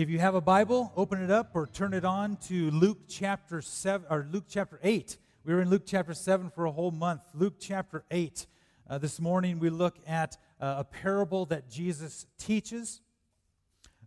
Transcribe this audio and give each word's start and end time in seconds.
If 0.00 0.08
you 0.08 0.18
have 0.18 0.34
a 0.34 0.40
Bible, 0.40 0.94
open 0.96 1.22
it 1.22 1.30
up 1.30 1.50
or 1.52 1.66
turn 1.66 1.92
it 1.92 2.06
on 2.06 2.38
to 2.48 2.70
Luke 2.70 3.00
chapter 3.06 3.60
7 3.60 4.06
or 4.08 4.26
Luke 4.30 4.46
chapter 4.48 4.80
8. 4.82 5.18
We 5.44 5.52
were 5.52 5.60
in 5.60 5.68
Luke 5.68 5.82
chapter 5.84 6.14
7 6.14 6.48
for 6.48 6.64
a 6.64 6.72
whole 6.72 6.90
month. 6.90 7.20
Luke 7.34 7.56
chapter 7.60 8.06
8. 8.10 8.46
Uh, 8.88 8.96
this 8.96 9.20
morning 9.20 9.58
we 9.58 9.68
look 9.68 9.98
at 10.06 10.38
uh, 10.58 10.76
a 10.78 10.84
parable 10.84 11.44
that 11.44 11.68
Jesus 11.68 12.24
teaches. 12.38 13.02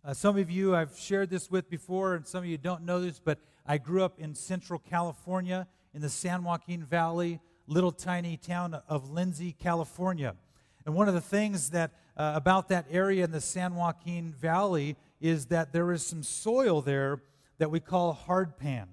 Uh, 0.04 0.12
some 0.12 0.36
of 0.36 0.50
you 0.50 0.74
I've 0.74 0.98
shared 0.98 1.30
this 1.30 1.48
with 1.48 1.70
before, 1.70 2.16
and 2.16 2.26
some 2.26 2.38
of 2.38 2.46
you 2.46 2.58
don't 2.58 2.82
know 2.82 3.00
this, 3.00 3.20
but 3.20 3.38
I 3.64 3.78
grew 3.78 4.02
up 4.02 4.18
in 4.18 4.34
central 4.34 4.80
California 4.80 5.68
in 5.94 6.02
the 6.02 6.10
San 6.10 6.42
Joaquin 6.42 6.82
Valley, 6.82 7.38
little 7.68 7.92
tiny 7.92 8.36
town 8.36 8.82
of 8.88 9.12
Lindsay, 9.12 9.52
California. 9.52 10.34
And 10.86 10.96
one 10.96 11.06
of 11.06 11.14
the 11.14 11.20
things 11.20 11.70
that 11.70 11.92
uh, 12.16 12.32
about 12.34 12.68
that 12.70 12.86
area 12.90 13.22
in 13.22 13.30
the 13.30 13.40
San 13.40 13.76
Joaquin 13.76 14.32
Valley 14.32 14.96
is 15.20 15.46
that 15.46 15.72
there 15.72 15.92
is 15.92 16.04
some 16.04 16.22
soil 16.22 16.80
there 16.80 17.22
that 17.58 17.70
we 17.70 17.80
call 17.80 18.12
hard 18.12 18.56
pan. 18.58 18.88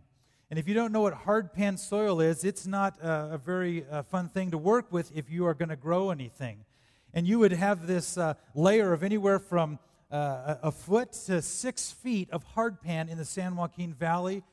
And 0.49 0.59
if 0.59 0.67
you 0.67 0.73
don't 0.73 0.91
know 0.91 1.02
what 1.02 1.13
hard 1.13 1.53
pan 1.53 1.77
soil 1.77 2.20
is, 2.20 2.44
it's 2.44 2.67
not 2.67 2.99
a, 3.02 3.34
a 3.34 3.38
very 3.38 3.85
uh, 3.89 4.03
fun 4.03 4.27
thing 4.27 4.52
to 4.52 4.57
work 4.57 4.91
with 4.91 5.11
if 5.16 5.30
you 5.30 5.45
are 5.45 5.53
going 5.53 5.70
to 5.70 5.75
grow 5.77 6.11
anything. 6.11 6.66
And 7.13 7.25
you 7.25 7.39
would 7.39 7.53
have 7.53 7.88
this 7.88 8.17
uh, 8.17 8.34
layer 8.53 8.94
of 8.94 9.03
anywhere 9.03 9.39
from 9.39 9.80
uh, 10.11 10.55
a 10.63 10.71
foot 10.71 11.13
to 11.27 11.41
six 11.41 11.91
feet 11.91 12.30
of 12.31 12.44
hard 12.44 12.81
pan 12.81 13.08
in 13.08 13.17
the 13.17 13.25
San 13.25 13.55
Joaquin 13.55 13.94
Valley. 13.94 14.44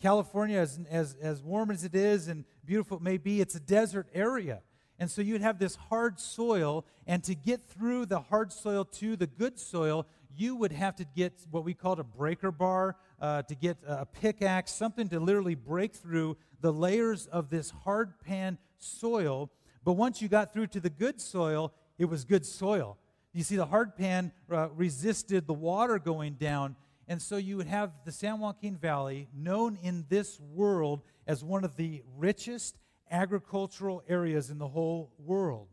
California, 0.00 0.58
as, 0.58 0.78
as, 0.88 1.16
as 1.20 1.42
warm 1.42 1.70
as 1.70 1.84
it 1.84 1.94
is 1.94 2.28
and 2.28 2.44
beautiful 2.64 2.96
it 2.96 3.02
may 3.02 3.16
be, 3.16 3.40
it's 3.40 3.54
a 3.54 3.60
desert 3.60 4.08
area. 4.14 4.62
And 5.00 5.10
so 5.10 5.22
you'd 5.22 5.40
have 5.40 5.58
this 5.58 5.76
hard 5.76 6.20
soil, 6.20 6.84
and 7.06 7.24
to 7.24 7.34
get 7.34 7.66
through 7.66 8.06
the 8.06 8.20
hard 8.20 8.52
soil 8.52 8.84
to 8.84 9.16
the 9.16 9.26
good 9.26 9.58
soil, 9.58 10.06
you 10.36 10.56
would 10.56 10.72
have 10.72 10.96
to 10.96 11.04
get 11.04 11.32
what 11.50 11.64
we 11.64 11.74
called 11.74 12.00
a 12.00 12.04
breaker 12.04 12.50
bar, 12.50 12.96
uh, 13.20 13.42
to 13.42 13.54
get 13.54 13.76
a 13.86 14.06
pickaxe, 14.06 14.72
something 14.72 15.08
to 15.08 15.20
literally 15.20 15.54
break 15.54 15.94
through 15.94 16.36
the 16.60 16.72
layers 16.72 17.26
of 17.26 17.50
this 17.50 17.70
hard 17.70 18.18
pan 18.20 18.58
soil. 18.78 19.50
But 19.84 19.92
once 19.92 20.20
you 20.20 20.28
got 20.28 20.52
through 20.52 20.68
to 20.68 20.80
the 20.80 20.90
good 20.90 21.20
soil, 21.20 21.72
it 21.98 22.06
was 22.06 22.24
good 22.24 22.46
soil. 22.46 22.98
You 23.32 23.44
see, 23.44 23.56
the 23.56 23.66
hard 23.66 23.96
pan 23.96 24.32
uh, 24.50 24.70
resisted 24.70 25.46
the 25.46 25.54
water 25.54 25.98
going 25.98 26.34
down. 26.34 26.76
And 27.06 27.20
so 27.20 27.36
you 27.36 27.56
would 27.56 27.66
have 27.66 27.92
the 28.04 28.12
San 28.12 28.40
Joaquin 28.40 28.76
Valley, 28.76 29.28
known 29.34 29.78
in 29.82 30.04
this 30.08 30.38
world 30.40 31.02
as 31.26 31.44
one 31.44 31.64
of 31.64 31.76
the 31.76 32.02
richest 32.16 32.76
agricultural 33.10 34.02
areas 34.08 34.50
in 34.50 34.58
the 34.58 34.68
whole 34.68 35.12
world. 35.18 35.68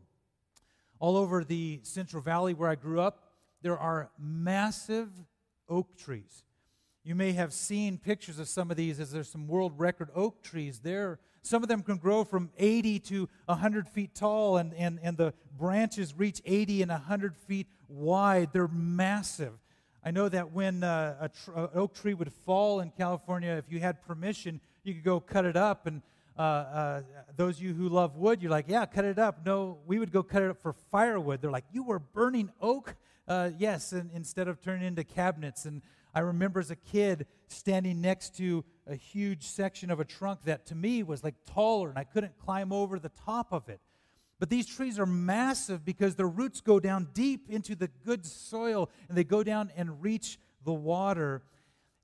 All 0.98 1.16
over 1.16 1.44
the 1.44 1.80
Central 1.84 2.22
Valley 2.22 2.54
where 2.54 2.68
I 2.68 2.74
grew 2.74 3.00
up, 3.00 3.27
there 3.62 3.78
are 3.78 4.10
massive 4.18 5.08
oak 5.68 5.96
trees. 5.96 6.44
You 7.04 7.14
may 7.14 7.32
have 7.32 7.52
seen 7.52 7.98
pictures 7.98 8.38
of 8.38 8.48
some 8.48 8.70
of 8.70 8.76
these 8.76 9.00
as 9.00 9.10
there's 9.12 9.30
some 9.30 9.46
world 9.46 9.72
record 9.78 10.10
oak 10.14 10.42
trees 10.42 10.80
there. 10.80 11.18
Some 11.42 11.62
of 11.62 11.68
them 11.68 11.82
can 11.82 11.96
grow 11.96 12.24
from 12.24 12.50
80 12.58 12.98
to 13.00 13.28
100 13.46 13.88
feet 13.88 14.14
tall, 14.14 14.58
and, 14.58 14.74
and, 14.74 14.98
and 15.02 15.16
the 15.16 15.32
branches 15.56 16.14
reach 16.16 16.42
80 16.44 16.82
and 16.82 16.90
100 16.90 17.34
feet 17.34 17.66
wide. 17.88 18.50
They're 18.52 18.68
massive. 18.68 19.54
I 20.04 20.10
know 20.10 20.28
that 20.28 20.52
when 20.52 20.84
uh, 20.84 21.16
a 21.20 21.28
tr- 21.28 21.52
an 21.52 21.68
oak 21.74 21.94
tree 21.94 22.14
would 22.14 22.32
fall 22.32 22.80
in 22.80 22.90
California, 22.90 23.52
if 23.52 23.72
you 23.72 23.80
had 23.80 24.02
permission, 24.02 24.60
you 24.84 24.94
could 24.94 25.04
go 25.04 25.20
cut 25.20 25.44
it 25.44 25.56
up. 25.56 25.86
And 25.86 26.02
uh, 26.36 26.42
uh, 26.42 27.02
those 27.36 27.56
of 27.56 27.62
you 27.62 27.74
who 27.74 27.88
love 27.88 28.16
wood, 28.16 28.42
you're 28.42 28.50
like, 28.50 28.66
yeah, 28.68 28.86
cut 28.86 29.04
it 29.04 29.18
up. 29.18 29.44
No, 29.44 29.78
we 29.86 29.98
would 29.98 30.12
go 30.12 30.22
cut 30.22 30.42
it 30.42 30.50
up 30.50 30.60
for 30.62 30.72
firewood. 30.90 31.40
They're 31.40 31.50
like, 31.50 31.64
you 31.72 31.82
were 31.82 31.98
burning 31.98 32.50
oak? 32.60 32.94
Uh, 33.28 33.50
yes, 33.58 33.92
and 33.92 34.10
instead 34.14 34.48
of 34.48 34.58
turning 34.58 34.86
into 34.86 35.04
cabinets. 35.04 35.66
And 35.66 35.82
I 36.14 36.20
remember 36.20 36.60
as 36.60 36.70
a 36.70 36.76
kid 36.76 37.26
standing 37.46 38.00
next 38.00 38.34
to 38.38 38.64
a 38.86 38.94
huge 38.94 39.42
section 39.42 39.90
of 39.90 40.00
a 40.00 40.04
trunk 40.04 40.44
that 40.44 40.64
to 40.68 40.74
me 40.74 41.02
was 41.02 41.22
like 41.22 41.34
taller, 41.44 41.90
and 41.90 41.98
I 41.98 42.04
couldn't 42.04 42.38
climb 42.38 42.72
over 42.72 42.98
the 42.98 43.10
top 43.10 43.52
of 43.52 43.68
it. 43.68 43.80
But 44.40 44.48
these 44.48 44.66
trees 44.66 44.98
are 44.98 45.04
massive 45.04 45.84
because 45.84 46.14
their 46.14 46.28
roots 46.28 46.62
go 46.62 46.80
down 46.80 47.08
deep 47.12 47.50
into 47.50 47.74
the 47.74 47.88
good 48.06 48.24
soil 48.24 48.88
and 49.08 49.18
they 49.18 49.24
go 49.24 49.42
down 49.42 49.72
and 49.76 50.02
reach 50.02 50.38
the 50.64 50.72
water. 50.72 51.42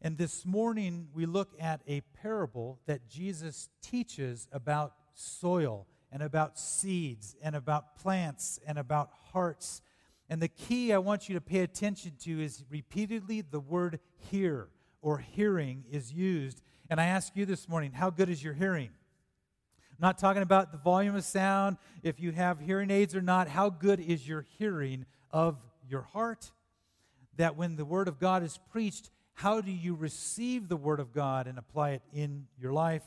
And 0.03 0.19
this 0.19 0.45
morning 0.45 1.09
we 1.15 1.25
look 1.25 1.53
at 1.59 1.81
a 1.87 2.03
parable 2.21 2.81
that 2.87 3.09
Jesus 3.09 3.71
teaches 3.81 4.49
about 4.53 4.95
soil 5.15 5.87
and 6.13 6.23
about 6.23 6.59
seeds 6.59 7.37
and 7.41 7.55
about 7.55 7.97
plants 7.97 8.59
and 8.67 8.79
about 8.79 9.11
hearts 9.33 9.81
and 10.29 10.41
the 10.41 10.49
key 10.49 10.93
I 10.93 10.99
want 10.99 11.29
you 11.29 11.35
to 11.35 11.41
pay 11.41 11.61
attention 11.61 12.13
to 12.21 12.43
is 12.43 12.65
repeatedly 12.71 13.43
the 13.43 13.61
word 13.61 14.01
hear 14.31 14.69
or 15.03 15.19
hearing 15.19 15.85
is 15.91 16.13
used. 16.13 16.63
And 16.89 17.01
I 17.01 17.07
ask 17.07 17.37
you 17.37 17.45
this 17.45 17.69
morning, 17.69 17.93
how 17.93 18.11
good 18.11 18.29
is 18.29 18.43
your 18.43 18.55
hearing? 18.55 18.89
I'm 19.91 19.99
not 20.01 20.19
talking 20.19 20.43
about 20.43 20.73
the 20.73 20.79
volume 20.79 21.15
of 21.15 21.25
sound, 21.25 21.77
if 22.03 22.19
you 22.19 22.33
have 22.33 22.59
hearing 22.59 22.91
aids 22.91 23.15
or 23.15 23.21
not. 23.21 23.49
How 23.49 23.69
good 23.69 24.01
is 24.01 24.27
your 24.27 24.47
hearing 24.59 25.05
of 25.31 25.57
your 25.89 26.03
heart? 26.03 26.51
That 27.37 27.57
when 27.57 27.77
the 27.77 27.85
Word 27.85 28.09
of 28.09 28.19
God 28.19 28.43
is 28.43 28.59
preached, 28.71 29.11
how 29.35 29.61
do 29.61 29.71
you 29.71 29.95
receive 29.95 30.69
the 30.69 30.77
Word 30.77 31.01
of 31.01 31.13
God 31.13 31.47
and 31.47 31.59
apply 31.59 31.91
it 31.91 32.03
in 32.13 32.47
your 32.59 32.73
life? 32.73 33.05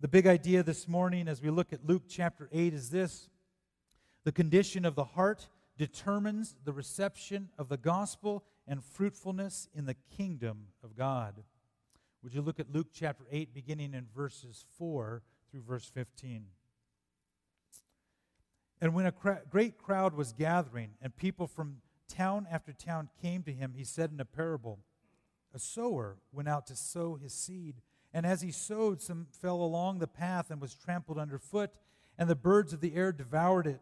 The 0.00 0.08
big 0.08 0.26
idea 0.26 0.62
this 0.62 0.86
morning 0.86 1.28
as 1.28 1.40
we 1.40 1.50
look 1.50 1.72
at 1.72 1.86
Luke 1.86 2.04
chapter 2.08 2.48
8 2.52 2.74
is 2.74 2.90
this 2.90 3.28
the 4.24 4.32
condition 4.32 4.84
of 4.84 4.94
the 4.94 5.04
heart 5.04 5.48
determines 5.78 6.56
the 6.64 6.72
reception 6.72 7.48
of 7.56 7.68
the 7.68 7.76
gospel 7.76 8.44
and 8.66 8.84
fruitfulness 8.84 9.68
in 9.74 9.86
the 9.86 9.96
kingdom 10.16 10.66
of 10.84 10.96
God. 10.96 11.44
Would 12.22 12.34
you 12.34 12.42
look 12.42 12.60
at 12.60 12.72
Luke 12.72 12.88
chapter 12.92 13.24
8, 13.30 13.54
beginning 13.54 13.94
in 13.94 14.06
verses 14.14 14.64
4 14.76 15.22
through 15.50 15.62
verse 15.62 15.86
15? 15.86 16.46
And 18.80 18.94
when 18.94 19.06
a 19.06 19.12
cra- 19.12 19.42
great 19.48 19.78
crowd 19.78 20.14
was 20.14 20.32
gathering, 20.32 20.90
and 21.00 21.16
people 21.16 21.46
from 21.46 21.78
town 22.08 22.46
after 22.50 22.72
town 22.72 23.08
came 23.20 23.42
to 23.44 23.52
him, 23.52 23.72
he 23.76 23.84
said 23.84 24.10
in 24.12 24.20
a 24.20 24.24
parable 24.24 24.80
A 25.54 25.58
sower 25.58 26.18
went 26.32 26.48
out 26.48 26.66
to 26.66 26.76
sow 26.76 27.14
his 27.16 27.32
seed. 27.32 27.76
And 28.12 28.24
as 28.24 28.40
he 28.40 28.50
sowed, 28.50 29.00
some 29.00 29.26
fell 29.30 29.60
along 29.60 29.98
the 29.98 30.06
path 30.06 30.50
and 30.50 30.60
was 30.60 30.74
trampled 30.74 31.18
underfoot, 31.18 31.70
and 32.16 32.28
the 32.28 32.34
birds 32.34 32.72
of 32.72 32.80
the 32.80 32.94
air 32.94 33.12
devoured 33.12 33.66
it. 33.66 33.80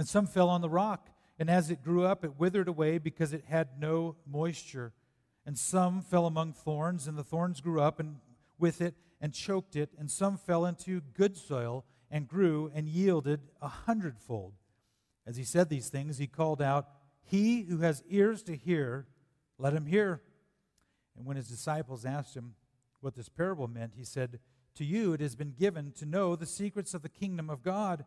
And 0.00 0.08
some 0.08 0.26
fell 0.26 0.48
on 0.48 0.62
the 0.62 0.70
rock, 0.70 1.10
and 1.38 1.50
as 1.50 1.70
it 1.70 1.84
grew 1.84 2.06
up, 2.06 2.24
it 2.24 2.40
withered 2.40 2.68
away 2.68 2.96
because 2.96 3.34
it 3.34 3.44
had 3.46 3.78
no 3.78 4.16
moisture. 4.26 4.94
And 5.44 5.58
some 5.58 6.00
fell 6.00 6.24
among 6.24 6.54
thorns, 6.54 7.06
and 7.06 7.18
the 7.18 7.22
thorns 7.22 7.60
grew 7.60 7.82
up 7.82 8.00
and 8.00 8.16
with 8.58 8.80
it 8.80 8.94
and 9.20 9.34
choked 9.34 9.76
it. 9.76 9.90
And 9.98 10.10
some 10.10 10.38
fell 10.38 10.64
into 10.64 11.02
good 11.12 11.36
soil 11.36 11.84
and 12.10 12.26
grew 12.26 12.70
and 12.74 12.88
yielded 12.88 13.42
a 13.60 13.68
hundredfold. 13.68 14.54
As 15.26 15.36
he 15.36 15.44
said 15.44 15.68
these 15.68 15.90
things, 15.90 16.16
he 16.16 16.26
called 16.26 16.62
out, 16.62 16.88
He 17.22 17.64
who 17.64 17.80
has 17.80 18.02
ears 18.08 18.42
to 18.44 18.56
hear, 18.56 19.06
let 19.58 19.74
him 19.74 19.84
hear. 19.84 20.22
And 21.14 21.26
when 21.26 21.36
his 21.36 21.48
disciples 21.48 22.06
asked 22.06 22.34
him 22.34 22.54
what 23.02 23.16
this 23.16 23.28
parable 23.28 23.68
meant, 23.68 23.92
he 23.98 24.04
said, 24.04 24.40
To 24.76 24.84
you 24.86 25.12
it 25.12 25.20
has 25.20 25.36
been 25.36 25.52
given 25.52 25.92
to 25.98 26.06
know 26.06 26.36
the 26.36 26.46
secrets 26.46 26.94
of 26.94 27.02
the 27.02 27.10
kingdom 27.10 27.50
of 27.50 27.62
God 27.62 28.06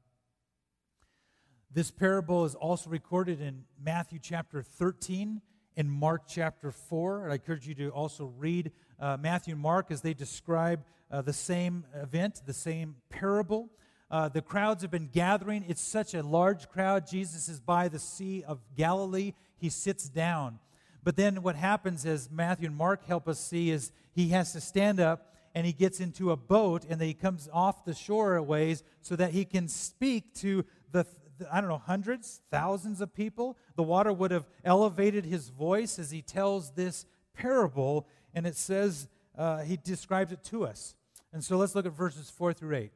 This 1.73 1.89
parable 1.89 2.43
is 2.43 2.53
also 2.53 2.89
recorded 2.89 3.39
in 3.39 3.63
Matthew 3.81 4.19
chapter 4.21 4.61
13 4.61 5.39
and 5.77 5.89
Mark 5.89 6.23
chapter 6.27 6.69
4. 6.69 7.29
I 7.29 7.35
encourage 7.35 7.65
you 7.65 7.73
to 7.75 7.89
also 7.91 8.33
read 8.37 8.73
uh, 8.99 9.15
Matthew 9.17 9.53
and 9.53 9.61
Mark 9.61 9.89
as 9.89 10.01
they 10.01 10.13
describe 10.13 10.83
uh, 11.09 11.21
the 11.21 11.31
same 11.31 11.85
event, 11.95 12.41
the 12.45 12.51
same 12.51 12.97
parable. 13.07 13.69
Uh, 14.09 14.27
the 14.27 14.41
crowds 14.41 14.81
have 14.81 14.91
been 14.91 15.07
gathering. 15.07 15.63
It's 15.65 15.81
such 15.81 16.13
a 16.13 16.21
large 16.21 16.67
crowd. 16.67 17.07
Jesus 17.07 17.47
is 17.47 17.61
by 17.61 17.87
the 17.87 17.99
Sea 17.99 18.43
of 18.45 18.59
Galilee. 18.75 19.31
He 19.55 19.69
sits 19.69 20.09
down. 20.09 20.59
But 21.05 21.15
then 21.15 21.41
what 21.41 21.55
happens, 21.55 22.05
as 22.05 22.29
Matthew 22.29 22.67
and 22.67 22.75
Mark 22.75 23.05
help 23.05 23.29
us 23.29 23.39
see, 23.39 23.69
is 23.69 23.93
he 24.11 24.27
has 24.29 24.51
to 24.51 24.59
stand 24.59 24.99
up 24.99 25.33
and 25.55 25.65
he 25.65 25.71
gets 25.71 26.01
into 26.01 26.31
a 26.31 26.35
boat 26.35 26.83
and 26.89 26.99
then 26.99 27.07
he 27.07 27.13
comes 27.13 27.47
off 27.53 27.85
the 27.85 27.93
shore 27.93 28.35
a 28.35 28.43
ways 28.43 28.83
so 29.01 29.15
that 29.15 29.31
he 29.31 29.45
can 29.45 29.69
speak 29.69 30.33
to 30.35 30.65
the, 30.91 31.05
I 31.51 31.61
don't 31.61 31.69
know, 31.69 31.77
hundreds, 31.77 32.41
thousands 32.51 33.01
of 33.01 33.13
people. 33.13 33.57
The 33.75 33.83
water 33.83 34.11
would 34.11 34.31
have 34.31 34.45
elevated 34.63 35.25
his 35.25 35.49
voice 35.49 35.99
as 35.99 36.11
he 36.11 36.21
tells 36.21 36.71
this 36.71 37.05
parable, 37.33 38.07
and 38.33 38.45
it 38.45 38.55
says 38.55 39.07
uh, 39.37 39.61
he 39.61 39.77
describes 39.77 40.31
it 40.31 40.43
to 40.45 40.65
us. 40.65 40.95
And 41.33 41.43
so 41.43 41.57
let's 41.57 41.75
look 41.75 41.85
at 41.85 41.93
verses 41.93 42.29
4 42.29 42.53
through 42.53 42.75
8. 42.75 42.91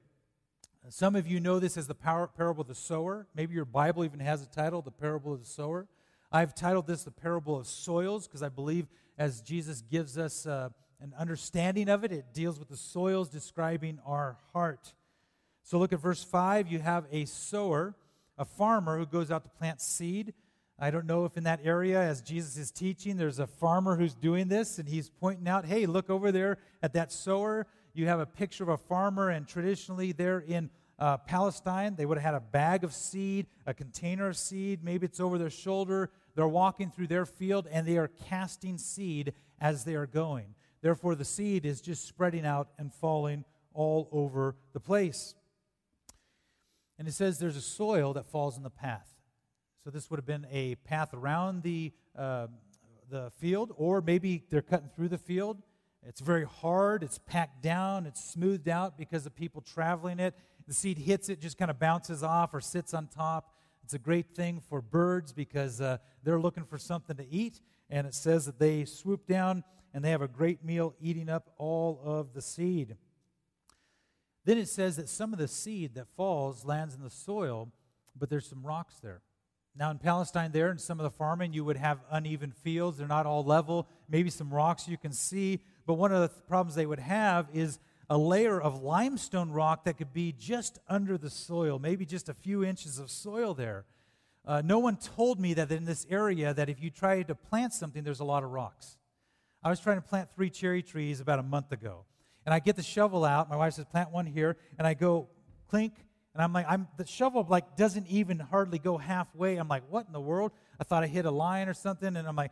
Some 0.89 1.15
of 1.15 1.25
you 1.25 1.39
know 1.39 1.59
this 1.59 1.77
as 1.77 1.87
the 1.87 1.95
power, 1.95 2.27
parable 2.27 2.61
of 2.61 2.67
the 2.67 2.75
sower. 2.75 3.27
Maybe 3.33 3.55
your 3.55 3.65
Bible 3.65 4.05
even 4.05 4.19
has 4.19 4.43
a 4.43 4.45
title, 4.45 4.83
The 4.83 4.91
Parable 4.91 5.33
of 5.33 5.39
the 5.39 5.45
Sower. 5.45 5.87
I've 6.31 6.53
titled 6.53 6.85
this 6.85 7.03
The 7.03 7.11
Parable 7.11 7.57
of 7.57 7.65
Soils 7.65 8.27
because 8.27 8.43
I 8.43 8.49
believe 8.49 8.87
as 9.17 9.41
Jesus 9.41 9.81
gives 9.81 10.17
us 10.17 10.45
uh, 10.45 10.69
an 11.01 11.13
understanding 11.17 11.89
of 11.89 12.03
it, 12.03 12.11
it 12.11 12.33
deals 12.33 12.59
with 12.59 12.69
the 12.69 12.77
soils 12.77 13.29
describing 13.29 13.99
our 14.05 14.37
heart. 14.53 14.93
So 15.63 15.79
look 15.79 15.91
at 15.91 15.99
verse 15.99 16.23
5. 16.23 16.71
You 16.71 16.79
have 16.79 17.05
a 17.11 17.25
sower, 17.25 17.95
a 18.37 18.45
farmer 18.45 18.97
who 18.97 19.05
goes 19.05 19.31
out 19.31 19.43
to 19.43 19.49
plant 19.49 19.81
seed. 19.81 20.33
I 20.77 20.91
don't 20.91 21.05
know 21.05 21.25
if 21.25 21.37
in 21.37 21.45
that 21.45 21.61
area, 21.63 22.01
as 22.01 22.21
Jesus 22.21 22.57
is 22.57 22.71
teaching, 22.71 23.15
there's 23.15 23.39
a 23.39 23.47
farmer 23.47 23.95
who's 23.95 24.13
doing 24.13 24.49
this 24.49 24.77
and 24.77 24.87
he's 24.87 25.09
pointing 25.09 25.47
out, 25.47 25.65
hey, 25.65 25.85
look 25.85 26.09
over 26.09 26.31
there 26.31 26.57
at 26.83 26.93
that 26.93 27.11
sower. 27.11 27.65
You 27.93 28.07
have 28.07 28.19
a 28.19 28.25
picture 28.25 28.63
of 28.63 28.69
a 28.69 28.77
farmer, 28.77 29.29
and 29.29 29.47
traditionally, 29.47 30.11
there 30.11 30.39
in 30.39 30.69
uh, 30.99 31.17
Palestine, 31.17 31.95
they 31.95 32.05
would 32.05 32.17
have 32.17 32.25
had 32.25 32.35
a 32.35 32.39
bag 32.41 32.83
of 32.83 32.93
seed, 32.93 33.47
a 33.65 33.73
container 33.73 34.27
of 34.27 34.37
seed. 34.37 34.83
Maybe 34.83 35.05
it's 35.05 35.19
over 35.19 35.37
their 35.37 35.49
shoulder. 35.49 36.09
They're 36.35 36.47
walking 36.47 36.91
through 36.91 37.07
their 37.07 37.25
field 37.25 37.67
and 37.71 37.87
they 37.87 37.97
are 37.97 38.09
casting 38.29 38.77
seed 38.77 39.33
as 39.59 39.83
they 39.83 39.95
are 39.95 40.05
going. 40.07 40.55
Therefore, 40.81 41.15
the 41.15 41.25
seed 41.25 41.65
is 41.65 41.81
just 41.81 42.07
spreading 42.07 42.45
out 42.45 42.69
and 42.77 42.93
falling 42.93 43.45
all 43.73 44.07
over 44.11 44.55
the 44.73 44.79
place. 44.79 45.35
And 46.97 47.07
it 47.07 47.13
says 47.13 47.39
there's 47.39 47.57
a 47.57 47.61
soil 47.61 48.13
that 48.13 48.25
falls 48.25 48.57
in 48.57 48.63
the 48.63 48.69
path. 48.69 49.07
So 49.83 49.89
this 49.89 50.09
would 50.09 50.17
have 50.17 50.25
been 50.25 50.47
a 50.51 50.75
path 50.75 51.13
around 51.13 51.63
the, 51.63 51.91
uh, 52.17 52.47
the 53.09 53.31
field, 53.37 53.71
or 53.77 54.01
maybe 54.01 54.43
they're 54.49 54.61
cutting 54.61 54.89
through 54.95 55.09
the 55.09 55.17
field. 55.17 55.61
It's 56.07 56.21
very 56.21 56.45
hard, 56.45 57.03
it's 57.03 57.17
packed 57.17 57.61
down, 57.61 58.05
it's 58.05 58.23
smoothed 58.23 58.69
out 58.69 58.97
because 58.97 59.25
of 59.25 59.35
people 59.35 59.61
traveling 59.61 60.19
it. 60.19 60.35
The 60.67 60.73
seed 60.73 60.97
hits 60.97 61.29
it, 61.29 61.41
just 61.41 61.57
kind 61.57 61.69
of 61.69 61.79
bounces 61.79 62.23
off 62.23 62.53
or 62.53 62.61
sits 62.61 62.93
on 62.93 63.07
top. 63.07 63.53
It's 63.83 63.93
a 63.93 63.99
great 63.99 64.35
thing 64.35 64.61
for 64.67 64.81
birds 64.81 65.33
because 65.33 65.81
uh, 65.81 65.97
they're 66.23 66.39
looking 66.39 66.63
for 66.63 66.77
something 66.77 67.15
to 67.17 67.27
eat. 67.27 67.61
And 67.89 68.07
it 68.07 68.15
says 68.15 68.45
that 68.47 68.57
they 68.57 68.85
swoop 68.85 69.27
down 69.27 69.63
and 69.93 70.03
they 70.03 70.09
have 70.09 70.23
a 70.23 70.27
great 70.27 70.63
meal 70.63 70.95
eating 70.99 71.29
up 71.29 71.51
all 71.57 72.01
of 72.03 72.33
the 72.33 72.41
seed. 72.41 72.97
Then 74.45 74.57
it 74.57 74.69
says 74.69 74.95
that 74.95 75.09
some 75.09 75.33
of 75.33 75.39
the 75.39 75.47
seed 75.47 75.95
that 75.95 76.07
falls 76.15 76.65
lands 76.65 76.95
in 76.95 77.01
the 77.01 77.09
soil, 77.09 77.69
but 78.17 78.29
there's 78.29 78.47
some 78.47 78.65
rocks 78.65 78.95
there. 79.01 79.21
Now, 79.77 79.91
in 79.91 79.97
Palestine, 79.97 80.51
there, 80.53 80.71
in 80.71 80.77
some 80.77 80.99
of 80.99 81.03
the 81.03 81.09
farming, 81.09 81.51
you 81.51 81.65
would 81.65 81.75
have 81.75 81.99
uneven 82.09 82.51
fields. 82.51 82.97
They're 82.97 83.07
not 83.07 83.25
all 83.25 83.43
level, 83.43 83.87
maybe 84.07 84.29
some 84.29 84.53
rocks 84.53 84.87
you 84.87 84.97
can 84.97 85.11
see. 85.11 85.59
But 85.85 85.95
one 85.95 86.13
of 86.13 86.21
the 86.21 86.29
problems 86.47 86.75
they 86.75 86.85
would 86.85 86.99
have 86.99 87.47
is 87.53 87.79
a 88.09 88.17
layer 88.17 88.61
of 88.61 88.83
limestone 88.83 89.51
rock 89.51 89.83
that 89.83 89.97
could 89.97 90.13
be 90.13 90.31
just 90.31 90.79
under 90.87 91.17
the 91.17 91.29
soil, 91.29 91.77
maybe 91.77 92.05
just 92.05 92.29
a 92.29 92.33
few 92.33 92.63
inches 92.63 92.99
of 92.99 93.09
soil 93.09 93.53
there. 93.53 93.83
Uh, 94.45 94.61
no 94.63 94.79
one 94.79 94.95
told 94.95 95.39
me 95.39 95.55
that 95.55 95.71
in 95.71 95.85
this 95.85 96.05
area 96.09 96.53
that 96.53 96.69
if 96.69 96.81
you 96.81 96.89
try 96.89 97.23
to 97.23 97.35
plant 97.35 97.73
something, 97.73 98.03
there's 98.03 98.19
a 98.19 98.25
lot 98.25 98.43
of 98.43 98.51
rocks. 98.51 98.97
I 99.63 99.69
was 99.69 99.79
trying 99.79 99.97
to 99.97 100.07
plant 100.07 100.29
three 100.33 100.51
cherry 100.51 100.83
trees 100.83 101.19
about 101.19 101.39
a 101.39 101.43
month 101.43 101.71
ago. 101.71 102.05
And 102.45 102.53
I 102.53 102.59
get 102.59 102.75
the 102.75 102.83
shovel 102.83 103.25
out. 103.25 103.49
My 103.49 103.57
wife 103.57 103.73
says, 103.73 103.85
plant 103.85 104.11
one 104.11 104.25
here. 104.25 104.57
And 104.77 104.85
I 104.85 104.93
go, 104.93 105.27
clink. 105.69 105.93
And 106.33 106.43
I'm 106.43 106.53
like, 106.53 106.65
I'm, 106.69 106.87
the 106.97 107.05
shovel 107.07 107.45
like 107.49 107.75
doesn't 107.75 108.07
even 108.07 108.39
hardly 108.39 108.77
go 108.77 108.97
halfway. 108.97 109.55
I'm 109.55 109.67
like, 109.67 109.83
what 109.89 110.05
in 110.05 110.13
the 110.13 110.21
world? 110.21 110.51
I 110.79 110.83
thought 110.83 111.03
I 111.03 111.07
hit 111.07 111.25
a 111.25 111.31
line 111.31 111.67
or 111.69 111.73
something. 111.73 112.15
And 112.15 112.27
I'm 112.27 112.35
like, 112.35 112.51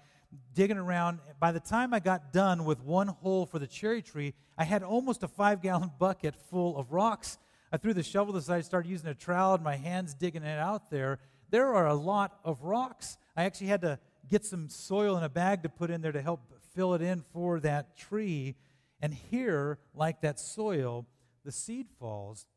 digging 0.53 0.77
around. 0.77 1.19
By 1.39 1.51
the 1.51 1.59
time 1.59 1.93
I 1.93 1.99
got 1.99 2.33
done 2.33 2.65
with 2.65 2.81
one 2.81 3.07
hole 3.07 3.45
for 3.45 3.59
the 3.59 3.67
cherry 3.67 4.01
tree, 4.01 4.33
I 4.57 4.63
had 4.63 4.83
almost 4.83 5.23
a 5.23 5.27
five 5.27 5.61
gallon 5.61 5.91
bucket 5.99 6.35
full 6.49 6.77
of 6.77 6.91
rocks. 6.91 7.37
I 7.71 7.77
threw 7.77 7.93
the 7.93 8.03
shovel 8.03 8.35
aside, 8.35 8.65
started 8.65 8.89
using 8.89 9.09
a 9.09 9.15
trowel, 9.15 9.55
and 9.55 9.63
my 9.63 9.75
hands 9.75 10.13
digging 10.13 10.43
it 10.43 10.59
out 10.59 10.91
there. 10.91 11.19
There 11.49 11.73
are 11.73 11.87
a 11.87 11.93
lot 11.93 12.39
of 12.43 12.63
rocks. 12.63 13.17
I 13.35 13.43
actually 13.43 13.67
had 13.67 13.81
to 13.81 13.99
get 14.29 14.45
some 14.45 14.69
soil 14.69 15.17
in 15.17 15.23
a 15.23 15.29
bag 15.29 15.63
to 15.63 15.69
put 15.69 15.89
in 15.89 16.01
there 16.01 16.11
to 16.11 16.21
help 16.21 16.41
fill 16.75 16.93
it 16.93 17.01
in 17.01 17.23
for 17.33 17.59
that 17.61 17.97
tree. 17.97 18.55
And 19.03 19.13
here, 19.13 19.79
like 19.93 20.21
that 20.21 20.39
soil, 20.39 21.05
the 21.43 21.51
seed 21.51 21.87
falls. 21.99 22.47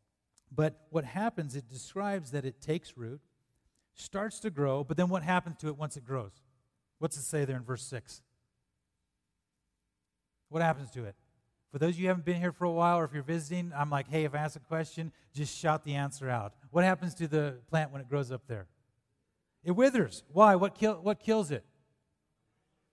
But 0.55 0.87
what 0.91 1.05
happens, 1.05 1.57
it 1.57 1.69
describes 1.69 2.31
that 2.31 2.45
it 2.45 2.61
takes 2.61 2.97
root, 2.97 3.21
starts 3.95 4.39
to 4.41 4.51
grow, 4.51 4.85
but 4.85 4.97
then 4.97 5.09
what 5.09 5.25
happens 5.25 5.57
to 5.59 5.67
it 5.67 5.77
once 5.77 5.97
it 5.97 6.05
grows? 6.05 6.31
What's 7.01 7.17
it 7.17 7.23
say 7.23 7.45
there 7.45 7.57
in 7.57 7.65
verse 7.65 7.83
6? 7.83 8.23
What 10.49 10.63
happens 10.63 10.89
to 10.93 11.05
it? 11.05 11.17
For 11.73 11.81
those 11.81 11.95
of 11.95 11.99
you 11.99 12.05
who 12.05 12.09
haven't 12.11 12.25
been 12.25 12.41
here 12.41 12.53
for 12.53 12.65
a 12.65 12.71
while, 12.71 13.01
or 13.01 13.05
if 13.05 13.13
you're 13.13 13.25
visiting, 13.25 13.73
I'm 13.77 13.91
like, 13.91 14.09
hey, 14.09 14.23
if 14.23 14.33
I 14.33 14.39
ask 14.39 14.55
a 14.55 14.61
question, 14.61 15.11
just 15.35 15.59
shout 15.59 15.83
the 15.83 15.97
answer 15.97 16.31
out. 16.31 16.55
What 16.71 16.85
happens 16.85 17.15
to 17.15 17.27
the 17.27 17.57
plant 17.69 17.91
when 17.91 18.01
it 18.01 18.09
grows 18.09 18.31
up 18.31 18.43
there? 18.47 18.69
It 19.65 19.73
withers. 19.73 20.23
Why? 20.33 20.55
What, 20.55 20.77
kill, 20.77 20.95
what 20.95 21.19
kills 21.19 21.51
it? 21.51 21.65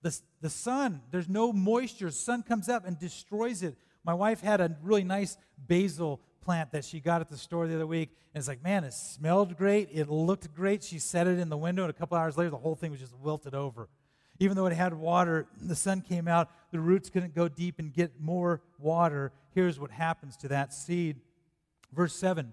The, 0.03 0.15
the 0.41 0.50
sun, 0.50 1.01
there's 1.09 1.27
no 1.27 1.51
moisture. 1.51 2.11
Sun 2.11 2.44
comes 2.44 2.69
up 2.69 2.85
and 2.85 3.00
destroys 3.00 3.63
it. 3.63 3.75
My 4.03 4.13
wife 4.13 4.41
had 4.41 4.61
a 4.61 4.75
really 4.83 5.03
nice 5.03 5.38
basil 5.57 6.19
plant 6.41 6.71
that 6.73 6.85
she 6.85 7.00
got 7.00 7.21
at 7.21 7.29
the 7.29 7.38
store 7.38 7.67
the 7.67 7.75
other 7.75 7.88
week. 7.88 8.09
And 8.33 8.41
it's 8.41 8.47
like, 8.47 8.63
man, 8.63 8.83
it 8.83 8.94
smelled 8.94 9.57
great. 9.57 9.89
It 9.91 10.09
looked 10.09 10.53
great. 10.53 10.83
She 10.83 11.00
set 11.00 11.25
it 11.25 11.39
in 11.39 11.50
the 11.50 11.57
window, 11.57 11.83
and 11.83 11.89
a 11.89 11.94
couple 11.94 12.17
hours 12.17 12.38
later, 12.38 12.50
the 12.50 12.57
whole 12.57 12.75
thing 12.75 12.91
was 12.91 13.00
just 13.00 13.15
wilted 13.17 13.55
over. 13.55 13.88
Even 14.39 14.57
though 14.57 14.65
it 14.65 14.73
had 14.73 14.94
water, 14.94 15.47
the 15.61 15.75
sun 15.75 16.01
came 16.01 16.27
out, 16.27 16.49
the 16.71 16.79
roots 16.79 17.09
couldn't 17.09 17.35
go 17.35 17.47
deep 17.47 17.79
and 17.79 17.94
get 17.94 18.19
more 18.19 18.61
water. 18.79 19.31
Here's 19.53 19.79
what 19.79 19.91
happens 19.91 20.35
to 20.38 20.47
that 20.49 20.73
seed. 20.73 21.17
Verse 21.94 22.15
7 22.15 22.51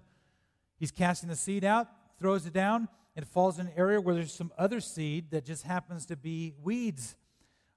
He's 0.77 0.91
casting 0.91 1.29
the 1.29 1.35
seed 1.35 1.63
out, 1.63 1.87
throws 2.17 2.45
it 2.45 2.53
down, 2.53 2.87
and 3.15 3.23
it 3.23 3.29
falls 3.29 3.59
in 3.59 3.67
an 3.67 3.73
area 3.75 3.99
where 3.99 4.15
there's 4.15 4.33
some 4.33 4.51
other 4.57 4.79
seed 4.79 5.31
that 5.31 5.45
just 5.45 5.63
happens 5.63 6.05
to 6.07 6.15
be 6.15 6.53
weeds. 6.63 7.15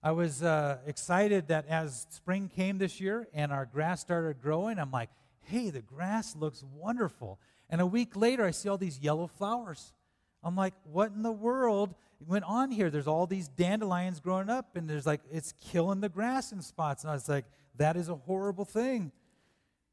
I 0.04 0.10
was 0.10 0.42
uh, 0.42 0.76
excited 0.86 1.48
that 1.48 1.66
as 1.66 2.06
spring 2.10 2.50
came 2.54 2.76
this 2.76 3.00
year 3.00 3.26
and 3.32 3.50
our 3.50 3.64
grass 3.64 4.02
started 4.02 4.42
growing, 4.42 4.78
I'm 4.78 4.90
like, 4.90 5.08
hey, 5.40 5.70
the 5.70 5.80
grass 5.80 6.36
looks 6.36 6.62
wonderful. 6.74 7.40
And 7.70 7.80
a 7.80 7.86
week 7.86 8.14
later, 8.14 8.44
I 8.44 8.50
see 8.50 8.68
all 8.68 8.76
these 8.76 9.00
yellow 9.00 9.26
flowers. 9.26 9.94
I'm 10.42 10.56
like, 10.56 10.74
what 10.92 11.12
in 11.12 11.22
the 11.22 11.32
world 11.32 11.94
went 12.20 12.44
on 12.44 12.70
here? 12.70 12.90
There's 12.90 13.06
all 13.06 13.26
these 13.26 13.48
dandelions 13.48 14.20
growing 14.20 14.50
up, 14.50 14.76
and 14.76 14.90
there's 14.90 15.06
like, 15.06 15.22
it's 15.32 15.54
killing 15.70 16.02
the 16.02 16.10
grass 16.10 16.52
in 16.52 16.60
spots. 16.60 17.02
And 17.02 17.10
I 17.10 17.14
was 17.14 17.26
like, 17.26 17.46
that 17.76 17.96
is 17.96 18.10
a 18.10 18.14
horrible 18.14 18.66
thing. 18.66 19.10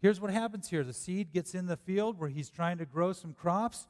Here's 0.02 0.20
what 0.20 0.30
happens 0.32 0.70
here 0.70 0.84
the 0.84 0.92
seed 0.92 1.32
gets 1.32 1.56
in 1.56 1.68
the 1.68 1.78
field 1.78 2.20
where 2.20 2.30
he's 2.30 2.50
trying 2.50 2.80
to 2.80 2.86
grow 2.86 3.14
some 3.14 3.34
crops. 3.34 3.88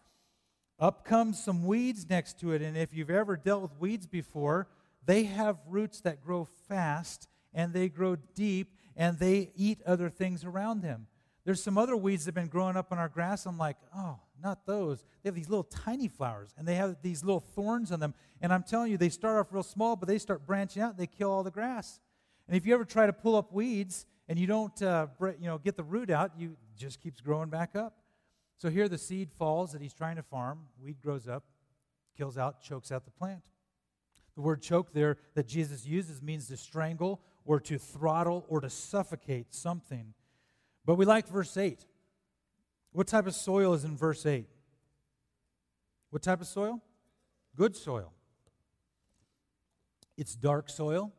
Up 0.80 1.04
comes 1.04 1.44
some 1.44 1.66
weeds 1.66 2.08
next 2.08 2.40
to 2.42 2.52
it. 2.52 2.62
And 2.62 2.78
if 2.78 2.94
you've 2.94 3.10
ever 3.10 3.38
dealt 3.38 3.64
with 3.64 3.80
weeds 3.80 4.06
before, 4.06 4.68
they 5.06 5.24
have 5.24 5.58
roots 5.68 6.02
that 6.02 6.22
grow 6.22 6.46
fast 6.68 7.28
and 7.54 7.74
they 7.74 7.90
grow 7.90 8.16
deep 8.16 8.76
and 8.96 9.18
they 9.20 9.52
eat 9.56 9.82
other 9.86 10.10
things 10.10 10.44
around 10.44 10.82
them. 10.82 11.08
There's 11.44 11.64
some 11.64 11.78
other 11.78 11.98
weeds 11.98 12.26
that 12.26 12.36
have 12.36 12.44
been 12.44 12.52
growing 12.52 12.78
up 12.78 12.92
on 12.92 13.00
our 13.00 13.10
grass. 13.10 13.46
I'm 13.46 13.58
like, 13.58 13.78
oh, 13.96 14.20
not 14.42 14.66
those. 14.66 15.04
They 15.24 15.28
have 15.28 15.36
these 15.36 15.50
little 15.50 15.64
tiny 15.64 16.08
flowers 16.08 16.54
and 16.58 16.68
they 16.68 16.76
have 16.76 16.98
these 17.02 17.24
little 17.24 17.40
thorns 17.40 17.92
on 17.92 18.00
them. 18.00 18.14
And 18.42 18.54
I'm 18.54 18.64
telling 18.64 18.92
you, 18.92 18.98
they 18.98 19.10
start 19.10 19.40
off 19.40 19.52
real 19.52 19.64
small, 19.64 19.96
but 19.96 20.08
they 20.08 20.20
start 20.20 20.46
branching 20.46 20.82
out 20.82 20.92
and 20.92 21.00
they 21.00 21.08
kill 21.08 21.32
all 21.32 21.44
the 21.44 21.52
grass. 21.52 22.00
And 22.48 22.56
if 22.56 22.66
you 22.66 22.74
ever 22.74 22.86
try 22.86 23.06
to 23.06 23.14
pull 23.14 23.36
up 23.36 23.52
weeds 23.52 24.06
and 24.28 24.38
you 24.38 24.46
don't 24.46 24.80
uh, 24.82 25.08
you 25.22 25.48
know, 25.48 25.58
get 25.58 25.78
the 25.78 25.84
root 25.84 26.10
out, 26.10 26.32
you 26.38 26.58
just 26.78 27.02
keeps 27.02 27.22
growing 27.22 27.50
back 27.50 27.76
up. 27.76 27.98
So 28.58 28.70
here 28.70 28.88
the 28.88 28.98
seed 28.98 29.32
falls 29.32 29.72
that 29.72 29.82
he's 29.82 29.94
trying 29.94 30.18
to 30.18 30.24
farm. 30.24 30.68
Weed 30.80 31.02
grows 31.02 31.28
up, 31.28 31.44
kills 32.16 32.38
out, 32.38 32.62
chokes 32.62 32.92
out 32.92 33.06
the 33.06 33.12
plant. 33.12 33.51
The 34.36 34.42
word 34.42 34.62
choke 34.62 34.94
there 34.94 35.18
that 35.36 35.48
Jesus 35.48 35.86
uses 35.86 36.22
means 36.22 36.48
to 36.48 36.58
strangle 36.58 37.22
or 37.46 37.60
to 37.62 37.78
throttle 37.78 38.46
or 38.48 38.62
to 38.62 38.70
suffocate 38.70 39.54
something. 39.54 40.14
But 40.86 40.96
we 40.96 41.06
like 41.06 41.28
verse 41.28 41.58
8. 41.58 41.86
What 42.94 43.08
type 43.08 43.28
of 43.28 43.36
soil 43.36 43.74
is 43.74 43.84
in 43.84 43.96
verse 43.96 44.26
8? 44.26 44.46
What 46.10 46.22
type 46.22 46.42
of 46.42 46.48
soil? 46.48 46.82
Good 47.56 47.76
soil. 47.76 48.14
It's 50.18 50.36
dark 50.36 50.70
soil. 50.70 51.12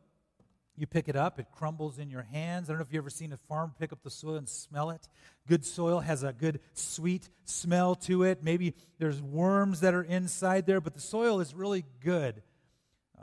You 0.75 0.87
pick 0.87 1.07
it 1.07 1.15
up, 1.15 1.39
it 1.39 1.47
crumbles 1.51 1.99
in 1.99 2.09
your 2.09 2.23
hands. 2.23 2.67
I 2.67 2.73
don't 2.73 2.79
know 2.79 2.83
if 2.83 2.91
you've 2.91 3.03
ever 3.03 3.09
seen 3.11 3.31
a 3.31 3.37
farm 3.37 3.73
pick 3.77 3.93
up 3.93 4.01
the 4.01 4.09
soil 4.09 4.35
and 4.35 4.49
smell 4.49 4.89
it. 4.89 5.07
Good 5.47 5.65
soil 5.65 5.99
has 5.99 6.23
a 6.23 6.33
good 6.33 6.61
sweet 6.73 7.29
smell 7.43 7.93
to 7.95 8.23
it. 8.23 8.43
Maybe 8.43 8.73
there's 8.97 9.21
worms 9.21 9.81
that 9.81 9.93
are 9.93 10.01
inside 10.01 10.65
there, 10.65 10.81
but 10.81 10.95
the 10.95 11.01
soil 11.01 11.39
is 11.41 11.53
really 11.53 11.85
good. 11.99 12.41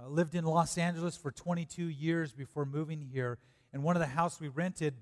I 0.03 0.07
lived 0.07 0.35
in 0.35 0.45
Los 0.45 0.79
Angeles 0.79 1.17
for 1.17 1.31
22 1.31 1.85
years 1.85 2.33
before 2.33 2.65
moving 2.65 3.03
here, 3.13 3.39
and 3.73 3.83
one 3.83 3.97
of 3.97 4.01
the 4.01 4.07
houses 4.07 4.41
we 4.41 4.49
rented, 4.49 4.95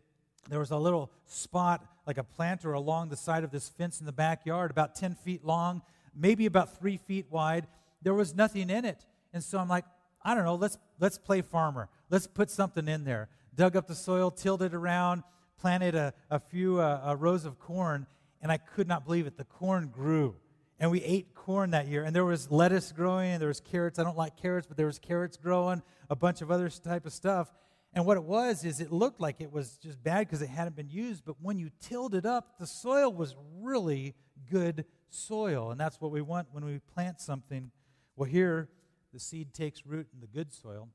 there 0.49 0.59
was 0.59 0.73
a 0.73 0.77
little 0.77 1.13
spot, 1.27 1.87
like 2.07 2.19
a 2.19 2.25
planter, 2.25 2.73
along 2.73 3.11
the 3.11 3.17
side 3.17 3.45
of 3.45 3.53
this 3.53 3.69
fence 3.69 4.01
in 4.01 4.07
the 4.07 4.13
backyard, 4.13 4.73
about 4.73 4.97
10 4.97 5.15
feet 5.15 5.45
long, 5.45 5.83
maybe 6.17 6.47
about 6.47 6.79
three 6.79 6.97
feet 6.97 7.27
wide. 7.31 7.69
There 8.03 8.15
was 8.15 8.35
nothing 8.35 8.71
in 8.71 8.85
it. 8.85 9.05
And 9.33 9.45
so 9.45 9.59
I'm 9.59 9.69
like, 9.69 9.85
I 10.23 10.35
don't 10.35 10.45
know, 10.45 10.57
let's, 10.57 10.79
let's 10.99 11.17
play 11.19 11.43
farmer. 11.43 11.89
Let's 12.11 12.27
put 12.27 12.51
something 12.51 12.89
in 12.89 13.05
there. 13.05 13.29
Dug 13.55 13.77
up 13.77 13.87
the 13.87 13.95
soil, 13.95 14.33
tilled 14.33 14.63
it 14.63 14.75
around, 14.75 15.23
planted 15.61 15.95
a, 15.95 16.13
a 16.29 16.41
few 16.41 16.81
uh, 16.81 17.15
rows 17.17 17.45
of 17.45 17.61
corn, 17.61 18.07
and 18.43 18.51
I 18.51 18.57
could 18.57 18.89
not 18.89 19.05
believe 19.05 19.29
it. 19.29 19.37
The 19.37 19.45
corn 19.45 19.89
grew. 19.95 20.35
And 20.81 20.91
we 20.91 21.03
ate 21.03 21.35
corn 21.35 21.71
that 21.71 21.89
year. 21.89 22.05
And 22.05 22.15
there 22.15 22.25
was 22.25 22.51
lettuce 22.51 22.93
growing, 22.93 23.33
and 23.33 23.41
there 23.41 23.49
was 23.49 23.61
carrots. 23.61 23.99
I 23.99 24.05
don't 24.05 24.17
like 24.17 24.37
carrots, 24.37 24.67
but 24.67 24.77
there 24.77 24.87
was 24.87 24.99
carrots 24.99 25.37
growing, 25.37 25.83
a 26.09 26.17
bunch 26.17 26.41
of 26.41 26.51
other 26.51 26.69
type 26.69 27.05
of 27.05 27.13
stuff. 27.13 27.53
And 27.95 28.05
what 28.05 28.17
it 28.17 28.23
was 28.23 28.65
is 28.65 28.81
it 28.81 28.93
looked 28.93 29.21
like 29.21 29.41
it 29.41 29.53
was 29.53 29.79
just 29.79 30.03
bad 30.03 30.21
because 30.21 30.43
it 30.43 30.49
hadn't 30.49 30.77
been 30.77 30.91
used, 30.91 31.25
but 31.25 31.37
when 31.41 31.59
you 31.59 31.71
tilled 31.81 32.15
it 32.15 32.27
up, 32.27 32.59
the 32.59 32.67
soil 32.67 33.13
was 33.13 33.35
really 33.61 34.15
good 34.51 34.85
soil. 35.09 35.71
And 35.71 35.81
that's 35.81 36.01
what 36.01 36.11
we 36.11 36.21
want 36.21 36.49
when 36.53 36.65
we 36.65 36.81
plant 36.95 37.21
something. 37.21 37.71
Well, 38.15 38.29
here, 38.29 38.69
the 39.13 39.19
seed 39.19 39.55
takes 39.55 39.87
root 39.87 40.07
in 40.13 40.21
the 40.21 40.27
good 40.27 40.53
soil. 40.53 40.89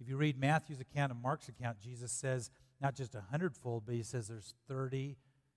If 0.00 0.08
you 0.08 0.16
read 0.16 0.38
Matthew's 0.38 0.80
account 0.80 1.12
and 1.12 1.22
Mark's 1.22 1.48
account, 1.48 1.80
Jesus 1.80 2.10
says 2.10 2.50
not 2.80 2.96
just 2.96 3.14
a 3.14 3.22
hundredfold, 3.30 3.84
but 3.86 3.94
he 3.94 4.02
says 4.02 4.26
there's 4.26 4.54
30, 4.68 5.16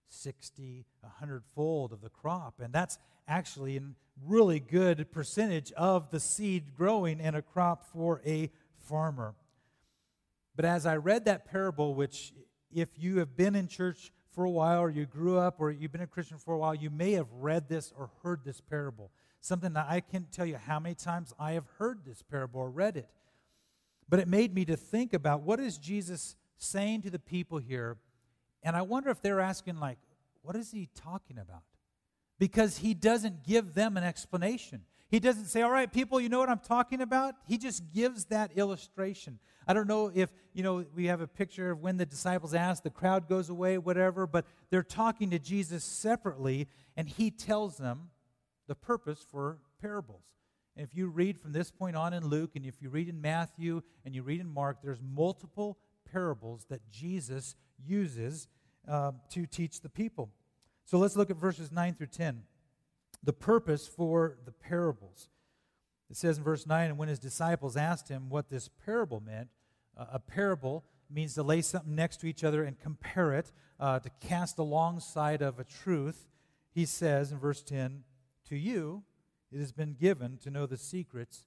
60, 0.10 0.86
a 1.04 1.10
hundredfold 1.20 1.92
of 1.92 2.02
the 2.02 2.10
crop. 2.10 2.60
And 2.60 2.74
that's 2.74 2.98
actually 3.28 3.78
a 3.78 3.82
really 4.26 4.60
good 4.60 5.12
percentage 5.12 5.72
of 5.74 6.10
the 6.12 6.20
seed 6.20 6.76
growing 6.76 7.20
in 7.20 7.36
a 7.36 7.42
crop 7.42 7.86
for 7.92 8.22
a 8.26 8.50
farmer. 8.80 9.36
But 10.56 10.66
as 10.66 10.86
I 10.86 10.98
read 10.98 11.26
that 11.26 11.46
parable, 11.46 11.96
which 11.96 12.34
if 12.74 12.90
you 12.98 13.20
have 13.20 13.36
been 13.36 13.56
in 13.56 13.68
church 13.68 14.12
for 14.32 14.46
a 14.46 14.50
while, 14.50 14.82
or 14.82 14.90
you 14.90 15.06
grew 15.06 15.38
up, 15.38 15.56
or 15.60 15.72
you've 15.72 15.92
been 15.92 16.02
a 16.02 16.08
Christian 16.08 16.38
for 16.38 16.54
a 16.54 16.58
while, 16.58 16.76
you 16.76 16.90
may 16.90 17.14
have 17.14 17.32
read 17.32 17.70
this 17.70 17.94
or 17.98 18.10
heard 18.22 18.42
this 18.44 18.60
parable. 18.62 19.12
Something 19.40 19.74
that 19.74 19.88
I 19.90 20.02
can't 20.02 20.32
tell 20.32 20.46
you 20.46 20.58
how 20.58 20.80
many 20.80 20.96
times 20.96 21.34
I 21.40 21.54
have 21.54 21.66
heard 21.78 22.00
this 22.06 22.22
parable 22.22 22.60
or 22.62 22.70
read 22.70 22.98
it. 22.98 23.10
But 24.10 24.20
it 24.20 24.28
made 24.28 24.54
me 24.54 24.66
to 24.66 24.76
think 24.76 25.14
about 25.14 25.42
what 25.42 25.60
is 25.60 25.78
Jesus 25.78 26.36
saying 26.58 27.04
to 27.04 27.10
the 27.10 27.20
people 27.20 27.58
here. 27.58 27.98
And 28.66 28.76
I 28.76 28.82
wonder 28.82 29.10
if 29.12 29.22
they're 29.22 29.40
asking, 29.40 29.80
like, 29.80 30.00
what 30.42 30.58
is 30.58 30.72
he 30.72 30.90
talking 30.94 31.38
about? 31.38 31.64
Because 32.40 32.80
he 32.80 32.94
doesn't 32.94 33.44
give 33.44 33.76
them 33.76 33.96
an 33.96 34.04
explanation. 34.04 34.82
He 35.08 35.20
doesn't 35.20 35.46
say, 35.46 35.62
all 35.62 35.72
right, 35.72 35.90
people, 35.90 36.20
you 36.20 36.30
know 36.30 36.40
what 36.40 36.50
I'm 36.50 36.60
talking 36.60 37.00
about? 37.00 37.36
He 37.48 37.58
just 37.58 37.94
gives 37.94 38.26
that 38.26 38.58
illustration. 38.58 39.40
I 39.68 39.74
don't 39.74 39.88
know 39.88 40.12
if, 40.14 40.34
you 40.54 40.64
know, 40.64 40.84
we 40.96 41.06
have 41.06 41.22
a 41.22 41.28
picture 41.28 41.72
of 41.72 41.80
when 41.80 41.98
the 41.98 42.06
disciples 42.06 42.54
ask, 42.54 42.84
the 42.84 42.90
crowd 42.90 43.30
goes 43.30 43.50
away, 43.50 43.78
whatever, 43.78 44.28
but 44.28 44.46
they're 44.72 44.84
talking 44.84 45.30
to 45.30 45.40
Jesus 45.40 45.84
separately, 45.84 46.68
and 46.98 47.08
he 47.08 47.30
tells 47.30 47.78
them 47.78 48.10
the 48.68 48.76
purpose 48.76 49.24
for 49.30 49.60
parables. 49.80 50.24
And 50.76 50.86
if 50.86 50.96
you 50.96 51.08
read 51.08 51.40
from 51.40 51.54
this 51.54 51.72
point 51.72 51.96
on 51.96 52.14
in 52.14 52.26
Luke, 52.26 52.52
and 52.56 52.66
if 52.66 52.82
you 52.82 52.90
read 52.90 53.08
in 53.08 53.22
Matthew 53.22 53.84
and 54.04 54.14
you 54.14 54.24
read 54.24 54.42
in 54.42 54.50
Mark, 54.50 54.80
there's 54.84 55.02
multiple 55.02 55.78
parables 56.12 56.66
that 56.70 56.82
Jesus 56.90 57.56
uses 57.84 58.48
uh, 58.88 59.12
to 59.32 59.46
teach 59.46 59.82
the 59.82 59.90
people. 59.90 60.30
So 60.86 60.98
let's 60.98 61.16
look 61.16 61.30
at 61.30 61.38
verses 61.38 61.72
9 61.72 61.96
through 61.96 62.08
10. 62.08 62.44
The 63.24 63.34
purpose 63.34 63.88
for 63.88 64.38
the 64.46 64.52
parables. 64.52 65.30
It 66.10 66.18
says 66.18 66.38
in 66.38 66.44
verse 66.44 66.68
9, 66.68 66.90
and 66.92 66.98
when 66.98 67.10
his 67.10 67.20
disciples 67.20 67.76
asked 67.76 68.10
him 68.10 68.30
what 68.30 68.50
this 68.50 68.70
parable 68.86 69.20
meant, 69.20 69.50
uh, 69.98 70.06
a 70.14 70.20
parable 70.20 70.84
means 71.10 71.34
to 71.36 71.44
lay 71.44 71.62
something 71.62 71.96
next 71.96 72.18
to 72.18 72.28
each 72.28 72.44
other 72.44 72.64
and 72.64 72.80
compare 72.80 73.34
it, 73.34 73.52
uh, 73.80 74.00
to 74.00 74.10
cast 74.20 74.60
alongside 74.60 75.42
of 75.42 75.60
a 75.60 75.64
truth. 75.64 76.28
He 76.72 76.86
says 76.86 77.32
in 77.32 77.40
verse 77.40 77.64
10, 77.64 78.04
To 78.50 78.56
you 78.56 79.04
it 79.52 79.60
has 79.60 79.72
been 79.72 79.94
given 79.94 80.38
to 80.44 80.52
know 80.52 80.66
the 80.66 80.78
secrets 80.78 81.46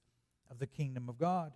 of 0.49 0.59
the 0.59 0.67
kingdom 0.67 1.07
of 1.07 1.17
God. 1.17 1.53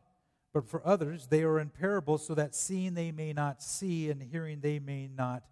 But 0.54 0.70
for 0.70 0.86
others, 0.86 1.28
they 1.28 1.44
are 1.44 1.60
in 1.60 1.70
parables, 1.70 2.26
so 2.26 2.36
that 2.36 2.56
seeing 2.56 2.94
they 2.94 3.12
may 3.12 3.34
not 3.34 3.64
see, 3.64 4.10
and 4.10 4.22
hearing 4.22 4.60
they 4.62 4.80
may 4.80 5.08
not 5.08 5.44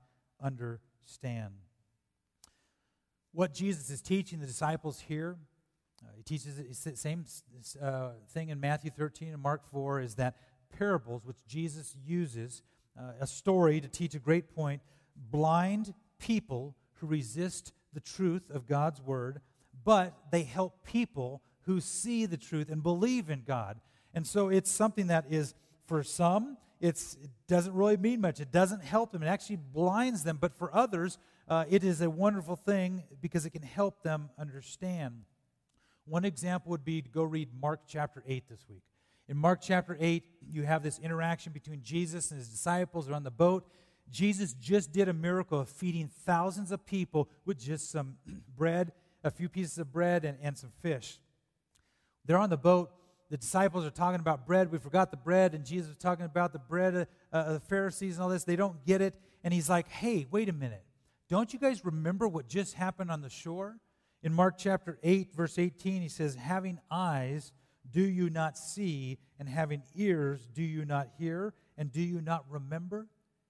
understand. 0.42 1.54
What 3.34 3.54
Jesus 3.54 3.90
is 3.90 4.02
teaching 4.02 4.40
the 4.40 4.48
disciples 4.48 5.00
here 5.00 5.38
uh, 6.04 6.10
he 6.18 6.24
teaches 6.24 6.56
the 6.84 6.96
same 6.96 7.26
uh, 7.82 8.10
thing 8.30 8.50
in 8.50 8.60
Matthew 8.60 8.90
13 8.92 9.34
and 9.34 9.42
Mark 9.42 9.62
4 9.72 10.02
is 10.02 10.16
that 10.16 10.36
parables, 10.78 11.26
which 11.26 11.38
Jesus 11.48 11.96
uses, 12.04 12.64
uh, 13.00 13.12
a 13.20 13.28
story 13.28 13.80
to 13.82 13.88
teach 13.88 14.16
a 14.16 14.20
great 14.20 14.56
point, 14.56 14.82
blind 15.16 15.94
people 16.18 16.76
who 16.96 17.08
resist 17.08 17.74
the 17.94 18.00
truth 18.00 18.50
of 18.50 18.68
God's 18.68 19.02
word, 19.02 19.42
but 19.84 20.14
they 20.32 20.44
help 20.44 20.84
people 20.84 21.42
who 21.62 21.80
see 21.80 22.26
the 22.26 22.38
truth 22.38 22.70
and 22.70 22.82
believe 22.82 23.30
in 23.30 23.44
God. 23.46 23.80
And 24.14 24.26
so 24.26 24.50
it's 24.50 24.70
something 24.70 25.08
that 25.08 25.26
is, 25.30 25.54
for 25.88 26.04
some, 26.04 26.58
it 26.80 27.00
doesn't 27.48 27.74
really 27.74 27.98
mean 27.98 28.22
much. 28.22 28.40
It 28.40 28.52
doesn't 28.52 28.84
help 28.84 29.12
them. 29.12 29.22
It 29.22 29.28
actually 29.28 29.58
blinds 29.58 30.24
them. 30.24 30.38
But 30.42 30.58
for 30.58 30.74
others, 30.76 31.18
uh, 31.48 31.66
it 31.70 31.84
is 31.84 32.02
a 32.02 32.10
wonderful 32.10 32.56
thing 32.56 33.04
because 33.22 33.46
it 33.46 33.52
can 33.52 33.62
help 33.62 34.02
them 34.04 34.30
understand. 34.38 35.24
One 36.06 36.26
example 36.26 36.72
would 36.72 36.84
be 36.84 37.02
to 37.02 37.10
go 37.10 37.24
read 37.24 37.50
Mark 37.60 37.82
chapter 37.88 38.24
8 38.28 38.50
this 38.50 38.66
week. 38.68 38.82
In 39.28 39.38
Mark 39.38 39.60
chapter 39.62 39.96
8, 40.00 40.24
you 40.50 40.64
have 40.64 40.84
this 40.84 41.00
interaction 41.00 41.54
between 41.54 41.84
Jesus 41.84 42.32
and 42.32 42.40
his 42.40 42.50
disciples. 42.50 43.06
They're 43.06 43.16
on 43.16 43.24
the 43.24 43.32
boat. 43.32 43.66
Jesus 44.10 44.54
just 44.54 44.92
did 44.92 45.08
a 45.08 45.14
miracle 45.14 45.60
of 45.60 45.70
feeding 45.70 46.10
thousands 46.26 46.72
of 46.72 46.86
people 46.86 47.30
with 47.46 47.60
just 47.60 47.92
some 47.92 48.18
bread, 48.58 48.92
a 49.24 49.32
few 49.32 49.48
pieces 49.48 49.78
of 49.78 49.92
bread, 49.92 50.26
and, 50.26 50.38
and 50.42 50.58
some 50.58 50.72
fish. 50.82 51.20
They're 52.26 52.38
on 52.38 52.50
the 52.50 52.58
boat. 52.58 52.92
The 53.32 53.38
disciples 53.38 53.86
are 53.86 53.92
talking 53.92 54.20
about 54.20 54.46
bread. 54.46 54.70
We 54.74 54.78
forgot 54.78 55.10
the 55.10 55.16
bread, 55.16 55.54
and 55.54 55.66
Jesus 55.66 55.92
is 55.92 55.98
talking 55.98 56.26
about 56.26 56.52
the 56.52 56.60
bread 56.60 56.94
of 56.94 57.08
uh, 57.32 57.54
the 57.54 57.60
Pharisees 57.62 58.16
and 58.16 58.24
all 58.24 58.28
this. 58.28 58.44
They 58.44 58.58
don't 58.58 58.86
get 58.86 59.02
it. 59.02 59.16
And 59.42 59.54
he's 59.54 59.70
like, 59.70 59.88
hey, 59.88 60.28
wait 60.30 60.50
a 60.50 60.54
minute. 60.54 60.84
Don't 61.30 61.54
you 61.54 61.58
guys 61.58 61.86
remember 61.86 62.28
what 62.28 62.50
just 62.50 62.74
happened 62.74 63.10
on 63.10 63.22
the 63.22 63.30
shore? 63.30 63.78
In 64.22 64.34
Mark 64.34 64.58
chapter 64.58 65.00
8, 65.02 65.34
verse 65.34 65.58
18, 65.58 66.02
he 66.02 66.10
says, 66.10 66.36
Having 66.36 66.82
eyes, 66.92 67.54
do 67.90 68.02
you 68.02 68.30
not 68.30 68.58
see? 68.58 69.18
And 69.40 69.48
having 69.48 69.82
ears, 69.96 70.46
do 70.54 70.62
you 70.62 70.84
not 70.84 71.08
hear? 71.18 71.54
And 71.78 71.90
do 71.90 72.02
you 72.02 72.20
not 72.20 72.44
remember? 72.50 73.08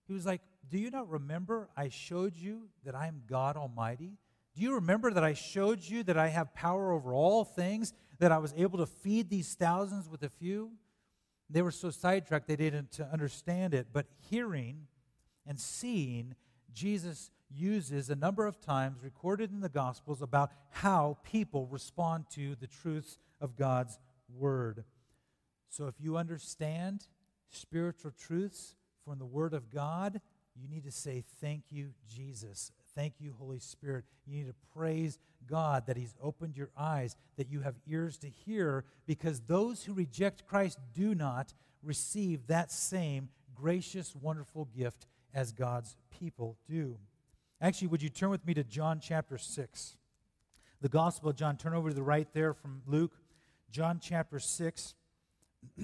He 0.07 0.13
was 0.13 0.27
like, 0.27 0.41
Do 0.69 0.77
you 0.77 0.91
not 0.91 1.09
remember 1.09 1.69
I 1.75 1.89
showed 1.89 2.37
you 2.37 2.69
that 2.85 2.93
I 2.93 3.07
am 3.07 3.23
God 3.27 3.57
Almighty? 3.57 4.13
Do 4.55 4.61
you 4.61 4.75
remember 4.75 5.11
that 5.11 5.23
I 5.23 5.33
showed 5.33 5.81
you 5.81 6.03
that 6.03 6.17
I 6.17 6.27
have 6.27 6.53
power 6.53 6.91
over 6.91 7.13
all 7.13 7.45
things, 7.45 7.93
that 8.21 8.31
I 8.31 8.37
was 8.37 8.53
able 8.55 8.77
to 8.77 8.85
feed 8.85 9.29
these 9.29 9.55
thousands 9.55 10.07
with 10.07 10.21
a 10.21 10.29
few? 10.29 10.71
They 11.49 11.63
were 11.63 11.71
so 11.71 11.89
sidetracked 11.89 12.47
they 12.47 12.55
didn't 12.55 12.99
understand 13.11 13.73
it. 13.73 13.87
But 13.91 14.05
hearing 14.29 14.87
and 15.45 15.59
seeing, 15.59 16.35
Jesus 16.71 17.31
uses 17.49 18.11
a 18.11 18.15
number 18.15 18.45
of 18.45 18.61
times 18.61 19.03
recorded 19.03 19.51
in 19.51 19.59
the 19.59 19.69
Gospels 19.69 20.21
about 20.21 20.51
how 20.69 21.17
people 21.23 21.65
respond 21.65 22.25
to 22.35 22.55
the 22.55 22.67
truths 22.67 23.17
of 23.41 23.55
God's 23.55 23.99
Word. 24.29 24.85
So 25.67 25.87
if 25.87 25.95
you 25.99 26.15
understand 26.15 27.07
spiritual 27.49 28.11
truths 28.11 28.75
from 29.03 29.17
the 29.17 29.25
Word 29.25 29.55
of 29.55 29.71
God, 29.71 30.21
you 30.55 30.67
need 30.67 30.83
to 30.83 30.91
say, 30.91 31.23
Thank 31.41 31.63
you, 31.71 31.89
Jesus. 32.07 32.71
Thank 32.95 33.15
you, 33.19 33.33
Holy 33.39 33.59
Spirit. 33.59 34.05
You 34.25 34.37
need 34.37 34.47
to 34.47 34.55
praise 34.73 35.19
God 35.47 35.85
that 35.87 35.97
He's 35.97 36.15
opened 36.21 36.57
your 36.57 36.71
eyes, 36.77 37.15
that 37.37 37.49
you 37.49 37.61
have 37.61 37.75
ears 37.87 38.17
to 38.19 38.27
hear, 38.29 38.85
because 39.05 39.41
those 39.41 39.83
who 39.83 39.93
reject 39.93 40.45
Christ 40.45 40.79
do 40.93 41.15
not 41.15 41.53
receive 41.83 42.47
that 42.47 42.71
same 42.71 43.29
gracious, 43.55 44.15
wonderful 44.15 44.65
gift 44.75 45.07
as 45.33 45.51
God's 45.51 45.95
people 46.09 46.57
do. 46.67 46.97
Actually, 47.61 47.87
would 47.87 48.01
you 48.01 48.09
turn 48.09 48.29
with 48.29 48.45
me 48.45 48.53
to 48.53 48.63
John 48.63 48.99
chapter 48.99 49.37
6? 49.37 49.97
The 50.81 50.89
Gospel 50.89 51.29
of 51.29 51.35
John. 51.35 51.57
Turn 51.57 51.73
over 51.73 51.89
to 51.89 51.95
the 51.95 52.01
right 52.01 52.27
there 52.33 52.53
from 52.53 52.81
Luke. 52.87 53.13
John 53.71 53.99
chapter 54.01 54.39
6 54.39 54.95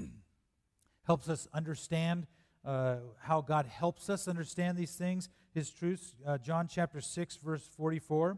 helps 1.05 1.29
us 1.29 1.47
understand 1.53 2.25
uh, 2.65 2.97
how 3.21 3.41
God 3.41 3.65
helps 3.65 4.09
us 4.09 4.27
understand 4.27 4.77
these 4.77 4.95
things, 4.95 5.29
His 5.57 5.71
truths. 5.71 6.13
Uh, 6.23 6.37
John 6.37 6.67
chapter 6.67 7.01
6, 7.01 7.37
verse 7.37 7.67
44 7.75 8.37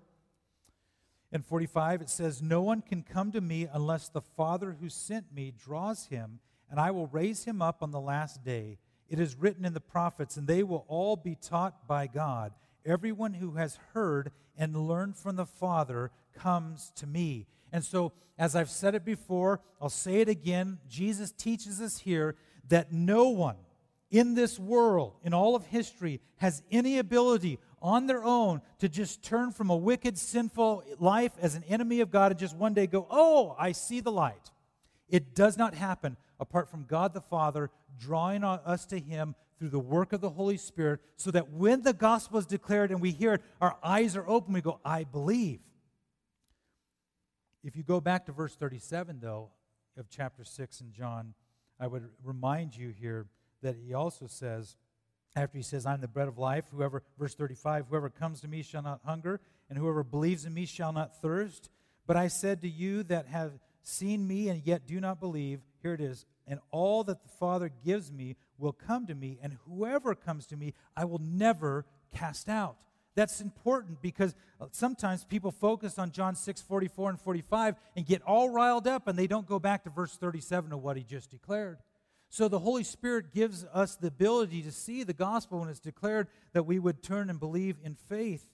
and 1.33 1.45
45, 1.45 2.03
it 2.03 2.09
says, 2.09 2.41
No 2.41 2.61
one 2.61 2.81
can 2.81 3.03
come 3.03 3.33
to 3.33 3.41
me 3.41 3.67
unless 3.73 4.07
the 4.07 4.21
Father 4.21 4.77
who 4.79 4.87
sent 4.87 5.33
me 5.33 5.51
draws 5.51 6.05
him, 6.05 6.39
and 6.71 6.79
I 6.79 6.91
will 6.91 7.07
raise 7.07 7.43
him 7.43 7.61
up 7.61 7.83
on 7.83 7.91
the 7.91 7.99
last 7.99 8.45
day. 8.45 8.77
It 9.09 9.19
is 9.19 9.35
written 9.35 9.65
in 9.65 9.73
the 9.73 9.81
prophets, 9.81 10.37
and 10.37 10.47
they 10.47 10.63
will 10.63 10.85
all 10.87 11.17
be 11.17 11.35
taught 11.35 11.85
by 11.85 12.07
God. 12.07 12.53
Everyone 12.85 13.33
who 13.33 13.55
has 13.55 13.77
heard 13.93 14.31
and 14.57 14.87
learned 14.87 15.17
from 15.17 15.35
the 15.35 15.45
Father 15.45 16.11
comes 16.33 16.89
to 16.95 17.05
me. 17.05 17.47
And 17.73 17.83
so, 17.83 18.13
as 18.37 18.55
I've 18.55 18.69
said 18.69 18.95
it 18.95 19.03
before, 19.03 19.59
I'll 19.81 19.89
say 19.89 20.21
it 20.21 20.29
again. 20.29 20.77
Jesus 20.87 21.33
teaches 21.33 21.81
us 21.81 21.99
here 21.99 22.37
that 22.69 22.93
no 22.93 23.27
one 23.27 23.57
in 24.11 24.33
this 24.33 24.57
world, 24.57 25.13
in 25.23 25.33
all 25.33 25.55
of 25.55 25.65
history, 25.65 26.21
has 26.37 26.63
any 26.71 26.97
ability 26.97 27.59
on 27.81 28.07
their 28.07 28.23
own 28.23 28.61
to 28.79 28.89
just 28.89 29.23
turn 29.23 29.51
from 29.51 29.69
a 29.69 29.75
wicked, 29.75 30.17
sinful 30.17 30.83
life 30.99 31.31
as 31.39 31.55
an 31.55 31.63
enemy 31.65 32.01
of 32.01 32.11
God 32.11 32.31
and 32.31 32.39
just 32.39 32.55
one 32.55 32.73
day 32.73 32.87
go, 32.87 33.07
Oh, 33.09 33.55
I 33.57 33.71
see 33.71 33.99
the 33.99 34.11
light. 34.11 34.51
It 35.07 35.35
does 35.35 35.57
not 35.57 35.73
happen 35.73 36.17
apart 36.39 36.69
from 36.69 36.85
God 36.85 37.13
the 37.13 37.21
Father 37.21 37.69
drawing 37.99 38.43
us 38.43 38.85
to 38.87 38.99
Him 38.99 39.35
through 39.57 39.69
the 39.69 39.79
work 39.79 40.13
of 40.13 40.21
the 40.21 40.29
Holy 40.29 40.55
Spirit, 40.55 41.01
so 41.17 41.31
that 41.31 41.51
when 41.51 41.81
the 41.81 41.91
gospel 41.91 42.39
is 42.39 42.45
declared 42.45 42.91
and 42.91 43.01
we 43.01 43.11
hear 43.11 43.33
it, 43.33 43.41
our 43.59 43.77
eyes 43.83 44.15
are 44.15 44.27
open. 44.27 44.53
We 44.53 44.61
go, 44.61 44.79
I 44.85 45.03
believe. 45.03 45.59
If 47.61 47.75
you 47.75 47.83
go 47.83 47.99
back 47.99 48.25
to 48.27 48.31
verse 48.31 48.55
37, 48.55 49.19
though, 49.19 49.49
of 49.97 50.09
chapter 50.09 50.45
6 50.45 50.79
in 50.79 50.93
John, 50.93 51.33
I 51.77 51.87
would 51.87 52.09
remind 52.23 52.75
you 52.75 52.89
here 52.89 53.27
that 53.61 53.75
he 53.75 53.93
also 53.93 54.27
says, 54.27 54.75
after 55.35 55.57
he 55.57 55.63
says, 55.63 55.85
I'm 55.85 56.01
the 56.01 56.07
bread 56.07 56.27
of 56.27 56.37
life, 56.37 56.65
whoever, 56.71 57.03
verse 57.17 57.35
35, 57.35 57.85
whoever 57.89 58.09
comes 58.09 58.41
to 58.41 58.47
me 58.47 58.61
shall 58.61 58.81
not 58.81 59.01
hunger, 59.05 59.39
and 59.69 59.77
whoever 59.77 60.03
believes 60.03 60.45
in 60.45 60.53
me 60.53 60.65
shall 60.65 60.91
not 60.91 61.21
thirst. 61.21 61.69
But 62.07 62.17
I 62.17 62.27
said 62.27 62.61
to 62.61 62.69
you 62.69 63.03
that 63.03 63.27
have 63.27 63.51
seen 63.83 64.27
me 64.27 64.49
and 64.49 64.65
yet 64.65 64.87
do 64.87 64.99
not 64.99 65.19
believe, 65.19 65.61
here 65.81 65.93
it 65.93 66.01
is, 66.01 66.25
and 66.47 66.59
all 66.71 67.03
that 67.03 67.21
the 67.21 67.29
Father 67.39 67.71
gives 67.85 68.11
me 68.11 68.35
will 68.57 68.73
come 68.73 69.05
to 69.07 69.15
me, 69.15 69.39
and 69.41 69.57
whoever 69.67 70.15
comes 70.15 70.47
to 70.47 70.57
me 70.57 70.73
I 70.97 71.05
will 71.05 71.21
never 71.21 71.85
cast 72.13 72.49
out. 72.49 72.77
That's 73.15 73.41
important 73.41 74.01
because 74.01 74.35
uh, 74.61 74.67
sometimes 74.71 75.25
people 75.25 75.51
focus 75.51 75.99
on 75.99 76.11
John 76.11 76.35
6 76.35 76.61
44 76.61 77.09
and 77.11 77.19
45 77.19 77.75
and 77.95 78.05
get 78.05 78.21
all 78.21 78.49
riled 78.49 78.87
up 78.87 79.07
and 79.07 79.17
they 79.17 79.27
don't 79.27 79.45
go 79.45 79.59
back 79.59 79.83
to 79.83 79.89
verse 79.89 80.15
37 80.15 80.71
of 80.71 80.81
what 80.81 80.95
he 80.95 81.03
just 81.03 81.29
declared. 81.29 81.79
So 82.29 82.47
the 82.47 82.59
Holy 82.59 82.83
Spirit 82.83 83.33
gives 83.33 83.65
us 83.73 83.95
the 83.95 84.07
ability 84.07 84.61
to 84.61 84.71
see 84.71 85.03
the 85.03 85.13
gospel 85.13 85.59
when 85.59 85.69
it's 85.69 85.79
declared 85.79 86.27
that 86.53 86.65
we 86.65 86.77
would 86.77 87.01
turn 87.01 87.29
and 87.29 87.39
believe 87.39 87.77
in 87.83 87.95
faith. 87.95 88.47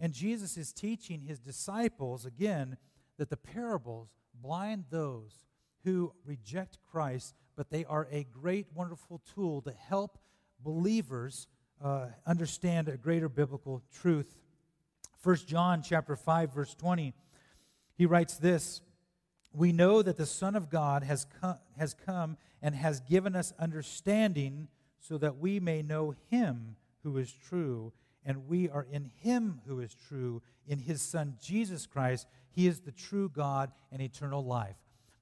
And 0.00 0.12
Jesus 0.12 0.56
is 0.56 0.72
teaching 0.72 1.20
his 1.20 1.38
disciples 1.38 2.24
again 2.24 2.78
that 3.18 3.30
the 3.30 3.36
parables 3.36 4.08
blind 4.34 4.84
those 4.90 5.44
who 5.84 6.12
reject 6.24 6.78
Christ, 6.90 7.34
but 7.56 7.70
they 7.70 7.84
are 7.84 8.08
a 8.10 8.24
great, 8.24 8.66
wonderful 8.74 9.20
tool 9.34 9.60
to 9.62 9.72
help 9.72 10.18
believers 10.60 11.46
uh, 11.82 12.06
understand 12.26 12.88
a 12.88 12.96
greater 12.96 13.28
biblical 13.28 13.82
truth. 13.92 14.38
1 15.22 15.36
John 15.46 15.82
chapter 15.82 16.16
5 16.16 16.54
verse 16.54 16.74
20 16.74 17.14
he 17.96 18.06
writes 18.06 18.36
this 18.36 18.80
we 19.54 19.72
know 19.72 20.02
that 20.02 20.16
the 20.16 20.26
son 20.26 20.56
of 20.56 20.68
God 20.68 21.04
has 21.04 21.26
come, 21.40 21.58
has 21.78 21.94
come 21.94 22.36
and 22.60 22.74
has 22.74 23.00
given 23.00 23.36
us 23.36 23.52
understanding 23.58 24.68
so 24.98 25.18
that 25.18 25.38
we 25.38 25.60
may 25.60 25.82
know 25.82 26.14
him 26.30 26.76
who 27.02 27.18
is 27.18 27.32
true 27.32 27.92
and 28.24 28.48
we 28.48 28.68
are 28.68 28.86
in 28.90 29.10
him 29.22 29.60
who 29.66 29.80
is 29.80 29.94
true 30.08 30.42
in 30.66 30.78
his 30.78 31.02
son 31.02 31.36
Jesus 31.42 31.86
Christ. 31.86 32.26
He 32.50 32.66
is 32.66 32.80
the 32.80 32.92
true 32.92 33.28
God 33.28 33.70
and 33.92 34.00
eternal 34.00 34.44
life. 34.44 34.76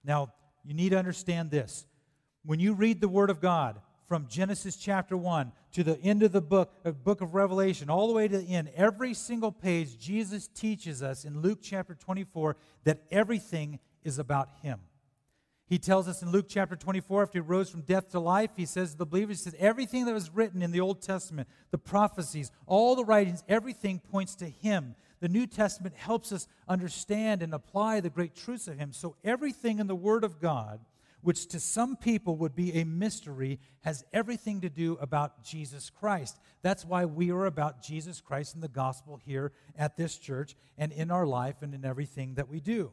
Now 0.05 0.33
you 0.65 0.75
need 0.75 0.91
to 0.91 0.99
understand 0.99 1.51
this. 1.51 1.85
When 2.45 2.61
you 2.61 2.75
read 2.75 3.01
the 3.01 3.09
word 3.09 3.31
of 3.31 3.41
God 3.41 3.81
from 4.07 4.29
Genesis 4.29 4.77
chapter 4.77 5.17
1 5.17 5.53
to 5.73 5.83
the 5.83 5.99
end 6.01 6.23
of 6.23 6.33
the 6.33 6.41
book, 6.41 6.73
the 6.85 6.93
book 6.93 7.21
of 7.21 7.35
Revelation, 7.35 7.91
all 7.91 8.09
the 8.09 8.15
way 8.15 8.29
to 8.29 8.39
the 8.39 8.45
end, 8.45 8.71
every 8.77 9.15
single 9.15 9.53
page, 9.53 9.99
Jesus 9.99 10.49
teaches 10.49 11.03
us 11.03 11.25
in 11.25 11.41
Luke 11.41 11.61
chapter 11.63 11.95
24 11.95 12.57
that 12.85 13.03
everything 13.11 13.79
is 14.05 14.19
about 14.19 14.49
Him. 14.63 14.81
He 15.73 15.79
tells 15.79 16.07
us 16.07 16.21
in 16.21 16.31
Luke 16.31 16.49
chapter 16.51 16.77
24, 16.77 17.23
after 17.23 17.39
he 17.39 17.41
rose 17.41 17.71
from 17.71 17.81
death 17.81 18.11
to 18.11 18.21
life, 18.21 18.51
he 18.57 18.67
says 18.67 18.93
to 18.93 18.99
the 18.99 19.07
believers, 19.07 19.39
he 19.39 19.51
says, 19.51 19.59
everything 19.59 20.05
that 20.05 20.13
was 20.13 20.29
written 20.29 20.61
in 20.61 20.71
the 20.71 20.81
Old 20.81 21.01
Testament, 21.01 21.49
the 21.71 21.79
prophecies, 21.79 22.51
all 22.67 22.95
the 22.95 23.07
writings, 23.07 23.43
everything 23.49 23.99
points 23.99 24.35
to 24.35 24.47
him. 24.47 24.95
The 25.21 25.31
New 25.31 25.47
Testament 25.47 25.95
helps 25.97 26.31
us 26.31 26.47
understand 26.69 27.43
and 27.43 27.55
apply 27.55 28.01
the 28.01 28.11
great 28.11 28.35
truths 28.35 28.69
of 28.69 28.77
him. 28.77 28.93
So 28.93 29.17
everything 29.25 29.79
in 29.79 29.87
the 29.87 29.95
Word 29.95 30.25
of 30.25 30.41
God, 30.41 30.81
which 31.23 31.47
to 31.47 31.59
some 31.59 31.97
people 31.97 32.37
would 32.37 32.55
be 32.55 32.75
a 32.75 32.85
mystery, 32.85 33.59
has 33.81 34.05
everything 34.13 34.61
to 34.61 34.69
do 34.69 34.99
about 35.01 35.43
Jesus 35.43 35.89
Christ. 35.89 36.39
That's 36.61 36.85
why 36.85 37.07
we 37.07 37.31
are 37.31 37.47
about 37.47 37.83
Jesus 37.83 38.21
Christ 38.21 38.55
and 38.55 38.63
the 38.63 38.69
gospel 38.69 39.19
here 39.25 39.53
at 39.79 39.97
this 39.97 40.19
church 40.19 40.55
and 40.77 40.93
in 40.93 41.11
our 41.11 41.27
life 41.27 41.63
and 41.63 41.73
in 41.73 41.87
everything 41.87 42.35
that 42.35 42.51
we 42.51 42.61
do. 42.61 42.93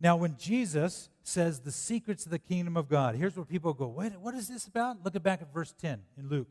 Now, 0.00 0.16
when 0.16 0.36
Jesus 0.36 1.10
says 1.22 1.60
the 1.60 1.72
secrets 1.72 2.24
of 2.24 2.30
the 2.30 2.38
kingdom 2.38 2.76
of 2.76 2.88
God, 2.88 3.16
here's 3.16 3.36
where 3.36 3.44
people 3.44 3.74
go, 3.74 3.88
Wait, 3.88 4.12
what 4.20 4.34
is 4.34 4.48
this 4.48 4.66
about? 4.66 5.04
Look 5.04 5.20
back 5.22 5.42
at 5.42 5.52
verse 5.52 5.74
10 5.80 6.00
in 6.16 6.28
Luke. 6.28 6.48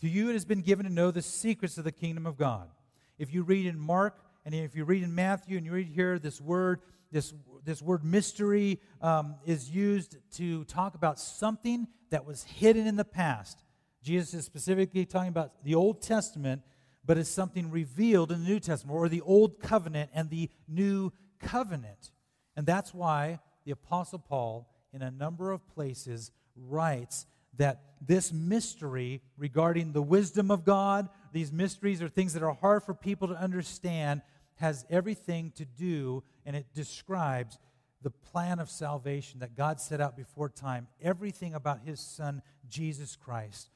To 0.00 0.08
you 0.08 0.30
it 0.30 0.32
has 0.32 0.44
been 0.44 0.62
given 0.62 0.86
to 0.86 0.92
know 0.92 1.10
the 1.10 1.22
secrets 1.22 1.78
of 1.78 1.84
the 1.84 1.92
kingdom 1.92 2.26
of 2.26 2.36
God. 2.36 2.68
If 3.18 3.32
you 3.32 3.42
read 3.42 3.66
in 3.66 3.78
Mark 3.78 4.18
and 4.44 4.54
if 4.54 4.74
you 4.74 4.84
read 4.84 5.02
in 5.02 5.14
Matthew 5.14 5.56
and 5.56 5.64
you 5.64 5.72
read 5.72 5.88
here, 5.88 6.18
this 6.18 6.40
word, 6.40 6.80
this, 7.12 7.32
this 7.64 7.80
word 7.80 8.04
mystery 8.04 8.80
um, 9.00 9.36
is 9.46 9.70
used 9.70 10.16
to 10.32 10.64
talk 10.64 10.94
about 10.94 11.18
something 11.18 11.86
that 12.10 12.26
was 12.26 12.42
hidden 12.44 12.86
in 12.86 12.96
the 12.96 13.04
past. 13.04 13.62
Jesus 14.02 14.34
is 14.34 14.44
specifically 14.44 15.06
talking 15.06 15.28
about 15.28 15.64
the 15.64 15.74
Old 15.74 16.02
Testament, 16.02 16.62
but 17.06 17.16
it's 17.16 17.30
something 17.30 17.70
revealed 17.70 18.30
in 18.30 18.42
the 18.42 18.48
New 18.48 18.60
Testament, 18.60 18.94
or 18.94 19.08
the 19.08 19.22
Old 19.22 19.60
Covenant 19.60 20.10
and 20.12 20.28
the 20.28 20.50
New 20.68 21.12
covenant. 21.40 22.10
And 22.56 22.66
that's 22.66 22.94
why 22.94 23.40
the 23.64 23.72
Apostle 23.72 24.18
Paul, 24.18 24.68
in 24.92 25.02
a 25.02 25.10
number 25.10 25.50
of 25.50 25.66
places, 25.68 26.30
writes 26.56 27.26
that 27.56 27.80
this 28.00 28.32
mystery 28.32 29.22
regarding 29.36 29.92
the 29.92 30.02
wisdom 30.02 30.50
of 30.50 30.64
God, 30.64 31.08
these 31.32 31.52
mysteries 31.52 32.02
are 32.02 32.08
things 32.08 32.34
that 32.34 32.42
are 32.42 32.54
hard 32.54 32.82
for 32.82 32.94
people 32.94 33.28
to 33.28 33.34
understand, 33.34 34.22
has 34.56 34.84
everything 34.90 35.52
to 35.56 35.64
do, 35.64 36.22
and 36.44 36.54
it 36.54 36.66
describes 36.74 37.58
the 38.02 38.10
plan 38.10 38.58
of 38.58 38.70
salvation 38.70 39.40
that 39.40 39.56
God 39.56 39.80
set 39.80 40.00
out 40.00 40.16
before 40.16 40.48
time, 40.48 40.86
everything 41.00 41.54
about 41.54 41.80
his 41.84 41.98
son, 41.98 42.42
Jesus 42.68 43.16
Christ. 43.16 43.70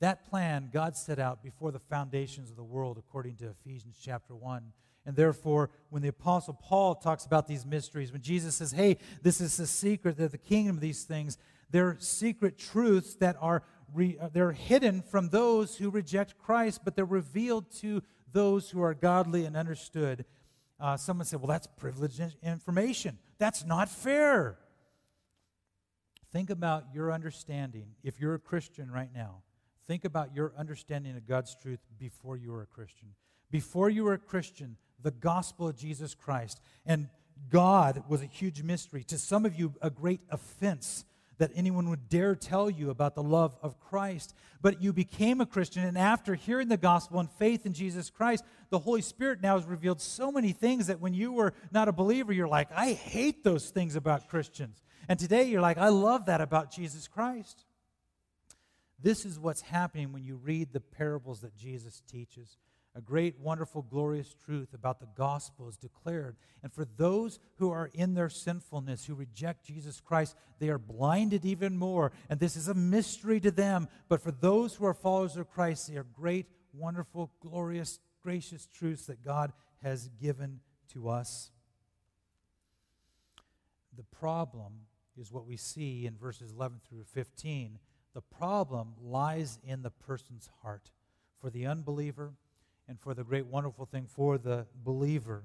That 0.00 0.28
plan 0.28 0.70
God 0.72 0.96
set 0.96 1.18
out 1.18 1.42
before 1.42 1.70
the 1.70 1.78
foundations 1.78 2.50
of 2.50 2.56
the 2.56 2.64
world, 2.64 2.98
according 2.98 3.36
to 3.36 3.48
Ephesians 3.48 3.98
chapter 4.02 4.34
1. 4.34 4.72
And 5.06 5.14
therefore, 5.14 5.70
when 5.90 6.02
the 6.02 6.08
Apostle 6.08 6.54
Paul 6.54 6.96
talks 6.96 7.24
about 7.24 7.46
these 7.46 7.64
mysteries, 7.64 8.12
when 8.12 8.22
Jesus 8.22 8.56
says, 8.56 8.72
hey, 8.72 8.98
this 9.22 9.40
is 9.40 9.56
the 9.56 9.66
secret 9.66 10.18
of 10.18 10.32
the 10.32 10.38
kingdom 10.38 10.76
of 10.76 10.82
these 10.82 11.04
things, 11.04 11.38
they're 11.70 11.96
secret 12.00 12.58
truths 12.58 13.14
that 13.16 13.36
are 13.40 13.62
re- 13.94 14.18
uh, 14.20 14.28
they're 14.32 14.52
hidden 14.52 15.02
from 15.02 15.28
those 15.28 15.76
who 15.76 15.90
reject 15.90 16.36
Christ, 16.38 16.80
but 16.84 16.96
they're 16.96 17.04
revealed 17.04 17.70
to 17.80 18.02
those 18.32 18.70
who 18.70 18.82
are 18.82 18.94
godly 18.94 19.44
and 19.44 19.56
understood. 19.56 20.24
Uh, 20.78 20.96
someone 20.96 21.24
said, 21.24 21.40
well, 21.40 21.48
that's 21.48 21.66
privileged 21.66 22.20
information. 22.42 23.18
That's 23.38 23.64
not 23.64 23.88
fair. 23.88 24.58
Think 26.32 26.50
about 26.50 26.86
your 26.92 27.12
understanding. 27.12 27.86
If 28.02 28.20
you're 28.20 28.34
a 28.34 28.38
Christian 28.38 28.90
right 28.90 29.10
now, 29.14 29.42
think 29.86 30.04
about 30.04 30.34
your 30.34 30.52
understanding 30.58 31.16
of 31.16 31.26
God's 31.26 31.54
truth 31.54 31.80
before 31.98 32.36
you 32.36 32.52
were 32.52 32.62
a 32.62 32.66
Christian. 32.66 33.08
Before 33.50 33.88
you 33.88 34.04
were 34.04 34.14
a 34.14 34.18
Christian, 34.18 34.76
the 35.02 35.10
gospel 35.10 35.68
of 35.68 35.76
Jesus 35.76 36.14
Christ. 36.14 36.60
And 36.84 37.08
God 37.50 38.04
was 38.08 38.22
a 38.22 38.26
huge 38.26 38.62
mystery. 38.62 39.04
To 39.04 39.18
some 39.18 39.46
of 39.46 39.54
you, 39.58 39.74
a 39.82 39.90
great 39.90 40.20
offense 40.30 41.04
that 41.38 41.50
anyone 41.54 41.90
would 41.90 42.08
dare 42.08 42.34
tell 42.34 42.70
you 42.70 42.90
about 42.90 43.14
the 43.14 43.22
love 43.22 43.56
of 43.62 43.78
Christ. 43.78 44.34
But 44.62 44.82
you 44.82 44.92
became 44.92 45.40
a 45.40 45.46
Christian, 45.46 45.84
and 45.84 45.98
after 45.98 46.34
hearing 46.34 46.68
the 46.68 46.76
gospel 46.76 47.20
and 47.20 47.30
faith 47.30 47.66
in 47.66 47.72
Jesus 47.72 48.10
Christ, 48.10 48.42
the 48.70 48.78
Holy 48.78 49.02
Spirit 49.02 49.42
now 49.42 49.58
has 49.58 49.66
revealed 49.66 50.00
so 50.00 50.32
many 50.32 50.52
things 50.52 50.86
that 50.86 51.00
when 51.00 51.14
you 51.14 51.32
were 51.32 51.52
not 51.70 51.88
a 51.88 51.92
believer, 51.92 52.32
you're 52.32 52.48
like, 52.48 52.68
I 52.74 52.92
hate 52.92 53.44
those 53.44 53.68
things 53.68 53.96
about 53.96 54.28
Christians. 54.28 54.82
And 55.08 55.18
today 55.18 55.44
you're 55.44 55.60
like, 55.60 55.78
I 55.78 55.90
love 55.90 56.26
that 56.26 56.40
about 56.40 56.72
Jesus 56.72 57.06
Christ. 57.06 57.64
This 59.00 59.26
is 59.26 59.38
what's 59.38 59.60
happening 59.60 60.12
when 60.12 60.24
you 60.24 60.36
read 60.36 60.72
the 60.72 60.80
parables 60.80 61.40
that 61.42 61.54
Jesus 61.54 62.02
teaches 62.10 62.56
a 62.96 63.00
great, 63.02 63.38
wonderful, 63.38 63.82
glorious 63.82 64.34
truth 64.44 64.72
about 64.72 65.00
the 65.00 65.08
gospel 65.16 65.68
is 65.68 65.76
declared. 65.76 66.36
And 66.62 66.72
for 66.72 66.86
those 66.96 67.38
who 67.56 67.70
are 67.70 67.90
in 67.92 68.14
their 68.14 68.30
sinfulness, 68.30 69.04
who 69.04 69.14
reject 69.14 69.66
Jesus 69.66 70.00
Christ, 70.00 70.34
they 70.58 70.70
are 70.70 70.78
blinded 70.78 71.44
even 71.44 71.76
more. 71.76 72.10
And 72.30 72.40
this 72.40 72.56
is 72.56 72.68
a 72.68 72.74
mystery 72.74 73.38
to 73.40 73.50
them. 73.50 73.88
But 74.08 74.22
for 74.22 74.30
those 74.30 74.74
who 74.74 74.86
are 74.86 74.94
followers 74.94 75.36
of 75.36 75.50
Christ, 75.50 75.88
they 75.88 75.98
are 75.98 76.06
great, 76.14 76.46
wonderful, 76.72 77.30
glorious, 77.40 78.00
gracious 78.22 78.66
truths 78.66 79.06
that 79.06 79.22
God 79.22 79.52
has 79.82 80.08
given 80.20 80.60
to 80.94 81.10
us. 81.10 81.50
The 83.94 84.04
problem 84.04 84.72
is 85.18 85.30
what 85.30 85.46
we 85.46 85.58
see 85.58 86.06
in 86.06 86.16
verses 86.16 86.52
11 86.52 86.80
through 86.88 87.04
15. 87.04 87.78
The 88.14 88.22
problem 88.22 88.94
lies 89.02 89.58
in 89.62 89.82
the 89.82 89.90
person's 89.90 90.48
heart. 90.62 90.90
For 91.38 91.50
the 91.50 91.66
unbeliever 91.66 92.32
and 92.88 93.00
for 93.00 93.14
the 93.14 93.24
great 93.24 93.46
wonderful 93.46 93.86
thing 93.86 94.06
for 94.06 94.38
the 94.38 94.66
believer. 94.84 95.44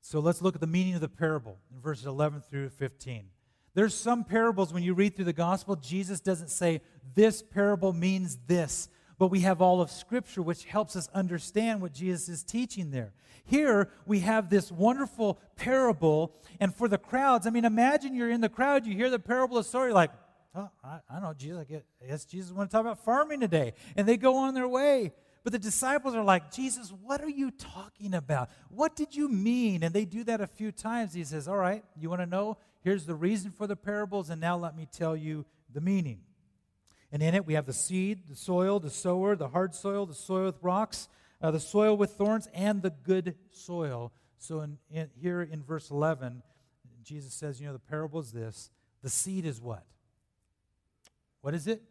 So 0.00 0.18
let's 0.20 0.42
look 0.42 0.54
at 0.54 0.60
the 0.60 0.66
meaning 0.66 0.94
of 0.94 1.00
the 1.00 1.08
parable 1.08 1.58
in 1.72 1.80
verses 1.80 2.06
11 2.06 2.42
through 2.42 2.70
15. 2.70 3.26
There's 3.74 3.94
some 3.94 4.24
parables 4.24 4.72
when 4.72 4.82
you 4.82 4.92
read 4.94 5.16
through 5.16 5.26
the 5.26 5.32
gospel, 5.32 5.76
Jesus 5.76 6.20
doesn't 6.20 6.50
say, 6.50 6.82
This 7.14 7.42
parable 7.42 7.92
means 7.92 8.36
this. 8.46 8.88
But 9.18 9.28
we 9.28 9.40
have 9.40 9.62
all 9.62 9.80
of 9.80 9.90
Scripture, 9.90 10.42
which 10.42 10.64
helps 10.64 10.96
us 10.96 11.08
understand 11.14 11.80
what 11.80 11.92
Jesus 11.92 12.28
is 12.28 12.42
teaching 12.42 12.90
there. 12.90 13.12
Here, 13.44 13.90
we 14.04 14.20
have 14.20 14.50
this 14.50 14.72
wonderful 14.72 15.38
parable, 15.56 16.34
and 16.58 16.74
for 16.74 16.88
the 16.88 16.98
crowds, 16.98 17.46
I 17.46 17.50
mean, 17.50 17.64
imagine 17.64 18.14
you're 18.14 18.30
in 18.30 18.40
the 18.40 18.48
crowd, 18.48 18.86
you 18.86 18.94
hear 18.94 19.10
the 19.10 19.18
parable 19.18 19.58
of 19.58 19.66
story, 19.66 19.92
like, 19.92 20.10
oh, 20.54 20.68
I, 20.82 20.98
I 21.08 21.14
don't 21.14 21.22
know, 21.22 21.34
Jesus, 21.34 21.64
I 21.70 22.06
guess 22.06 22.24
Jesus 22.24 22.52
want 22.52 22.70
to 22.70 22.76
talk 22.76 22.80
about 22.80 23.04
farming 23.04 23.40
today. 23.40 23.74
And 23.96 24.08
they 24.08 24.16
go 24.16 24.36
on 24.36 24.54
their 24.54 24.68
way. 24.68 25.12
But 25.44 25.52
the 25.52 25.58
disciples 25.58 26.14
are 26.14 26.22
like, 26.22 26.52
Jesus, 26.52 26.92
what 27.02 27.20
are 27.20 27.28
you 27.28 27.50
talking 27.50 28.14
about? 28.14 28.48
What 28.68 28.94
did 28.94 29.16
you 29.16 29.28
mean? 29.28 29.82
And 29.82 29.92
they 29.92 30.04
do 30.04 30.22
that 30.24 30.40
a 30.40 30.46
few 30.46 30.70
times. 30.70 31.14
He 31.14 31.24
says, 31.24 31.48
All 31.48 31.56
right, 31.56 31.84
you 31.98 32.08
want 32.08 32.22
to 32.22 32.26
know? 32.26 32.58
Here's 32.82 33.06
the 33.06 33.14
reason 33.14 33.50
for 33.50 33.66
the 33.66 33.76
parables, 33.76 34.30
and 34.30 34.40
now 34.40 34.56
let 34.56 34.76
me 34.76 34.86
tell 34.90 35.16
you 35.16 35.44
the 35.72 35.80
meaning. 35.80 36.20
And 37.10 37.22
in 37.22 37.34
it, 37.34 37.46
we 37.46 37.54
have 37.54 37.66
the 37.66 37.72
seed, 37.72 38.28
the 38.28 38.36
soil, 38.36 38.80
the 38.80 38.90
sower, 38.90 39.36
the 39.36 39.48
hard 39.48 39.74
soil, 39.74 40.06
the 40.06 40.14
soil 40.14 40.46
with 40.46 40.58
rocks, 40.62 41.08
uh, 41.40 41.50
the 41.50 41.60
soil 41.60 41.96
with 41.96 42.12
thorns, 42.12 42.48
and 42.54 42.82
the 42.82 42.90
good 42.90 43.34
soil. 43.50 44.12
So 44.38 44.60
in, 44.60 44.78
in, 44.90 45.10
here 45.20 45.42
in 45.42 45.62
verse 45.62 45.90
11, 45.90 46.42
Jesus 47.02 47.34
says, 47.34 47.60
You 47.60 47.66
know, 47.66 47.72
the 47.72 47.78
parable 47.78 48.20
is 48.20 48.32
this 48.32 48.70
the 49.02 49.10
seed 49.10 49.44
is 49.44 49.60
what? 49.60 49.84
What 51.40 51.54
is 51.54 51.66
it? 51.66 51.82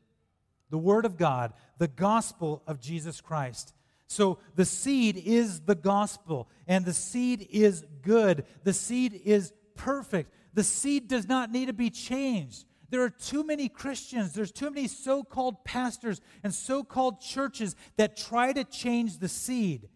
The 0.71 0.79
Word 0.79 1.05
of 1.05 1.17
God, 1.17 1.53
the 1.77 1.87
gospel 1.87 2.63
of 2.65 2.79
Jesus 2.79 3.21
Christ. 3.21 3.73
So 4.07 4.39
the 4.55 4.65
seed 4.65 5.15
is 5.15 5.61
the 5.61 5.75
gospel, 5.75 6.49
and 6.67 6.83
the 6.83 6.93
seed 6.93 7.47
is 7.51 7.85
good. 8.01 8.45
The 8.63 8.73
seed 8.73 9.21
is 9.23 9.53
perfect. 9.75 10.33
The 10.53 10.63
seed 10.63 11.07
does 11.07 11.27
not 11.27 11.51
need 11.51 11.67
to 11.67 11.73
be 11.73 11.89
changed. 11.89 12.65
There 12.89 13.03
are 13.03 13.09
too 13.09 13.45
many 13.45 13.69
Christians, 13.69 14.33
there's 14.33 14.51
too 14.51 14.69
many 14.69 14.87
so 14.87 15.23
called 15.23 15.63
pastors 15.63 16.19
and 16.43 16.53
so 16.53 16.83
called 16.83 17.21
churches 17.21 17.75
that 17.95 18.17
try 18.17 18.51
to 18.51 18.65
change 18.65 19.19
the 19.19 19.29
seed. 19.29 19.87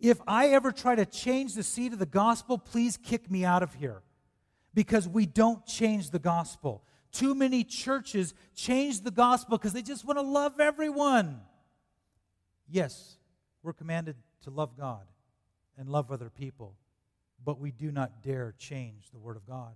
If 0.00 0.20
I 0.26 0.48
ever 0.50 0.70
try 0.70 0.94
to 0.94 1.04
change 1.04 1.54
the 1.54 1.64
seed 1.64 1.92
of 1.92 1.98
the 1.98 2.06
gospel, 2.06 2.58
please 2.58 2.96
kick 2.96 3.28
me 3.28 3.44
out 3.44 3.64
of 3.64 3.74
here 3.74 4.02
because 4.72 5.08
we 5.08 5.26
don't 5.26 5.66
change 5.66 6.10
the 6.10 6.18
gospel. 6.20 6.84
Too 7.14 7.34
many 7.36 7.62
churches 7.62 8.34
change 8.56 9.02
the 9.02 9.12
gospel 9.12 9.56
because 9.56 9.72
they 9.72 9.82
just 9.82 10.04
want 10.04 10.18
to 10.18 10.22
love 10.22 10.58
everyone. 10.58 11.40
Yes, 12.68 13.18
we're 13.62 13.72
commanded 13.72 14.16
to 14.42 14.50
love 14.50 14.76
God 14.76 15.06
and 15.78 15.88
love 15.88 16.10
other 16.10 16.28
people, 16.28 16.74
but 17.44 17.60
we 17.60 17.70
do 17.70 17.92
not 17.92 18.24
dare 18.24 18.52
change 18.58 19.10
the 19.12 19.20
Word 19.20 19.36
of 19.36 19.46
God. 19.46 19.74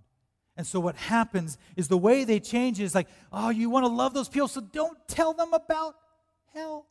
And 0.57 0.67
so 0.67 0.81
what 0.81 0.97
happens 0.97 1.57
is 1.77 1.87
the 1.87 1.97
way 1.97 2.25
they 2.25 2.41
change 2.41 2.81
is 2.81 2.93
like, 2.93 3.07
oh, 3.31 3.49
you 3.49 3.69
want 3.69 3.85
to 3.85 3.91
love 3.91 4.13
those 4.13 4.27
people, 4.27 4.49
so 4.49 4.59
don't 4.59 4.97
tell 5.07 5.31
them 5.31 5.53
about 5.53 5.95
hell. 6.53 6.87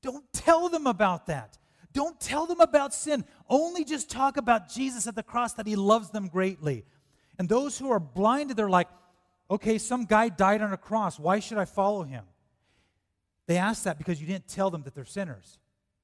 Don't 0.00 0.24
tell 0.32 0.70
them 0.70 0.86
about 0.86 1.26
that. 1.26 1.58
Don't 1.92 2.18
tell 2.18 2.46
them 2.46 2.60
about 2.60 2.94
sin. 2.94 3.26
Only 3.46 3.84
just 3.84 4.08
talk 4.08 4.38
about 4.38 4.70
Jesus 4.70 5.06
at 5.06 5.14
the 5.14 5.22
cross 5.22 5.52
that 5.54 5.66
he 5.66 5.76
loves 5.76 6.08
them 6.08 6.28
greatly. 6.28 6.86
And 7.38 7.46
those 7.46 7.78
who 7.78 7.90
are 7.90 8.00
blinded, 8.00 8.56
they're 8.56 8.70
like, 8.70 8.88
okay, 9.50 9.78
some 9.78 10.04
guy 10.04 10.28
died 10.28 10.62
on 10.62 10.72
a 10.72 10.76
cross. 10.76 11.18
Why 11.18 11.40
should 11.40 11.58
I 11.58 11.64
follow 11.64 12.02
him? 12.02 12.24
They 13.46 13.56
ask 13.56 13.84
that 13.84 13.98
because 13.98 14.20
you 14.20 14.26
didn't 14.26 14.48
tell 14.48 14.70
them 14.70 14.82
that 14.84 14.94
they're 14.94 15.04
sinners. 15.04 15.58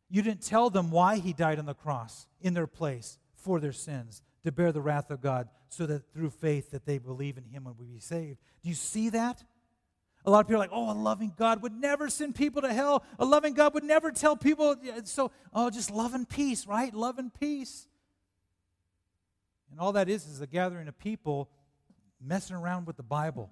You 0.08 0.22
didn't 0.22 0.42
tell 0.42 0.70
them 0.70 0.90
why 0.90 1.18
he 1.18 1.32
died 1.32 1.58
on 1.58 1.66
the 1.66 1.74
cross 1.74 2.26
in 2.40 2.54
their 2.54 2.66
place 2.66 3.18
for 3.34 3.60
their 3.60 3.72
sins 3.72 4.22
to 4.44 4.52
bear 4.52 4.72
the 4.72 4.80
wrath 4.80 5.10
of 5.10 5.20
God 5.20 5.48
so 5.68 5.86
that 5.86 6.12
through 6.12 6.30
faith 6.30 6.72
that 6.72 6.84
they 6.84 6.98
believe 6.98 7.38
in 7.38 7.44
him 7.44 7.66
and 7.66 7.78
be 7.78 8.00
saved. 8.00 8.38
Do 8.62 8.68
you 8.68 8.74
see 8.74 9.10
that? 9.10 9.42
A 10.26 10.30
lot 10.30 10.40
of 10.40 10.48
people 10.48 10.56
are 10.56 10.64
like, 10.64 10.70
oh, 10.72 10.90
a 10.90 10.92
loving 10.92 11.32
God 11.36 11.62
would 11.62 11.72
never 11.72 12.10
send 12.10 12.34
people 12.34 12.60
to 12.62 12.72
hell. 12.72 13.04
A 13.18 13.24
loving 13.24 13.54
God 13.54 13.72
would 13.72 13.84
never 13.84 14.10
tell 14.10 14.36
people. 14.36 14.76
So, 15.04 15.30
oh, 15.54 15.70
just 15.70 15.90
love 15.90 16.12
and 16.12 16.28
peace, 16.28 16.66
right? 16.66 16.92
Love 16.92 17.18
and 17.18 17.32
peace. 17.32 17.86
And 19.70 19.80
all 19.80 19.92
that 19.92 20.08
is 20.08 20.26
is 20.26 20.40
a 20.40 20.46
gathering 20.46 20.88
of 20.88 20.98
people 20.98 21.48
messing 22.20 22.56
around 22.56 22.86
with 22.86 22.96
the 22.96 23.02
Bible. 23.02 23.50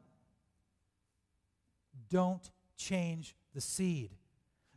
Don't 2.10 2.50
change 2.76 3.34
the 3.54 3.60
seed. 3.60 4.10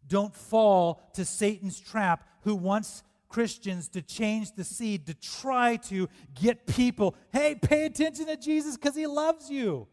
Don't 0.08 0.36
fall 0.36 1.02
to 1.14 1.24
Satan's 1.26 1.80
trap 1.80 2.28
who 2.42 2.56
wants 2.56 3.04
Christians 3.30 3.88
to 3.90 4.02
change 4.02 4.54
the 4.56 4.64
seed, 4.64 5.08
to 5.08 5.14
try 5.14 5.78
to 5.78 6.10
get 6.40 6.68
people, 6.68 7.16
hey, 7.32 7.56
pay 7.56 7.86
attention 7.86 8.26
to 8.26 8.36
Jesus 8.36 8.76
because 8.76 8.96
he 8.96 9.08
loves 9.08 9.50
you. 9.50 9.88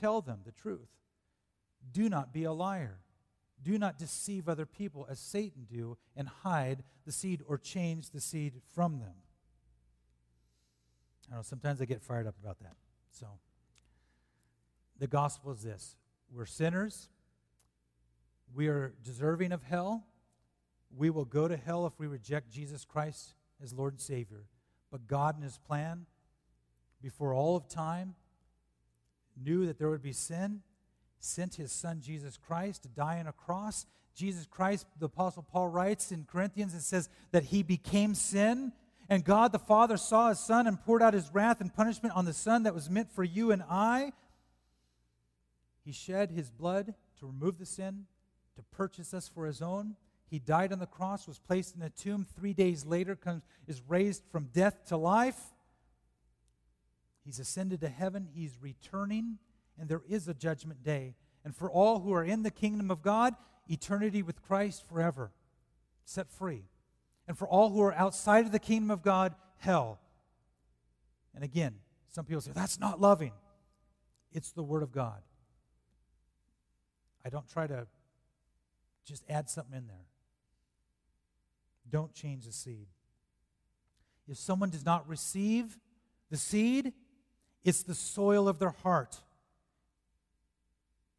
Tell 0.00 0.20
them 0.20 0.40
the 0.44 0.52
truth. 0.52 0.88
Do 1.92 2.08
not 2.08 2.32
be 2.32 2.44
a 2.44 2.52
liar. 2.52 2.98
Do 3.62 3.78
not 3.78 3.98
deceive 3.98 4.48
other 4.48 4.66
people 4.66 5.06
as 5.08 5.20
Satan 5.20 5.66
do 5.70 5.96
and 6.16 6.28
hide 6.28 6.82
the 7.04 7.12
seed 7.12 7.42
or 7.46 7.58
change 7.58 8.10
the 8.10 8.20
seed 8.20 8.54
from 8.74 8.98
them. 8.98 9.14
I 11.32 11.36
know 11.36 11.42
sometimes 11.42 11.80
I 11.80 11.86
get 11.86 12.02
fired 12.02 12.26
up 12.26 12.34
about 12.42 12.60
that. 12.60 12.76
So 13.10 13.26
the 14.98 15.06
gospel 15.06 15.52
is 15.52 15.62
this. 15.62 15.96
We're 16.30 16.44
sinners. 16.46 17.08
We 18.54 18.68
are 18.68 18.92
deserving 19.02 19.52
of 19.52 19.62
hell 19.62 20.04
we 20.96 21.10
will 21.10 21.24
go 21.24 21.48
to 21.48 21.56
hell 21.56 21.86
if 21.86 21.98
we 21.98 22.06
reject 22.06 22.50
Jesus 22.50 22.84
Christ 22.84 23.34
as 23.62 23.72
Lord 23.72 23.94
and 23.94 24.00
Savior. 24.00 24.44
But 24.90 25.06
God, 25.06 25.36
in 25.36 25.42
His 25.42 25.58
plan, 25.58 26.06
before 27.00 27.34
all 27.34 27.56
of 27.56 27.68
time, 27.68 28.14
knew 29.42 29.66
that 29.66 29.78
there 29.78 29.88
would 29.88 30.02
be 30.02 30.12
sin, 30.12 30.60
sent 31.18 31.54
His 31.54 31.72
Son 31.72 32.00
Jesus 32.00 32.36
Christ 32.36 32.82
to 32.82 32.88
die 32.88 33.18
on 33.18 33.26
a 33.26 33.32
cross. 33.32 33.86
Jesus 34.14 34.46
Christ, 34.46 34.86
the 34.98 35.06
Apostle 35.06 35.42
Paul 35.42 35.68
writes 35.68 36.12
in 36.12 36.24
Corinthians, 36.24 36.74
it 36.74 36.82
says 36.82 37.08
that 37.30 37.44
He 37.44 37.62
became 37.62 38.14
sin. 38.14 38.72
And 39.08 39.24
God 39.24 39.52
the 39.52 39.58
Father 39.58 39.96
saw 39.96 40.28
His 40.28 40.40
Son 40.40 40.66
and 40.66 40.80
poured 40.80 41.02
out 41.02 41.14
His 41.14 41.30
wrath 41.32 41.60
and 41.60 41.74
punishment 41.74 42.14
on 42.16 42.24
the 42.24 42.32
Son 42.32 42.62
that 42.62 42.74
was 42.74 42.88
meant 42.88 43.10
for 43.12 43.24
you 43.24 43.50
and 43.50 43.62
I. 43.68 44.12
He 45.84 45.92
shed 45.92 46.30
His 46.30 46.50
blood 46.50 46.94
to 47.18 47.26
remove 47.26 47.58
the 47.58 47.66
sin, 47.66 48.06
to 48.56 48.62
purchase 48.62 49.12
us 49.12 49.28
for 49.28 49.46
His 49.46 49.60
own. 49.60 49.96
He 50.30 50.38
died 50.38 50.72
on 50.72 50.78
the 50.78 50.86
cross, 50.86 51.28
was 51.28 51.38
placed 51.38 51.76
in 51.76 51.82
a 51.82 51.90
tomb. 51.90 52.26
Three 52.36 52.54
days 52.54 52.86
later, 52.86 53.14
comes, 53.14 53.42
is 53.66 53.82
raised 53.86 54.22
from 54.30 54.48
death 54.54 54.86
to 54.86 54.96
life. 54.96 55.38
He's 57.24 57.38
ascended 57.38 57.80
to 57.82 57.88
heaven. 57.88 58.28
He's 58.32 58.56
returning, 58.60 59.38
and 59.78 59.88
there 59.88 60.02
is 60.08 60.28
a 60.28 60.34
judgment 60.34 60.82
day. 60.82 61.16
And 61.44 61.54
for 61.54 61.70
all 61.70 62.00
who 62.00 62.14
are 62.14 62.24
in 62.24 62.44
the 62.44 62.50
kingdom 62.50 62.90
of 62.90 63.02
God, 63.02 63.34
eternity 63.68 64.22
with 64.22 64.42
Christ 64.42 64.88
forever, 64.88 65.32
set 66.04 66.30
free. 66.30 66.64
And 67.28 67.38
for 67.38 67.46
all 67.46 67.70
who 67.70 67.80
are 67.82 67.94
outside 67.94 68.44
of 68.46 68.52
the 68.52 68.58
kingdom 68.58 68.90
of 68.90 69.02
God, 69.02 69.34
hell. 69.58 70.00
And 71.34 71.44
again, 71.44 71.76
some 72.08 72.24
people 72.24 72.40
say, 72.40 72.52
that's 72.54 72.78
not 72.78 73.00
loving. 73.00 73.32
It's 74.32 74.52
the 74.52 74.62
Word 74.62 74.82
of 74.82 74.92
God. 74.92 75.22
I 77.24 77.28
don't 77.28 77.48
try 77.48 77.66
to 77.66 77.86
just 79.04 79.24
add 79.28 79.48
something 79.48 79.76
in 79.76 79.86
there. 79.86 80.06
Don't 81.90 82.12
change 82.14 82.46
the 82.46 82.52
seed. 82.52 82.86
If 84.28 84.38
someone 84.38 84.70
does 84.70 84.84
not 84.84 85.08
receive 85.08 85.78
the 86.30 86.36
seed, 86.36 86.92
it's 87.64 87.82
the 87.82 87.94
soil 87.94 88.48
of 88.48 88.58
their 88.58 88.70
heart. 88.70 89.20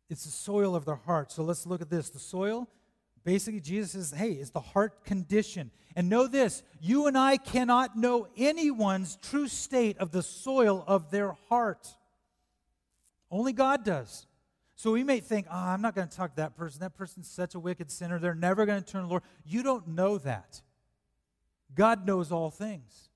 It's 0.09 0.25
the 0.25 0.31
soil 0.31 0.75
of 0.75 0.85
their 0.85 0.95
heart. 0.95 1.31
So 1.31 1.43
let's 1.43 1.65
look 1.65 1.81
at 1.81 1.89
this. 1.89 2.09
The 2.09 2.19
soil, 2.19 2.67
basically, 3.23 3.59
Jesus 3.59 3.91
says, 3.91 4.11
hey, 4.11 4.31
it's 4.31 4.49
the 4.49 4.59
heart 4.59 5.03
condition. 5.05 5.71
And 5.95 6.09
know 6.09 6.27
this 6.27 6.63
you 6.81 7.07
and 7.07 7.17
I 7.17 7.37
cannot 7.37 7.97
know 7.97 8.27
anyone's 8.37 9.17
true 9.17 9.47
state 9.47 9.97
of 9.97 10.11
the 10.11 10.23
soil 10.23 10.83
of 10.87 11.11
their 11.11 11.33
heart. 11.49 11.87
Only 13.29 13.53
God 13.53 13.83
does. 13.83 14.27
So 14.75 14.91
we 14.91 15.03
may 15.03 15.19
think, 15.19 15.47
oh, 15.49 15.55
I'm 15.55 15.81
not 15.81 15.95
going 15.95 16.07
to 16.07 16.15
talk 16.15 16.31
to 16.31 16.35
that 16.37 16.55
person. 16.55 16.81
That 16.81 16.95
person's 16.95 17.29
such 17.29 17.55
a 17.55 17.59
wicked 17.59 17.91
sinner. 17.91 18.19
They're 18.19 18.35
never 18.35 18.65
going 18.65 18.83
to 18.83 18.91
turn 18.91 19.01
to 19.01 19.07
the 19.07 19.11
Lord. 19.11 19.23
You 19.45 19.63
don't 19.63 19.87
know 19.89 20.17
that. 20.19 20.61
God 21.75 22.05
knows 22.05 22.31
all 22.31 22.51
things. 22.51 23.09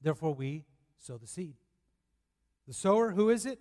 Therefore, 0.00 0.34
we 0.34 0.64
sow 0.98 1.18
the 1.18 1.26
seed. 1.26 1.54
The 2.68 2.74
sower, 2.74 3.10
who 3.10 3.30
is 3.30 3.46
it? 3.46 3.58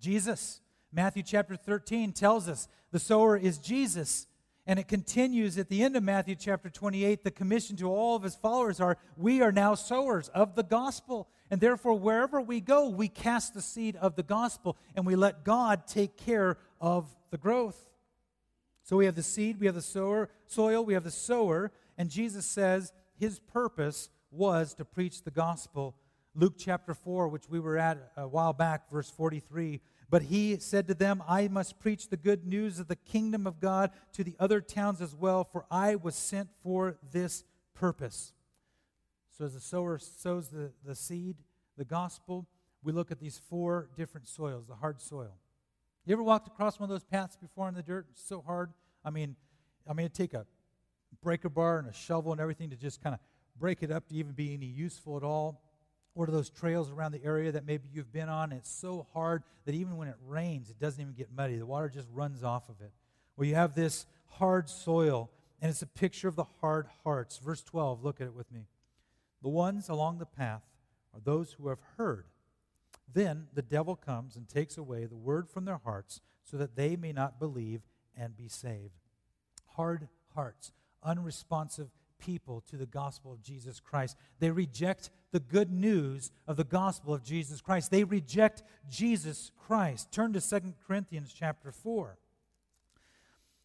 Jesus. 0.00 0.60
Matthew 0.94 1.24
chapter 1.24 1.56
13 1.56 2.12
tells 2.12 2.48
us 2.48 2.68
the 2.92 3.00
sower 3.00 3.36
is 3.36 3.58
Jesus. 3.58 4.28
And 4.64 4.78
it 4.78 4.86
continues 4.86 5.58
at 5.58 5.68
the 5.68 5.82
end 5.82 5.96
of 5.96 6.04
Matthew 6.04 6.36
chapter 6.36 6.70
28. 6.70 7.24
The 7.24 7.32
commission 7.32 7.76
to 7.78 7.90
all 7.90 8.14
of 8.14 8.22
his 8.22 8.36
followers 8.36 8.80
are 8.80 8.96
we 9.16 9.42
are 9.42 9.50
now 9.50 9.74
sowers 9.74 10.28
of 10.28 10.54
the 10.54 10.62
gospel. 10.62 11.28
And 11.50 11.60
therefore, 11.60 11.98
wherever 11.98 12.40
we 12.40 12.60
go, 12.60 12.88
we 12.88 13.08
cast 13.08 13.54
the 13.54 13.60
seed 13.60 13.96
of 13.96 14.14
the 14.14 14.22
gospel 14.22 14.76
and 14.94 15.04
we 15.04 15.16
let 15.16 15.44
God 15.44 15.88
take 15.88 16.16
care 16.16 16.58
of 16.80 17.14
the 17.30 17.38
growth. 17.38 17.90
So 18.84 18.96
we 18.96 19.06
have 19.06 19.16
the 19.16 19.22
seed, 19.22 19.58
we 19.58 19.66
have 19.66 19.74
the 19.74 19.82
sower, 19.82 20.30
soil, 20.46 20.84
we 20.84 20.94
have 20.94 21.04
the 21.04 21.10
sower, 21.10 21.72
and 21.98 22.08
Jesus 22.08 22.46
says 22.46 22.92
his 23.18 23.40
purpose 23.40 24.10
was 24.30 24.74
to 24.74 24.84
preach 24.84 25.24
the 25.24 25.30
gospel. 25.30 25.96
Luke 26.34 26.54
chapter 26.58 26.94
4, 26.94 27.28
which 27.28 27.48
we 27.48 27.60
were 27.60 27.78
at 27.78 28.12
a 28.16 28.28
while 28.28 28.52
back, 28.52 28.90
verse 28.90 29.10
43 29.10 29.80
but 30.10 30.22
he 30.22 30.58
said 30.58 30.86
to 30.88 30.94
them, 30.94 31.22
I 31.28 31.48
must 31.48 31.78
preach 31.78 32.08
the 32.08 32.16
good 32.16 32.46
news 32.46 32.78
of 32.78 32.88
the 32.88 32.96
kingdom 32.96 33.46
of 33.46 33.60
God 33.60 33.90
to 34.12 34.24
the 34.24 34.36
other 34.38 34.60
towns 34.60 35.00
as 35.00 35.14
well, 35.14 35.44
for 35.44 35.64
I 35.70 35.96
was 35.96 36.14
sent 36.14 36.48
for 36.62 36.98
this 37.12 37.44
purpose. 37.74 38.32
So, 39.36 39.44
as 39.44 39.54
the 39.54 39.60
sower 39.60 39.98
sows 39.98 40.48
the, 40.48 40.72
the 40.84 40.94
seed, 40.94 41.36
the 41.76 41.84
gospel, 41.84 42.46
we 42.82 42.92
look 42.92 43.10
at 43.10 43.18
these 43.18 43.40
four 43.48 43.88
different 43.96 44.28
soils, 44.28 44.66
the 44.66 44.76
hard 44.76 45.00
soil. 45.00 45.32
You 46.06 46.12
ever 46.12 46.22
walked 46.22 46.46
across 46.46 46.78
one 46.78 46.88
of 46.88 46.94
those 46.94 47.04
paths 47.04 47.36
before 47.36 47.66
in 47.68 47.74
the 47.74 47.82
dirt? 47.82 48.06
It's 48.10 48.22
so 48.22 48.42
hard. 48.42 48.72
I 49.04 49.10
mean, 49.10 49.36
I 49.88 49.94
mean, 49.94 50.06
it'd 50.06 50.14
take 50.14 50.34
a 50.34 50.46
breaker 51.22 51.48
bar 51.48 51.78
and 51.78 51.88
a 51.88 51.92
shovel 51.92 52.32
and 52.32 52.40
everything 52.40 52.70
to 52.70 52.76
just 52.76 53.02
kind 53.02 53.14
of 53.14 53.20
break 53.58 53.82
it 53.82 53.90
up 53.90 54.06
to 54.08 54.14
even 54.14 54.32
be 54.32 54.52
any 54.52 54.66
useful 54.66 55.16
at 55.16 55.22
all. 55.22 55.62
What 56.14 56.28
are 56.28 56.32
those 56.32 56.50
trails 56.50 56.90
around 56.90 57.12
the 57.12 57.24
area 57.24 57.52
that 57.52 57.66
maybe 57.66 57.88
you've 57.92 58.12
been 58.12 58.28
on? 58.28 58.52
It's 58.52 58.70
so 58.70 59.06
hard 59.12 59.42
that 59.64 59.74
even 59.74 59.96
when 59.96 60.08
it 60.08 60.16
rains, 60.26 60.70
it 60.70 60.78
doesn't 60.78 61.00
even 61.00 61.14
get 61.14 61.28
muddy. 61.34 61.56
The 61.56 61.66
water 61.66 61.88
just 61.88 62.08
runs 62.12 62.44
off 62.44 62.68
of 62.68 62.80
it. 62.80 62.92
Well, 63.36 63.46
you 63.46 63.56
have 63.56 63.74
this 63.74 64.06
hard 64.38 64.68
soil, 64.68 65.30
and 65.60 65.70
it's 65.70 65.82
a 65.82 65.86
picture 65.86 66.28
of 66.28 66.36
the 66.36 66.44
hard 66.60 66.86
hearts. 67.02 67.38
Verse 67.38 67.62
12, 67.62 68.04
look 68.04 68.20
at 68.20 68.28
it 68.28 68.34
with 68.34 68.50
me. 68.52 68.66
The 69.42 69.48
ones 69.48 69.88
along 69.88 70.18
the 70.18 70.26
path 70.26 70.62
are 71.12 71.20
those 71.20 71.52
who 71.52 71.68
have 71.68 71.80
heard. 71.96 72.26
Then 73.12 73.48
the 73.52 73.62
devil 73.62 73.96
comes 73.96 74.36
and 74.36 74.48
takes 74.48 74.78
away 74.78 75.06
the 75.06 75.16
word 75.16 75.48
from 75.48 75.64
their 75.64 75.80
hearts 75.84 76.20
so 76.44 76.56
that 76.56 76.76
they 76.76 76.94
may 76.96 77.12
not 77.12 77.40
believe 77.40 77.82
and 78.16 78.36
be 78.36 78.48
saved. 78.48 79.00
Hard 79.76 80.08
hearts, 80.34 80.72
unresponsive 81.02 81.90
people 82.18 82.62
to 82.70 82.76
the 82.76 82.86
gospel 82.86 83.32
of 83.32 83.42
Jesus 83.42 83.80
Christ. 83.80 84.16
They 84.38 84.50
reject 84.50 85.10
the 85.34 85.40
good 85.40 85.72
news 85.72 86.30
of 86.46 86.56
the 86.56 86.62
gospel 86.62 87.12
of 87.12 87.24
Jesus 87.24 87.60
Christ. 87.60 87.90
They 87.90 88.04
reject 88.04 88.62
Jesus 88.88 89.50
Christ. 89.66 90.12
Turn 90.12 90.32
to 90.32 90.40
2 90.40 90.74
Corinthians 90.86 91.34
chapter 91.36 91.72
4. 91.72 92.16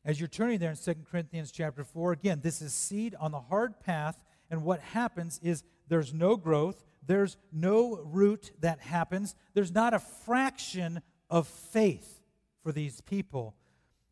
As 0.04 0.20
you're 0.20 0.28
turning 0.28 0.58
there 0.58 0.72
in 0.72 0.78
2 0.78 0.96
Corinthians 1.12 1.52
chapter 1.52 1.84
4, 1.84 2.14
again, 2.14 2.40
this 2.42 2.64
is 2.64 2.74
seed 2.74 3.14
on 3.20 3.32
the 3.32 3.40
hard 3.40 3.80
path, 3.80 4.20
and 4.50 4.64
what 4.64 4.80
happens 4.80 5.40
is 5.44 5.64
there's 5.88 6.12
no 6.12 6.36
growth, 6.36 6.84
there's 7.06 7.38
no 7.52 8.00
root 8.04 8.52
that 8.62 8.80
happens, 8.80 9.36
there's 9.54 9.72
not 9.72 9.94
a 9.94 10.00
fraction 10.00 11.04
of 11.30 11.48
faith 11.48 12.24
for 12.64 12.72
these 12.72 13.00
people. 13.02 13.54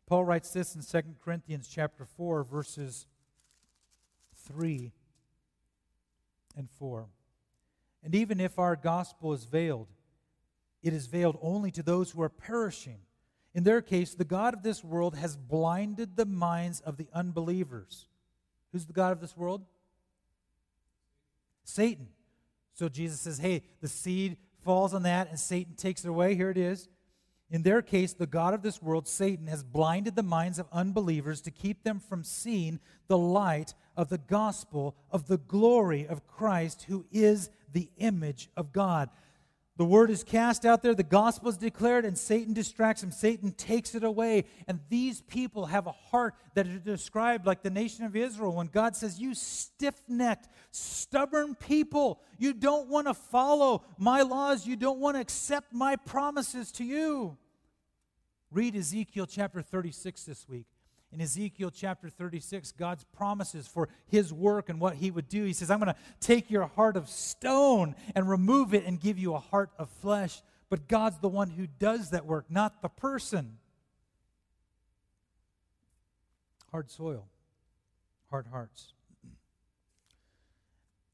Paul 0.06 0.24
writes 0.24 0.52
this 0.52 0.76
in 0.76 0.82
2 0.82 1.16
Corinthians 1.24 1.66
chapter 1.66 2.04
4, 2.04 2.44
verses 2.44 3.08
3 4.46 4.92
and 6.56 6.70
4. 6.70 7.08
And 8.02 8.14
even 8.14 8.40
if 8.40 8.58
our 8.58 8.76
gospel 8.76 9.32
is 9.32 9.44
veiled, 9.44 9.88
it 10.82 10.92
is 10.92 11.06
veiled 11.06 11.38
only 11.42 11.70
to 11.72 11.82
those 11.82 12.10
who 12.10 12.22
are 12.22 12.28
perishing. 12.28 12.98
In 13.54 13.64
their 13.64 13.82
case, 13.82 14.14
the 14.14 14.24
God 14.24 14.54
of 14.54 14.62
this 14.62 14.84
world 14.84 15.16
has 15.16 15.36
blinded 15.36 16.16
the 16.16 16.26
minds 16.26 16.80
of 16.80 16.96
the 16.96 17.08
unbelievers. 17.12 18.06
Who's 18.72 18.86
the 18.86 18.92
God 18.92 19.12
of 19.12 19.20
this 19.20 19.36
world? 19.36 19.64
Satan. 21.64 22.08
So 22.74 22.88
Jesus 22.88 23.20
says, 23.20 23.38
hey, 23.38 23.62
the 23.80 23.88
seed 23.88 24.36
falls 24.64 24.94
on 24.94 25.02
that 25.02 25.28
and 25.28 25.40
Satan 25.40 25.74
takes 25.74 26.04
it 26.04 26.08
away. 26.08 26.34
Here 26.34 26.50
it 26.50 26.58
is. 26.58 26.88
In 27.50 27.62
their 27.62 27.80
case, 27.80 28.12
the 28.12 28.26
God 28.26 28.52
of 28.52 28.62
this 28.62 28.82
world, 28.82 29.08
Satan, 29.08 29.46
has 29.46 29.64
blinded 29.64 30.14
the 30.14 30.22
minds 30.22 30.58
of 30.58 30.68
unbelievers 30.70 31.40
to 31.42 31.50
keep 31.50 31.82
them 31.82 31.98
from 31.98 32.22
seeing 32.22 32.78
the 33.06 33.18
light 33.18 33.74
of 33.96 34.10
the 34.10 34.18
gospel 34.18 34.94
of 35.10 35.28
the 35.28 35.38
glory 35.38 36.06
of 36.06 36.26
Christ, 36.26 36.84
who 36.88 37.06
is 37.10 37.48
the 37.72 37.90
image 37.98 38.48
of 38.56 38.72
God. 38.72 39.10
The 39.78 39.84
word 39.84 40.10
is 40.10 40.24
cast 40.24 40.66
out 40.66 40.82
there, 40.82 40.92
the 40.92 41.04
gospel 41.04 41.48
is 41.48 41.56
declared, 41.56 42.04
and 42.04 42.18
Satan 42.18 42.52
distracts 42.52 43.00
him. 43.00 43.12
Satan 43.12 43.52
takes 43.52 43.94
it 43.94 44.02
away. 44.02 44.44
And 44.66 44.80
these 44.88 45.20
people 45.20 45.66
have 45.66 45.86
a 45.86 45.92
heart 45.92 46.34
that 46.54 46.66
is 46.66 46.80
described 46.80 47.46
like 47.46 47.62
the 47.62 47.70
nation 47.70 48.04
of 48.04 48.16
Israel 48.16 48.52
when 48.52 48.66
God 48.66 48.96
says, 48.96 49.20
You 49.20 49.34
stiff 49.34 49.94
necked, 50.08 50.48
stubborn 50.72 51.54
people, 51.54 52.20
you 52.38 52.54
don't 52.54 52.88
want 52.88 53.06
to 53.06 53.14
follow 53.14 53.84
my 53.98 54.22
laws, 54.22 54.66
you 54.66 54.74
don't 54.74 54.98
want 54.98 55.16
to 55.16 55.20
accept 55.20 55.72
my 55.72 55.94
promises 55.94 56.72
to 56.72 56.84
you. 56.84 57.38
Read 58.50 58.74
Ezekiel 58.74 59.26
chapter 59.26 59.62
36 59.62 60.24
this 60.24 60.48
week 60.48 60.66
in 61.12 61.22
Ezekiel 61.22 61.70
chapter 61.70 62.10
36, 62.10 62.72
God's 62.72 63.04
promises 63.16 63.66
for 63.66 63.88
his 64.08 64.32
work 64.32 64.68
and 64.68 64.78
what 64.78 64.96
he 64.96 65.10
would 65.10 65.28
do. 65.28 65.44
He 65.44 65.54
says, 65.54 65.70
I'm 65.70 65.80
going 65.80 65.94
to 65.94 66.00
take 66.20 66.50
your 66.50 66.66
heart 66.66 66.96
of 66.96 67.08
stone 67.08 67.94
and 68.14 68.28
remove 68.28 68.74
it 68.74 68.84
and 68.84 69.00
give 69.00 69.18
you 69.18 69.34
a 69.34 69.38
heart 69.38 69.70
of 69.78 69.88
flesh. 69.88 70.42
But 70.68 70.86
God's 70.86 71.18
the 71.18 71.28
one 71.28 71.50
who 71.50 71.66
does 71.66 72.10
that 72.10 72.26
work, 72.26 72.46
not 72.50 72.82
the 72.82 72.90
person. 72.90 73.56
Hard 76.70 76.90
soil, 76.90 77.26
hard 78.28 78.48
hearts. 78.48 78.92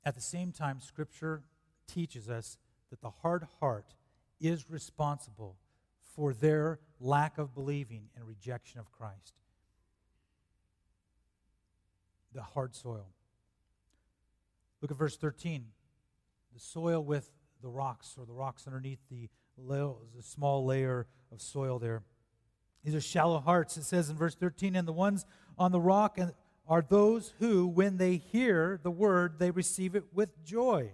At 0.05 0.17
the 0.17 0.21
same 0.21 0.51
time, 0.51 0.81
Scripture 0.81 1.45
teaches 1.87 2.29
us 2.29 2.59
that 2.91 3.01
the 3.01 3.11
hard 3.11 3.47
heart 3.61 3.95
is 4.41 4.69
responsible 4.69 5.57
for 6.17 6.35
their 6.35 6.81
lack 7.01 7.39
of 7.39 7.55
believing 7.55 8.09
and 8.17 8.27
rejection 8.27 8.81
of 8.81 8.91
Christ 8.91 9.35
the 12.35 12.43
hard 12.43 12.75
soil. 12.75 13.07
Look 14.81 14.91
at 14.91 14.97
verse 14.97 15.17
13. 15.17 15.65
The 16.53 16.61
soil 16.61 17.03
with 17.03 17.31
the 17.63 17.69
rocks, 17.69 18.17
or 18.19 18.27
the 18.27 18.33
rocks 18.33 18.67
underneath 18.67 18.99
the, 19.11 19.29
the 19.57 20.23
small 20.23 20.65
layer 20.67 21.07
of 21.33 21.41
soil 21.41 21.79
there. 21.79 22.03
These 22.85 22.95
are 22.95 23.01
shallow 23.01 23.41
hearts. 23.41 23.77
It 23.77 23.85
says 23.85 24.11
in 24.11 24.17
verse 24.17 24.35
13, 24.35 24.77
and 24.77 24.87
the 24.87 24.93
ones 24.93 25.25
on 25.57 25.73
the 25.73 25.81
rock 25.81 26.19
are 26.69 26.85
those 26.87 27.33
who, 27.39 27.67
when 27.67 27.97
they 27.97 28.17
hear 28.17 28.79
the 28.83 28.91
word, 28.91 29.39
they 29.39 29.51
receive 29.51 29.95
it 29.95 30.05
with 30.13 30.45
joy. 30.45 30.91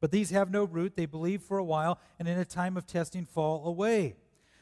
But 0.00 0.10
these 0.10 0.30
have 0.30 0.50
no 0.50 0.64
root. 0.64 0.96
They 0.96 1.06
believe 1.06 1.42
for 1.42 1.58
a 1.58 1.64
while, 1.64 1.98
and 2.18 2.28
in 2.28 2.38
a 2.38 2.44
time 2.44 2.76
of 2.76 2.86
testing 2.86 3.24
fall 3.24 3.66
away. 3.66 4.16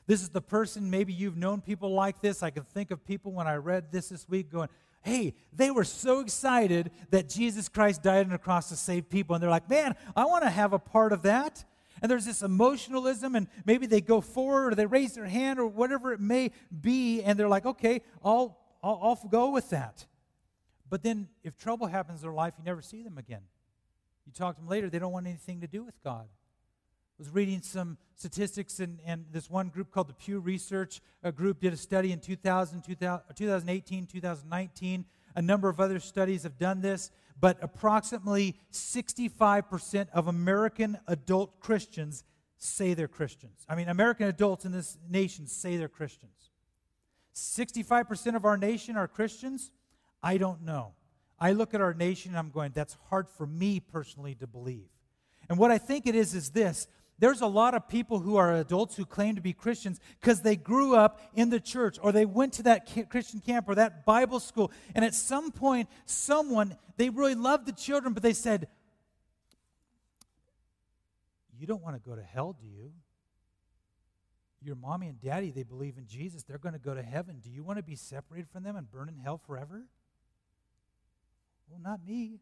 This 0.07 0.23
is 0.23 0.31
the 0.31 0.41
person, 0.41 0.89
maybe 0.89 1.13
you've 1.13 1.37
known 1.37 1.61
people 1.61 1.93
like 1.93 2.23
this. 2.23 2.43
I 2.43 2.51
can 2.51 2.65
think 2.65 2.91
of 2.91 3.05
people 3.05 3.33
when 3.33 3.47
I 3.47 3.57
read 3.57 3.93
this 3.93 4.09
this 4.09 4.27
week 4.29 4.51
going, 4.51 4.69
hey, 5.03 5.35
they 5.53 5.71
were 5.71 5.85
so 5.85 6.21
excited 6.21 6.91
that 7.11 7.29
Jesus 7.29 7.69
Christ 7.69 8.03
died 8.03 8.27
on 8.27 8.33
the 8.33 8.39
cross 8.39 8.69
to 8.69 8.77
save 8.77 9.09
people. 9.09 9.35
And 9.35 9.43
they're 9.43 9.51
like, 9.51 9.69
man, 9.69 9.95
I 10.17 10.25
want 10.25 10.45
to 10.45 10.51
have 10.51 10.73
a 10.73 10.79
part 10.79 11.13
of 11.13 11.23
that. 11.23 11.65
And 12.01 12.11
there's 12.11 12.27
this 12.27 12.43
emotionalism, 12.43 13.35
and 13.35 13.49
maybe 13.65 13.87
they 13.87 14.01
go 14.01 14.21
forward 14.21 14.73
or 14.73 14.77
they 14.77 14.87
raise 14.87 15.15
their 15.15 15.27
hand 15.27 15.59
or 15.59 15.67
whatever 15.67 16.13
it 16.13 16.21
may 16.21 16.53
be, 16.81 17.23
and 17.23 17.39
they're 17.39 17.49
like, 17.49 17.67
okay, 17.67 18.03
I'll, 18.25 18.57
I'll, 18.85 19.01
I'll 19.03 19.29
go 19.29 19.51
with 19.51 19.71
that. 19.71 20.07
But 20.89 21.03
then 21.03 21.29
if 21.43 21.57
trouble 21.57 21.89
happens 21.89 22.21
in 22.21 22.29
their 22.29 22.35
life, 22.35 22.55
you 22.57 22.65
never 22.65 22.83
see 22.83 23.03
them 23.03 23.19
again. 23.19 23.43
You 24.27 24.33
talk 24.33 24.55
to 24.57 24.61
them 24.61 24.69
later, 24.69 24.89
they 24.89 24.99
don't 24.99 25.13
want 25.13 25.27
anything 25.27 25.61
to 25.63 25.67
do 25.67 25.83
with 25.83 26.01
God 26.05 26.29
was 27.19 27.31
reading 27.31 27.63
some 27.63 27.99
statistics, 28.15 28.81
and, 28.81 28.99
and 29.05 29.25
this 29.33 29.51
one 29.51 29.69
group 29.69 29.91
called 29.91 30.09
the 30.09 30.15
Pew 30.15 30.39
Research 30.39 31.01
a 31.23 31.33
group 31.33 31.61
did 31.61 31.73
a 31.73 31.77
study 31.77 32.13
in 32.13 32.21
2000, 32.21 32.83
2018, 32.83 34.07
2019. 34.07 35.05
A 35.35 35.43
number 35.43 35.69
of 35.69 35.81
other 35.81 35.99
studies 35.99 36.45
have 36.45 36.59
done 36.59 36.81
this, 36.81 37.11
but 37.41 37.59
approximately 37.61 38.57
65% 38.73 40.09
of 40.13 40.29
American 40.29 40.99
adult 41.07 41.61
Christians 41.61 42.25
say 42.57 42.95
they're 42.95 43.09
Christians. 43.09 43.65
I 43.69 43.75
mean, 43.75 43.89
American 43.89 44.29
adults 44.29 44.65
in 44.65 44.73
this 44.73 44.97
nation 45.09 45.47
say 45.47 45.77
they're 45.77 45.89
Christians. 45.89 46.51
65% 47.35 48.35
of 48.35 48.45
our 48.45 48.57
nation 48.57 48.97
are 48.97 49.07
Christians? 49.07 49.71
I 50.23 50.39
don't 50.39 50.63
know. 50.63 50.95
I 51.39 51.53
look 51.53 51.75
at 51.75 51.81
our 51.81 51.95
nation 51.95 52.33
and 52.33 52.39
I'm 52.39 52.51
going, 52.51 52.73
that's 52.75 52.97
hard 53.11 53.29
for 53.29 53.47
me 53.47 53.79
personally 53.79 54.35
to 54.37 54.47
believe. 54.47 54.89
And 55.49 55.59
what 55.59 55.71
I 55.71 55.79
think 55.79 56.07
it 56.07 56.15
is 56.15 56.35
is 56.35 56.51
this 56.51 56.89
there's 57.19 57.41
a 57.41 57.47
lot 57.47 57.75
of 57.75 57.89
people 57.89 58.21
who 58.21 58.37
are 58.37 58.55
adults 58.55 58.97
who 58.97 59.05
claim 59.05 59.35
to 59.35 59.41
be 59.41 59.53
Christians 59.53 59.99
because 60.21 60.43
they 60.43 60.57
grew 60.57 60.95
up 60.95 61.21
in 61.35 61.51
the 61.51 61.61
church 61.61 61.99
or 62.01 62.13
they 62.13 62.25
went 62.25 62.53
to 62.55 62.63
that 62.65 63.09
Christian 63.11 63.41
camp 63.41 63.69
or 63.69 63.75
that 63.75 64.07
Bible 64.07 64.41
school. 64.41 64.71
And 64.95 65.05
at 65.05 65.15
some 65.15 65.51
point, 65.51 65.89
someone, 66.07 66.77
they 66.97 67.11
really 67.11 67.35
loved 67.35 67.67
the 67.67 67.73
children, 67.73 68.15
but 68.15 68.23
they 68.23 68.33
said, 68.33 68.69
You 71.59 71.67
don't 71.67 71.83
want 71.83 71.97
to 71.97 72.09
go 72.09 72.15
to 72.15 72.23
hell, 72.23 72.57
do 72.61 72.67
you? 72.67 72.93
your 74.61 74.77
mommy 74.77 75.07
and 75.07 75.21
daddy, 75.21 75.51
they 75.51 75.63
believe 75.63 75.97
in 75.99 76.07
Jesus. 76.07 76.43
They're 76.43 76.59
going 76.59 76.73
to 76.73 76.81
go 76.81 76.95
to 76.95 77.03
heaven. 77.03 77.41
Do 77.43 77.51
you 77.51 77.63
want 77.63 77.79
to 77.79 77.83
be 77.83 77.95
separated 77.95 78.49
from 78.51 78.65
them 78.65 78.77
and 78.77 78.91
burn 78.91 79.09
in 79.09 79.17
hell 79.17 79.39
forever? 79.39 79.85
Well, 81.71 81.81
not 81.83 82.01
me. 82.07 82.41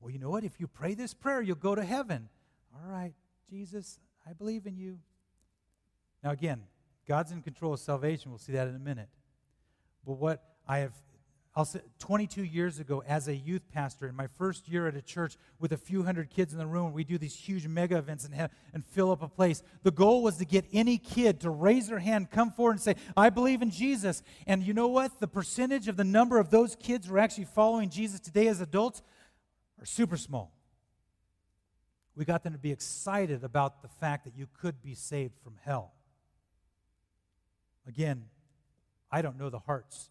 Well, 0.00 0.10
you 0.10 0.18
know 0.18 0.30
what? 0.30 0.44
If 0.44 0.58
you 0.58 0.66
pray 0.66 0.94
this 0.94 1.14
prayer, 1.14 1.40
you'll 1.40 1.56
go 1.56 1.74
to 1.74 1.84
heaven. 1.84 2.28
All 2.74 2.90
right, 2.90 3.14
Jesus, 3.48 3.98
I 4.28 4.32
believe 4.32 4.66
in 4.66 4.76
you. 4.76 4.98
Now, 6.22 6.30
again, 6.30 6.62
God's 7.06 7.32
in 7.32 7.42
control 7.42 7.72
of 7.72 7.80
salvation. 7.80 8.30
We'll 8.30 8.38
see 8.38 8.52
that 8.52 8.68
in 8.68 8.74
a 8.74 8.80
minute. 8.80 9.08
But 10.04 10.14
what 10.14 10.42
I 10.66 10.78
have 10.78 10.92
I'll 11.56 11.64
say 11.64 11.80
22 12.00 12.44
years 12.44 12.80
ago 12.80 13.02
as 13.06 13.28
a 13.28 13.34
youth 13.34 13.62
pastor 13.72 14.06
in 14.06 14.14
my 14.14 14.26
first 14.26 14.68
year 14.68 14.86
at 14.86 14.94
a 14.94 15.00
church 15.00 15.38
with 15.58 15.72
a 15.72 15.78
few 15.78 16.02
hundred 16.02 16.28
kids 16.28 16.52
in 16.52 16.58
the 16.58 16.66
room 16.66 16.92
we 16.92 17.02
do 17.02 17.16
these 17.16 17.34
huge 17.34 17.66
mega 17.66 17.96
events 17.96 18.26
and, 18.26 18.34
have, 18.34 18.50
and 18.74 18.84
fill 18.84 19.10
up 19.10 19.22
a 19.22 19.28
place 19.28 19.62
the 19.82 19.90
goal 19.90 20.22
was 20.22 20.36
to 20.36 20.44
get 20.44 20.66
any 20.74 20.98
kid 20.98 21.40
to 21.40 21.48
raise 21.48 21.88
their 21.88 21.98
hand 21.98 22.30
come 22.30 22.50
forward 22.50 22.72
and 22.72 22.80
say 22.82 22.94
i 23.16 23.30
believe 23.30 23.62
in 23.62 23.70
jesus 23.70 24.22
and 24.46 24.62
you 24.62 24.74
know 24.74 24.86
what 24.86 25.18
the 25.18 25.26
percentage 25.26 25.88
of 25.88 25.96
the 25.96 26.04
number 26.04 26.38
of 26.38 26.50
those 26.50 26.76
kids 26.76 27.06
who 27.06 27.14
are 27.14 27.18
actually 27.18 27.46
following 27.46 27.88
jesus 27.88 28.20
today 28.20 28.48
as 28.48 28.60
adults 28.60 29.00
are 29.80 29.86
super 29.86 30.18
small 30.18 30.52
we 32.16 32.24
got 32.24 32.42
them 32.42 32.52
to 32.54 32.58
be 32.58 32.72
excited 32.72 33.44
about 33.44 33.82
the 33.82 33.88
fact 33.88 34.24
that 34.24 34.34
you 34.36 34.48
could 34.60 34.82
be 34.82 34.94
saved 34.94 35.34
from 35.42 35.54
hell 35.64 35.92
again 37.86 38.24
i 39.12 39.22
don't 39.22 39.38
know 39.38 39.50
the 39.50 39.60
hearts 39.60 40.10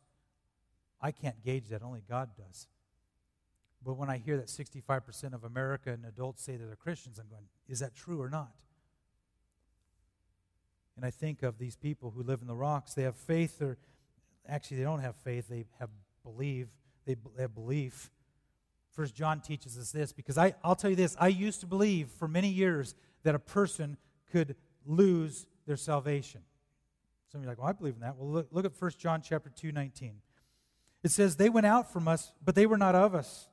I 1.06 1.12
can't 1.12 1.44
gauge 1.44 1.68
that, 1.70 1.84
only 1.84 2.02
God 2.10 2.30
does. 2.36 2.68
But 3.84 3.96
when 3.96 4.10
I 4.10 4.18
hear 4.18 4.38
that 4.38 4.48
65% 4.48 5.36
of 5.36 5.44
America 5.44 5.91
and 5.91 6.04
adults 6.04 6.44
say 6.44 6.56
that 6.58 6.65
they're 6.65 6.76
Christians, 6.76 7.20
I'm 7.20 7.28
going, 7.30 7.46
is 7.68 7.80
that 7.80 7.96
true 7.96 8.20
or 8.20 8.28
not? 8.28 8.52
And 10.96 11.06
I 11.06 11.12
think 11.12 11.44
of 11.44 11.60
these 11.60 11.76
people 11.76 12.10
who 12.10 12.24
live 12.24 12.41
in 12.41 12.48
the 12.48 12.56
rocks. 12.56 12.96
They 12.96 13.04
have 13.04 13.18
faith, 13.18 13.62
or 13.62 13.78
actually, 14.50 14.78
they 14.78 14.84
don't 14.84 15.02
have 15.02 15.15
faith. 15.18 15.48
They 15.48 15.65
have 15.80 15.89
believe. 16.24 16.70
They, 17.06 17.18
have 17.38 17.54
belief. 17.54 18.10
First 18.95 19.13
John 19.13 19.41
teaches 19.41 19.77
us 19.77 19.91
this 19.91 20.13
because 20.13 20.38
I, 20.38 20.55
I'll 20.63 20.75
tell 20.75 20.89
you 20.89 20.95
this. 20.95 21.17
I 21.19 21.27
used 21.27 21.60
to 21.60 21.65
believe 21.65 22.10
for 22.10 22.27
many 22.27 22.47
years 22.47 22.95
that 23.23 23.36
a 23.36 23.39
person 23.39 23.97
could 24.31 24.55
lose 24.86 25.47
their 25.67 25.75
salvation. 25.75 26.41
Some 27.31 27.39
of 27.39 27.43
you 27.43 27.49
are 27.49 27.51
like, 27.51 27.60
well, 27.60 27.67
I 27.67 27.73
believe 27.73 27.95
in 27.95 28.01
that. 28.01 28.15
Well, 28.17 28.29
look, 28.29 28.47
look 28.51 28.65
at 28.65 28.71
1 28.79 28.91
John 28.97 29.21
chapter 29.21 29.49
2, 29.49 29.73
19. 29.73 30.13
It 31.03 31.12
says, 31.12 31.36
They 31.36 31.49
went 31.49 31.65
out 31.65 31.91
from 31.91 32.08
us, 32.08 32.31
but 32.43 32.55
they 32.55 32.65
were 32.65 32.77
not 32.77 32.95
of 32.95 33.13
us. 33.13 33.49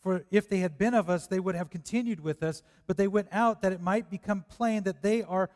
For 0.00 0.24
if 0.30 0.48
they 0.48 0.58
had 0.58 0.78
been 0.78 0.94
of 0.94 1.10
us, 1.10 1.26
they 1.26 1.40
would 1.40 1.54
have 1.54 1.68
continued 1.68 2.20
with 2.20 2.42
us, 2.42 2.62
but 2.86 2.96
they 2.96 3.08
went 3.08 3.28
out 3.32 3.60
that 3.62 3.72
it 3.72 3.80
might 3.80 4.08
become 4.08 4.44
plain 4.48 4.84
that 4.84 5.02
they 5.02 5.22
are 5.22 5.50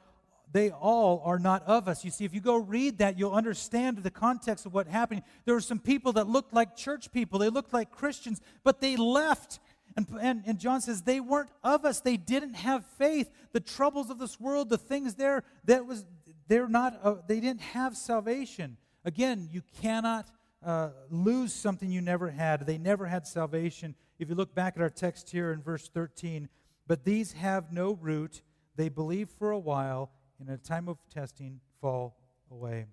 they 0.52 0.70
all 0.70 1.22
are 1.24 1.38
not 1.38 1.62
of 1.64 1.86
us. 1.88 2.04
You 2.04 2.10
see, 2.10 2.24
if 2.24 2.34
you 2.34 2.40
go 2.40 2.56
read 2.56 2.98
that, 2.98 3.18
you'll 3.18 3.32
understand 3.32 3.98
the 3.98 4.10
context 4.10 4.66
of 4.66 4.74
what 4.74 4.86
happened. 4.86 5.22
There 5.44 5.54
were 5.54 5.60
some 5.60 5.78
people 5.78 6.12
that 6.14 6.26
looked 6.26 6.52
like 6.52 6.76
church 6.76 7.12
people, 7.12 7.38
they 7.38 7.50
looked 7.50 7.72
like 7.72 7.90
Christians, 7.90 8.40
but 8.64 8.80
they 8.80 8.96
left. 8.96 9.60
And, 9.96 10.06
and, 10.20 10.42
and 10.46 10.58
John 10.58 10.80
says 10.80 11.02
they 11.02 11.20
weren't 11.20 11.50
of 11.64 11.84
us. 11.84 12.00
They 12.00 12.16
didn't 12.16 12.54
have 12.54 12.84
faith. 12.86 13.28
The 13.52 13.60
troubles 13.60 14.08
of 14.08 14.18
this 14.18 14.38
world, 14.38 14.68
the 14.68 14.78
things 14.78 15.16
there, 15.16 15.42
that 15.64 15.84
was 15.84 16.04
they're 16.46 16.68
not. 16.68 16.98
Uh, 17.02 17.14
they 17.26 17.40
didn't 17.40 17.60
have 17.60 17.96
salvation. 17.96 18.76
Again, 19.04 19.48
you 19.50 19.62
cannot 19.80 20.28
uh, 20.64 20.90
lose 21.08 21.52
something 21.52 21.90
you 21.90 22.00
never 22.00 22.30
had. 22.30 22.66
They 22.66 22.78
never 22.78 23.06
had 23.06 23.26
salvation. 23.26 23.94
If 24.18 24.28
you 24.28 24.34
look 24.34 24.54
back 24.54 24.74
at 24.76 24.82
our 24.82 24.90
text 24.90 25.30
here 25.30 25.52
in 25.52 25.62
verse 25.62 25.88
13, 25.88 26.48
but 26.86 27.04
these 27.04 27.32
have 27.32 27.72
no 27.72 27.92
root. 27.92 28.42
They 28.76 28.88
believe 28.88 29.28
for 29.38 29.50
a 29.50 29.58
while, 29.58 30.10
in 30.40 30.48
a 30.48 30.56
time 30.56 30.88
of 30.88 30.98
testing, 31.12 31.60
fall 31.80 32.16
away. 32.50 32.86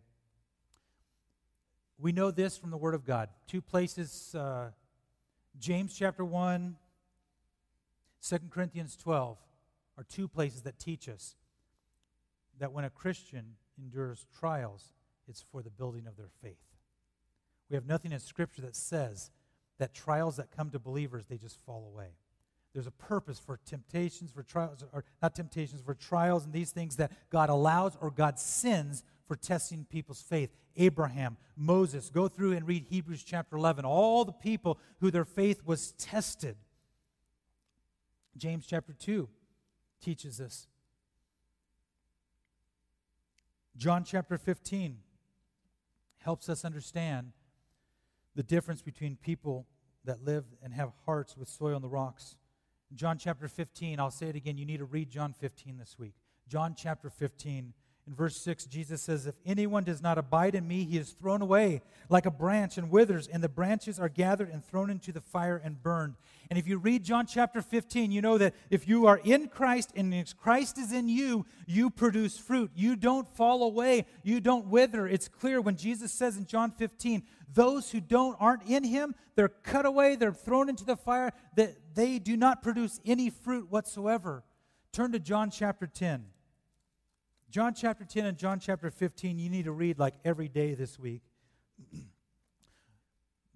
We 2.00 2.12
know 2.12 2.30
this 2.30 2.58
from 2.58 2.72
the 2.72 2.78
Word 2.78 2.94
of 2.94 3.06
God. 3.06 3.30
Two 3.48 3.62
places 3.62 4.36
uh, 4.36 4.72
James 5.60 5.96
chapter 5.98 6.24
1, 6.24 6.76
2 8.22 8.38
Corinthians 8.50 8.96
12 8.96 9.38
are 9.98 10.04
two 10.04 10.28
places 10.28 10.62
that 10.64 10.78
teach 10.78 11.10
us 11.10 11.36
that 12.60 12.72
when 12.72 12.86
a 12.86 12.90
Christian 12.90 13.56
endures 13.80 14.26
trials, 14.40 14.94
it's 15.28 15.44
for 15.52 15.62
the 15.62 15.70
building 15.70 16.06
of 16.08 16.16
their 16.16 16.30
faith. 16.44 16.58
We 17.70 17.76
have 17.76 17.86
nothing 17.86 18.12
in 18.12 18.20
Scripture 18.20 18.62
that 18.62 18.76
says 18.76 19.32
that 19.80 19.94
trials 19.94 20.38
that 20.38 20.52
come 20.56 20.70
to 20.72 20.80
believers, 20.80 21.26
they 21.28 21.38
just 21.38 21.60
fall 21.66 21.92
away. 21.92 22.10
There's 22.78 22.86
a 22.86 22.92
purpose 22.92 23.40
for 23.40 23.60
temptations, 23.66 24.30
for 24.30 24.44
trials, 24.44 24.86
or 24.94 25.04
not 25.20 25.34
temptations, 25.34 25.82
for 25.82 25.96
trials 25.96 26.46
and 26.46 26.54
these 26.54 26.70
things 26.70 26.98
that 26.98 27.12
God 27.32 27.50
allows 27.50 27.98
or 28.00 28.12
God 28.12 28.38
sends 28.38 29.02
for 29.28 29.36
testing 29.36 29.84
people's 29.90 30.22
faith. 30.22 30.52
Abraham, 30.76 31.38
Moses, 31.56 32.12
go 32.12 32.28
through 32.28 32.52
and 32.52 32.68
read 32.68 32.86
Hebrews 32.88 33.24
chapter 33.24 33.58
11. 33.58 33.84
All 33.84 34.26
the 34.26 34.32
people 34.32 34.78
who 35.00 35.10
their 35.10 35.26
faith 35.26 35.64
was 35.66 35.94
tested. 35.94 36.56
James 38.38 38.68
chapter 38.68 38.94
2 38.94 39.28
teaches 40.00 40.38
this. 40.38 40.68
John 43.76 44.04
chapter 44.04 44.38
15 44.38 45.00
helps 46.20 46.48
us 46.48 46.64
understand 46.64 47.32
the 48.36 48.44
difference 48.44 48.84
between 48.84 49.16
people 49.16 49.66
that 50.06 50.24
live 50.24 50.46
and 50.62 50.76
have 50.76 50.92
hearts 51.08 51.36
with 51.36 51.50
soil 51.50 51.76
in 51.76 51.82
the 51.82 51.90
rocks. 51.90 52.36
John 52.94 53.18
chapter 53.18 53.48
15, 53.48 54.00
I'll 54.00 54.12
say 54.12 54.30
it 54.30 54.36
again. 54.36 54.58
You 54.58 54.66
need 54.66 54.78
to 54.78 54.86
read 54.86 55.10
John 55.10 55.34
15 55.34 55.78
this 55.78 55.98
week. 56.00 56.14
John 56.48 56.74
chapter 56.76 57.10
15. 57.10 57.74
In 58.08 58.16
verse 58.16 58.38
6, 58.38 58.66
Jesus 58.68 59.02
says, 59.02 59.28
If 59.28 59.36
anyone 59.46 59.84
does 59.84 60.02
not 60.02 60.18
abide 60.18 60.56
in 60.56 60.66
me, 60.66 60.86
he 60.86 60.98
is 60.98 61.10
thrown 61.12 61.42
away 61.42 61.82
like 62.08 62.26
a 62.26 62.32
branch 62.32 62.78
and 62.78 62.90
withers, 62.90 63.28
and 63.28 63.44
the 63.44 63.50
branches 63.50 64.00
are 64.00 64.08
gathered 64.08 64.50
and 64.50 64.64
thrown 64.64 64.90
into 64.90 65.12
the 65.12 65.20
fire 65.20 65.62
and 65.62 65.84
burned. 65.84 66.16
And 66.50 66.58
if 66.58 66.70
you 66.70 66.78
read 66.78 67.04
John 67.04 67.26
chapter 67.26 67.62
15, 67.62 68.14
you 68.14 68.22
know 68.22 68.38
that 68.38 68.56
if 68.70 68.88
you 68.88 69.08
are 69.08 69.20
in 69.26 69.50
Christ 69.50 69.92
and 69.94 70.14
if 70.14 70.38
Christ 70.38 70.78
is 70.78 70.94
in 70.94 71.10
you, 71.10 71.46
you 71.66 71.90
produce 71.90 72.38
fruit. 72.38 72.72
You 72.74 72.96
don't 72.96 73.28
fall 73.36 73.64
away, 73.64 74.06
you 74.24 74.40
don't 74.40 74.68
wither. 74.68 75.06
It's 75.06 75.28
clear 75.28 75.60
when 75.60 75.76
Jesus 75.76 76.14
says 76.14 76.38
in 76.38 76.46
John 76.46 76.72
15, 76.72 77.24
those 77.54 77.92
who 77.92 78.00
don't 78.00 78.38
aren't 78.40 78.64
in 78.64 78.86
him, 78.86 79.16
they're 79.36 79.50
cut 79.50 79.86
away, 79.86 80.16
they're 80.16 80.32
thrown 80.32 80.70
into 80.70 80.86
the 80.86 80.96
fire, 80.96 81.34
that 81.58 81.76
they 81.94 82.20
do 82.20 82.38
not 82.38 82.64
produce 82.64 83.02
any 83.06 83.30
fruit 83.30 83.70
whatsoever. 83.70 84.46
Turn 84.94 85.12
to 85.12 85.20
John 85.20 85.52
chapter 85.52 85.88
10. 85.88 86.28
John 87.50 87.74
chapter 87.74 88.04
10 88.04 88.26
and 88.26 88.38
John 88.38 88.60
chapter 88.60 88.92
15, 88.92 89.40
you 89.40 89.50
need 89.50 89.66
to 89.66 89.72
read 89.72 89.98
like 89.98 90.16
every 90.26 90.50
day 90.50 90.74
this 90.74 91.00
week. 91.00 91.22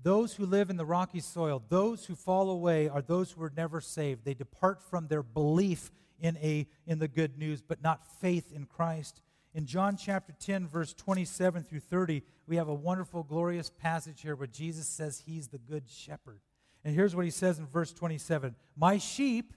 those 0.01 0.33
who 0.33 0.45
live 0.45 0.69
in 0.69 0.77
the 0.77 0.85
rocky 0.85 1.19
soil, 1.19 1.61
those 1.67 2.05
who 2.05 2.15
fall 2.15 2.49
away, 2.49 2.87
are 2.87 3.01
those 3.01 3.31
who 3.31 3.43
are 3.43 3.51
never 3.55 3.81
saved. 3.81 4.23
They 4.23 4.33
depart 4.33 4.81
from 4.81 5.07
their 5.07 5.23
belief 5.23 5.91
in, 6.21 6.37
a, 6.37 6.67
in 6.87 6.99
the 6.99 7.09
good 7.09 7.37
news, 7.37 7.61
but 7.61 7.83
not 7.83 8.07
faith 8.21 8.53
in 8.53 8.65
Christ. 8.65 9.21
In 9.53 9.65
John 9.65 9.97
chapter 9.97 10.33
10, 10.39 10.67
verse 10.67 10.93
27 10.93 11.63
through 11.63 11.81
30, 11.81 12.23
we 12.47 12.55
have 12.55 12.69
a 12.69 12.73
wonderful, 12.73 13.23
glorious 13.23 13.69
passage 13.69 14.21
here 14.21 14.35
where 14.35 14.47
Jesus 14.47 14.87
says 14.87 15.23
he's 15.25 15.49
the 15.49 15.57
good 15.57 15.89
shepherd. 15.89 16.39
And 16.85 16.95
here's 16.95 17.13
what 17.13 17.25
he 17.25 17.31
says 17.31 17.59
in 17.59 17.65
verse 17.67 17.91
27 17.91 18.55
My 18.77 18.97
sheep, 18.97 19.53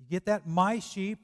you 0.00 0.06
get 0.10 0.26
that? 0.26 0.48
My 0.48 0.80
sheep 0.80 1.20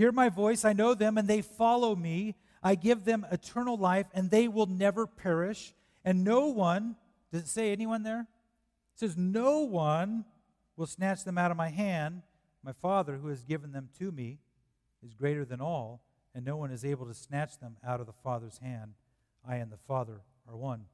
hear 0.00 0.12
my 0.12 0.30
voice, 0.30 0.64
I 0.64 0.72
know 0.72 0.94
them, 0.94 1.18
and 1.18 1.28
they 1.28 1.42
follow 1.42 1.94
me. 1.94 2.34
I 2.62 2.74
give 2.74 3.04
them 3.04 3.26
eternal 3.30 3.76
life, 3.76 4.06
and 4.14 4.30
they 4.30 4.48
will 4.48 4.64
never 4.64 5.06
perish. 5.06 5.74
And 6.06 6.24
no 6.24 6.46
one, 6.46 6.96
does 7.30 7.42
it 7.42 7.48
say 7.48 7.70
anyone 7.70 8.02
there? 8.02 8.20
It 8.20 8.98
says, 8.98 9.18
No 9.18 9.60
one 9.60 10.24
will 10.74 10.86
snatch 10.86 11.24
them 11.24 11.36
out 11.36 11.50
of 11.50 11.58
my 11.58 11.68
hand. 11.68 12.22
My 12.64 12.72
Father, 12.72 13.18
who 13.18 13.28
has 13.28 13.44
given 13.44 13.72
them 13.72 13.90
to 13.98 14.10
me, 14.10 14.38
is 15.04 15.12
greater 15.12 15.44
than 15.44 15.60
all, 15.60 16.00
and 16.34 16.46
no 16.46 16.56
one 16.56 16.70
is 16.70 16.82
able 16.82 17.04
to 17.04 17.14
snatch 17.14 17.58
them 17.58 17.76
out 17.86 18.00
of 18.00 18.06
the 18.06 18.14
Father's 18.24 18.56
hand. 18.56 18.94
I 19.46 19.56
and 19.56 19.70
the 19.70 19.76
Father 19.76 20.22
are 20.48 20.56
one. 20.56 20.86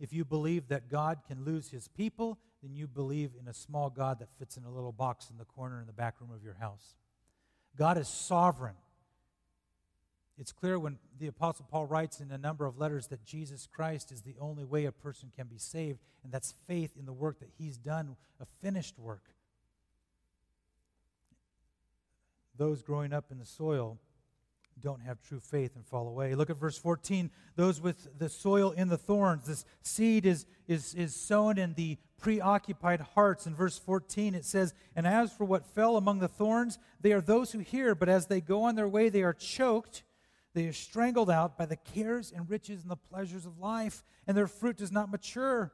If 0.00 0.14
you 0.14 0.24
believe 0.24 0.68
that 0.68 0.88
God 0.88 1.18
can 1.28 1.44
lose 1.44 1.68
his 1.68 1.88
people, 1.88 2.38
then 2.62 2.74
you 2.74 2.86
believe 2.86 3.32
in 3.38 3.48
a 3.48 3.54
small 3.54 3.90
God 3.90 4.18
that 4.20 4.30
fits 4.38 4.56
in 4.56 4.64
a 4.64 4.72
little 4.72 4.92
box 4.92 5.28
in 5.28 5.36
the 5.36 5.44
corner 5.44 5.78
in 5.78 5.86
the 5.86 5.92
back 5.92 6.22
room 6.22 6.30
of 6.34 6.42
your 6.42 6.54
house. 6.54 6.94
God 7.76 7.98
is 7.98 8.08
sovereign. 8.08 8.74
It's 10.38 10.52
clear 10.52 10.78
when 10.78 10.98
the 11.18 11.26
Apostle 11.26 11.66
Paul 11.70 11.86
writes 11.86 12.20
in 12.20 12.30
a 12.30 12.38
number 12.38 12.66
of 12.66 12.78
letters 12.78 13.06
that 13.08 13.24
Jesus 13.24 13.68
Christ 13.70 14.10
is 14.10 14.22
the 14.22 14.34
only 14.40 14.64
way 14.64 14.86
a 14.86 14.92
person 14.92 15.30
can 15.34 15.46
be 15.46 15.58
saved, 15.58 16.00
and 16.24 16.32
that's 16.32 16.54
faith 16.66 16.96
in 16.98 17.06
the 17.06 17.12
work 17.12 17.38
that 17.40 17.50
he's 17.58 17.76
done, 17.76 18.16
a 18.40 18.46
finished 18.60 18.98
work. 18.98 19.22
Those 22.56 22.82
growing 22.82 23.12
up 23.12 23.26
in 23.30 23.38
the 23.38 23.46
soil, 23.46 23.98
don't 24.80 25.00
have 25.02 25.20
true 25.22 25.40
faith 25.40 25.76
and 25.76 25.86
fall 25.86 26.08
away. 26.08 26.34
Look 26.34 26.50
at 26.50 26.56
verse 26.56 26.78
14. 26.78 27.30
Those 27.56 27.80
with 27.80 28.18
the 28.18 28.28
soil 28.28 28.70
in 28.72 28.88
the 28.88 28.98
thorns. 28.98 29.46
This 29.46 29.64
seed 29.82 30.26
is, 30.26 30.46
is, 30.66 30.94
is 30.94 31.14
sown 31.14 31.58
in 31.58 31.74
the 31.74 31.98
preoccupied 32.18 33.00
hearts. 33.00 33.46
In 33.46 33.54
verse 33.54 33.78
14, 33.78 34.34
it 34.34 34.44
says, 34.44 34.74
And 34.96 35.06
as 35.06 35.32
for 35.32 35.44
what 35.44 35.66
fell 35.66 35.96
among 35.96 36.20
the 36.20 36.28
thorns, 36.28 36.78
they 37.00 37.12
are 37.12 37.20
those 37.20 37.52
who 37.52 37.58
hear, 37.58 37.94
but 37.94 38.08
as 38.08 38.26
they 38.26 38.40
go 38.40 38.62
on 38.62 38.74
their 38.74 38.88
way, 38.88 39.08
they 39.08 39.22
are 39.22 39.34
choked. 39.34 40.04
They 40.54 40.66
are 40.66 40.72
strangled 40.72 41.30
out 41.30 41.56
by 41.56 41.66
the 41.66 41.76
cares 41.76 42.32
and 42.34 42.48
riches 42.48 42.82
and 42.82 42.90
the 42.90 42.96
pleasures 42.96 43.46
of 43.46 43.58
life, 43.58 44.04
and 44.26 44.36
their 44.36 44.46
fruit 44.46 44.76
does 44.76 44.92
not 44.92 45.10
mature. 45.10 45.72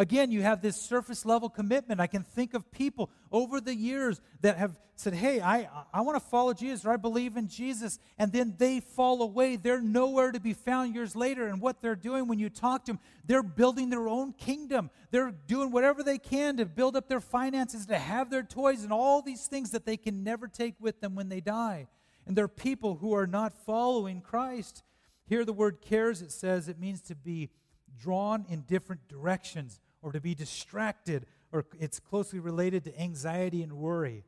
Again, 0.00 0.30
you 0.30 0.40
have 0.40 0.62
this 0.62 0.80
surface 0.80 1.26
level 1.26 1.50
commitment. 1.50 2.00
I 2.00 2.06
can 2.06 2.22
think 2.22 2.54
of 2.54 2.72
people 2.72 3.10
over 3.30 3.60
the 3.60 3.74
years 3.74 4.18
that 4.40 4.56
have 4.56 4.74
said, 4.96 5.12
Hey, 5.12 5.42
I, 5.42 5.68
I 5.92 6.00
want 6.00 6.16
to 6.16 6.26
follow 6.26 6.54
Jesus 6.54 6.86
or 6.86 6.90
I 6.90 6.96
believe 6.96 7.36
in 7.36 7.48
Jesus. 7.48 7.98
And 8.16 8.32
then 8.32 8.54
they 8.56 8.80
fall 8.80 9.20
away. 9.20 9.56
They're 9.56 9.82
nowhere 9.82 10.32
to 10.32 10.40
be 10.40 10.54
found 10.54 10.94
years 10.94 11.14
later. 11.14 11.48
And 11.48 11.60
what 11.60 11.82
they're 11.82 11.96
doing 11.96 12.28
when 12.28 12.38
you 12.38 12.48
talk 12.48 12.86
to 12.86 12.92
them, 12.92 13.00
they're 13.26 13.42
building 13.42 13.90
their 13.90 14.08
own 14.08 14.32
kingdom. 14.32 14.88
They're 15.10 15.34
doing 15.46 15.70
whatever 15.70 16.02
they 16.02 16.16
can 16.16 16.56
to 16.56 16.64
build 16.64 16.96
up 16.96 17.06
their 17.06 17.20
finances, 17.20 17.84
to 17.84 17.98
have 17.98 18.30
their 18.30 18.42
toys, 18.42 18.82
and 18.82 18.94
all 18.94 19.20
these 19.20 19.48
things 19.48 19.72
that 19.72 19.84
they 19.84 19.98
can 19.98 20.24
never 20.24 20.48
take 20.48 20.76
with 20.80 21.02
them 21.02 21.14
when 21.14 21.28
they 21.28 21.42
die. 21.42 21.88
And 22.26 22.34
they're 22.34 22.48
people 22.48 22.94
who 22.94 23.12
are 23.12 23.26
not 23.26 23.52
following 23.52 24.22
Christ. 24.22 24.82
Here, 25.26 25.44
the 25.44 25.52
word 25.52 25.82
cares, 25.82 26.22
it 26.22 26.32
says 26.32 26.70
it 26.70 26.80
means 26.80 27.02
to 27.02 27.14
be 27.14 27.50
drawn 27.98 28.46
in 28.48 28.62
different 28.62 29.06
directions 29.06 29.78
or 30.02 30.12
to 30.12 30.20
be 30.20 30.34
distracted, 30.34 31.26
or 31.52 31.66
it's 31.78 31.98
closely 31.98 32.38
related 32.38 32.84
to 32.84 33.00
anxiety 33.00 33.62
and 33.62 33.72
worry. 33.72 34.24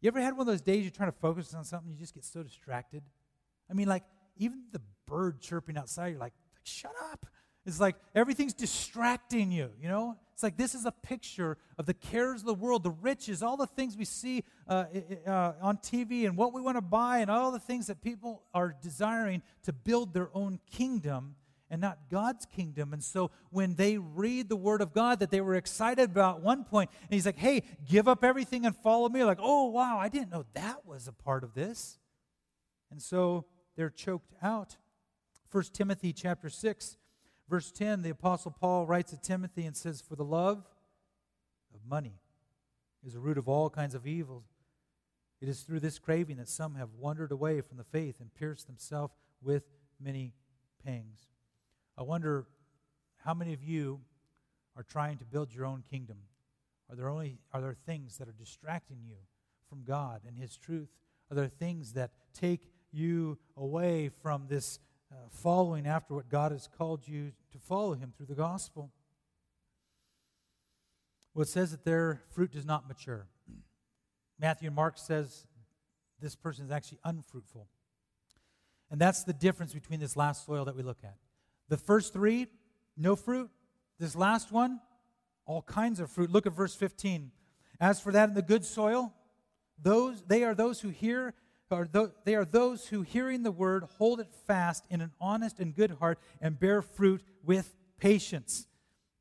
You 0.00 0.08
ever 0.08 0.20
had 0.20 0.32
one 0.32 0.40
of 0.40 0.46
those 0.46 0.60
days 0.60 0.82
you're 0.82 0.90
trying 0.90 1.10
to 1.10 1.18
focus 1.18 1.54
on 1.54 1.64
something, 1.64 1.90
you 1.90 1.98
just 1.98 2.14
get 2.14 2.24
so 2.24 2.42
distracted? 2.42 3.02
I 3.70 3.74
mean, 3.74 3.88
like, 3.88 4.04
even 4.36 4.64
the 4.72 4.80
bird 5.06 5.40
chirping 5.40 5.76
outside, 5.76 6.08
you're 6.08 6.18
like, 6.18 6.34
shut 6.62 6.94
up. 7.12 7.26
It's 7.66 7.80
like 7.80 7.96
everything's 8.14 8.52
distracting 8.52 9.50
you, 9.50 9.70
you 9.80 9.88
know? 9.88 10.16
It's 10.34 10.42
like 10.42 10.56
this 10.56 10.74
is 10.74 10.84
a 10.84 10.90
picture 10.90 11.56
of 11.78 11.86
the 11.86 11.94
cares 11.94 12.40
of 12.40 12.46
the 12.46 12.54
world, 12.54 12.82
the 12.82 12.90
riches, 12.90 13.42
all 13.42 13.56
the 13.56 13.68
things 13.68 13.96
we 13.96 14.04
see 14.04 14.42
uh, 14.68 14.84
uh, 15.26 15.52
on 15.62 15.76
TV 15.78 16.26
and 16.26 16.36
what 16.36 16.52
we 16.52 16.60
want 16.60 16.76
to 16.76 16.82
buy, 16.82 17.18
and 17.18 17.30
all 17.30 17.52
the 17.52 17.60
things 17.60 17.86
that 17.86 18.02
people 18.02 18.42
are 18.52 18.74
desiring 18.82 19.42
to 19.62 19.72
build 19.72 20.12
their 20.12 20.30
own 20.34 20.58
kingdom 20.72 21.36
and 21.70 21.80
not 21.80 21.98
God's 22.10 22.46
kingdom. 22.46 22.92
And 22.92 23.02
so 23.02 23.30
when 23.50 23.74
they 23.74 23.98
read 23.98 24.48
the 24.48 24.56
word 24.56 24.80
of 24.80 24.92
God 24.92 25.20
that 25.20 25.30
they 25.30 25.40
were 25.40 25.54
excited 25.54 26.10
about 26.10 26.42
one 26.42 26.64
point, 26.64 26.90
and 27.02 27.10
he's 27.10 27.26
like, 27.26 27.38
hey, 27.38 27.62
give 27.88 28.06
up 28.06 28.22
everything 28.22 28.66
and 28.66 28.76
follow 28.76 29.08
me. 29.08 29.24
Like, 29.24 29.38
oh, 29.40 29.66
wow, 29.66 29.98
I 29.98 30.08
didn't 30.08 30.30
know 30.30 30.44
that 30.54 30.86
was 30.86 31.08
a 31.08 31.12
part 31.12 31.42
of 31.42 31.54
this. 31.54 31.98
And 32.90 33.00
so 33.00 33.46
they're 33.76 33.90
choked 33.90 34.34
out. 34.42 34.76
1 35.50 35.64
Timothy 35.72 36.12
chapter 36.12 36.50
6, 36.50 36.96
verse 37.48 37.70
10, 37.72 38.02
the 38.02 38.10
Apostle 38.10 38.50
Paul 38.50 38.86
writes 38.86 39.10
to 39.12 39.20
Timothy 39.20 39.64
and 39.64 39.76
says, 39.76 40.00
For 40.00 40.16
the 40.16 40.24
love 40.24 40.64
of 41.74 41.80
money 41.88 42.20
is 43.06 43.14
a 43.14 43.20
root 43.20 43.38
of 43.38 43.48
all 43.48 43.70
kinds 43.70 43.94
of 43.94 44.06
evil. 44.06 44.44
It 45.40 45.48
is 45.48 45.62
through 45.62 45.80
this 45.80 45.98
craving 45.98 46.36
that 46.36 46.48
some 46.48 46.74
have 46.76 46.90
wandered 46.98 47.32
away 47.32 47.60
from 47.60 47.76
the 47.76 47.84
faith 47.84 48.20
and 48.20 48.32
pierced 48.34 48.66
themselves 48.66 49.14
with 49.42 49.64
many 50.00 50.32
pangs. 50.84 51.28
I 51.96 52.02
wonder 52.02 52.46
how 53.24 53.34
many 53.34 53.52
of 53.52 53.62
you 53.62 54.00
are 54.76 54.82
trying 54.82 55.18
to 55.18 55.24
build 55.24 55.54
your 55.54 55.64
own 55.64 55.82
kingdom? 55.88 56.18
Are 56.90 56.96
there 56.96 57.08
only 57.08 57.38
are 57.52 57.60
there 57.60 57.74
things 57.86 58.18
that 58.18 58.28
are 58.28 58.32
distracting 58.32 58.98
you 59.06 59.16
from 59.68 59.84
God 59.84 60.22
and 60.26 60.36
his 60.36 60.56
truth? 60.56 60.88
Are 61.30 61.34
there 61.34 61.48
things 61.48 61.92
that 61.94 62.10
take 62.32 62.68
you 62.92 63.38
away 63.56 64.10
from 64.22 64.46
this 64.48 64.78
uh, 65.10 65.16
following 65.30 65.86
after 65.86 66.14
what 66.14 66.28
God 66.28 66.52
has 66.52 66.68
called 66.68 67.06
you 67.06 67.32
to 67.52 67.58
follow 67.58 67.94
him 67.94 68.12
through 68.16 68.26
the 68.26 68.34
gospel? 68.34 68.90
Well, 71.32 71.42
it 71.42 71.48
says 71.48 71.70
that 71.70 71.84
their 71.84 72.22
fruit 72.30 72.52
does 72.52 72.64
not 72.64 72.86
mature. 72.86 73.26
Matthew 74.38 74.68
and 74.68 74.76
Mark 74.76 74.98
says 74.98 75.46
this 76.20 76.36
person 76.36 76.64
is 76.64 76.70
actually 76.70 76.98
unfruitful. 77.04 77.68
And 78.90 79.00
that's 79.00 79.24
the 79.24 79.32
difference 79.32 79.72
between 79.72 79.98
this 79.98 80.16
last 80.16 80.46
soil 80.46 80.64
that 80.66 80.76
we 80.76 80.82
look 80.82 80.98
at. 81.02 81.16
The 81.68 81.76
first 81.76 82.12
three, 82.12 82.46
no 82.96 83.16
fruit. 83.16 83.50
This 83.98 84.14
last 84.14 84.52
one, 84.52 84.80
all 85.46 85.62
kinds 85.62 86.00
of 86.00 86.10
fruit. 86.10 86.30
Look 86.30 86.46
at 86.46 86.52
verse 86.52 86.74
15. 86.74 87.30
As 87.80 88.00
for 88.00 88.12
that 88.12 88.28
in 88.28 88.34
the 88.34 88.42
good 88.42 88.64
soil, 88.64 89.12
those 89.80 90.22
they 90.22 90.44
are 90.44 90.54
those 90.54 90.80
who 90.80 90.88
hear 90.88 91.34
are 91.70 91.86
th- 91.86 92.10
they 92.24 92.34
are 92.34 92.44
those 92.44 92.86
who 92.88 93.02
hearing 93.02 93.42
the 93.42 93.50
word 93.50 93.84
hold 93.98 94.20
it 94.20 94.28
fast 94.46 94.84
in 94.90 95.00
an 95.00 95.12
honest 95.20 95.58
and 95.58 95.74
good 95.74 95.90
heart 95.92 96.18
and 96.40 96.58
bear 96.58 96.82
fruit 96.82 97.22
with 97.42 97.74
patience. 97.98 98.66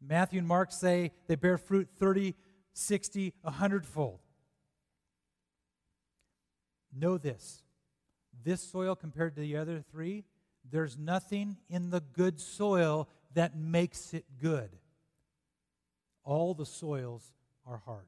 Matthew 0.02 0.40
and 0.40 0.48
Mark 0.48 0.72
say 0.72 1.12
they 1.28 1.36
bear 1.36 1.58
fruit 1.58 1.88
30, 1.98 2.36
60, 2.74 3.34
100 3.42 3.86
fold. 3.86 4.20
Know 6.96 7.18
this. 7.18 7.64
This 8.44 8.62
soil 8.62 8.96
compared 8.96 9.36
to 9.36 9.42
the 9.42 9.58
other 9.58 9.82
three 9.92 10.26
there's 10.70 10.98
nothing 10.98 11.58
in 11.70 11.90
the 11.90 12.00
good 12.00 12.40
soil 12.40 13.08
that 13.34 13.56
makes 13.56 14.14
it 14.14 14.26
good. 14.42 14.70
All 16.24 16.54
the 16.54 16.66
soils 16.66 17.34
are 17.68 17.82
hard. 17.86 18.08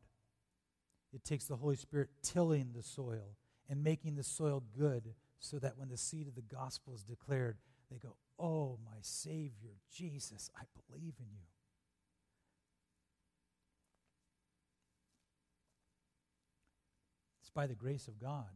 It 1.13 1.23
takes 1.23 1.45
the 1.45 1.55
Holy 1.55 1.75
Spirit 1.75 2.09
tilling 2.21 2.71
the 2.75 2.83
soil 2.83 3.37
and 3.69 3.83
making 3.83 4.15
the 4.15 4.23
soil 4.23 4.63
good 4.77 5.13
so 5.39 5.59
that 5.59 5.77
when 5.77 5.89
the 5.89 5.97
seed 5.97 6.27
of 6.27 6.35
the 6.35 6.41
gospel 6.41 6.93
is 6.93 7.03
declared, 7.03 7.57
they 7.91 7.97
go, 7.97 8.15
Oh, 8.37 8.77
my 8.85 8.97
Savior, 9.01 9.77
Jesus, 9.93 10.49
I 10.57 10.63
believe 10.89 11.13
in 11.19 11.27
you. 11.31 11.45
It's 17.41 17.49
by 17.49 17.65
the 17.65 17.75
grace 17.75 18.09
of 18.09 18.19
God 18.19 18.49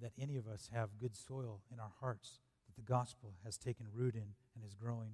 that 0.00 0.12
any 0.18 0.36
of 0.36 0.46
us 0.48 0.70
have 0.72 0.98
good 0.98 1.14
soil 1.14 1.60
in 1.70 1.78
our 1.78 1.92
hearts 2.00 2.40
that 2.74 2.86
the 2.86 2.92
gospel 2.92 3.34
has 3.44 3.58
taken 3.58 3.86
root 3.92 4.14
in 4.14 4.34
and 4.54 4.64
is 4.64 4.74
growing. 4.74 5.12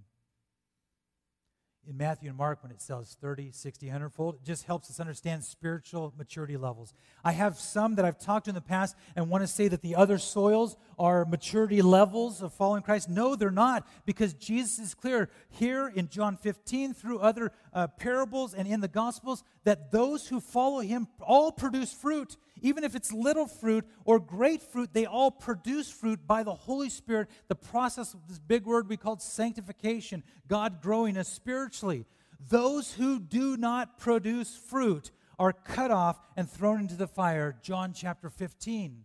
In 1.88 1.96
Matthew 1.96 2.28
and 2.28 2.36
Mark, 2.36 2.62
when 2.62 2.70
it 2.70 2.82
says 2.82 3.16
30, 3.18 3.50
60, 3.50 3.86
100 3.86 4.10
fold, 4.10 4.34
it 4.34 4.44
just 4.44 4.64
helps 4.64 4.90
us 4.90 5.00
understand 5.00 5.42
spiritual 5.42 6.12
maturity 6.18 6.58
levels. 6.58 6.92
I 7.24 7.32
have 7.32 7.58
some 7.58 7.94
that 7.94 8.04
I've 8.04 8.18
talked 8.18 8.44
to 8.44 8.50
in 8.50 8.54
the 8.54 8.60
past 8.60 8.94
and 9.16 9.30
want 9.30 9.42
to 9.42 9.48
say 9.48 9.68
that 9.68 9.80
the 9.80 9.96
other 9.96 10.18
soils 10.18 10.76
are 10.98 11.24
maturity 11.24 11.80
levels 11.80 12.42
of 12.42 12.52
following 12.52 12.82
Christ. 12.82 13.08
No, 13.08 13.34
they're 13.36 13.50
not, 13.50 13.88
because 14.04 14.34
Jesus 14.34 14.78
is 14.78 14.94
clear 14.94 15.30
here 15.48 15.88
in 15.88 16.08
John 16.08 16.36
15 16.36 16.92
through 16.92 17.20
other 17.20 17.52
uh, 17.72 17.86
parables 17.86 18.52
and 18.52 18.68
in 18.68 18.80
the 18.80 18.88
Gospels 18.88 19.42
that 19.64 19.90
those 19.90 20.28
who 20.28 20.40
follow 20.40 20.80
him 20.80 21.08
all 21.22 21.50
produce 21.52 21.92
fruit. 21.92 22.36
Even 22.62 22.84
if 22.84 22.94
it's 22.94 23.12
little 23.12 23.46
fruit 23.46 23.84
or 24.04 24.18
great 24.18 24.62
fruit, 24.62 24.90
they 24.92 25.06
all 25.06 25.30
produce 25.30 25.90
fruit 25.90 26.26
by 26.26 26.42
the 26.42 26.54
Holy 26.54 26.90
Spirit. 26.90 27.28
The 27.48 27.54
process 27.54 28.14
of 28.14 28.26
this 28.28 28.38
big 28.38 28.64
word 28.64 28.88
we 28.88 28.96
call 28.96 29.18
sanctification, 29.18 30.22
God 30.46 30.80
growing 30.82 31.16
us 31.16 31.28
spiritually. 31.28 32.06
Those 32.48 32.94
who 32.94 33.18
do 33.18 33.56
not 33.56 33.98
produce 33.98 34.56
fruit 34.56 35.10
are 35.38 35.52
cut 35.52 35.90
off 35.90 36.18
and 36.36 36.50
thrown 36.50 36.80
into 36.80 36.96
the 36.96 37.06
fire. 37.06 37.56
John 37.62 37.92
chapter 37.92 38.30
15 38.30 39.04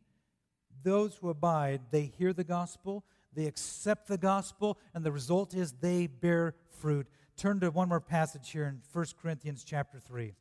those 0.83 1.15
who 1.15 1.29
abide, 1.29 1.81
they 1.91 2.03
hear 2.03 2.33
the 2.33 2.43
gospel, 2.43 3.03
they 3.33 3.45
accept 3.45 4.07
the 4.07 4.17
gospel, 4.17 4.77
and 4.93 5.03
the 5.03 5.11
result 5.11 5.55
is 5.55 5.71
they 5.73 6.07
bear 6.07 6.55
fruit. 6.79 7.07
Turn 7.35 7.59
to 7.61 7.71
one 7.71 7.89
more 7.89 8.01
passage 8.01 8.51
here 8.51 8.65
in 8.65 8.81
1 8.91 9.05
Corinthians 9.21 9.63
chapter 9.63 9.99
3. 9.99 10.33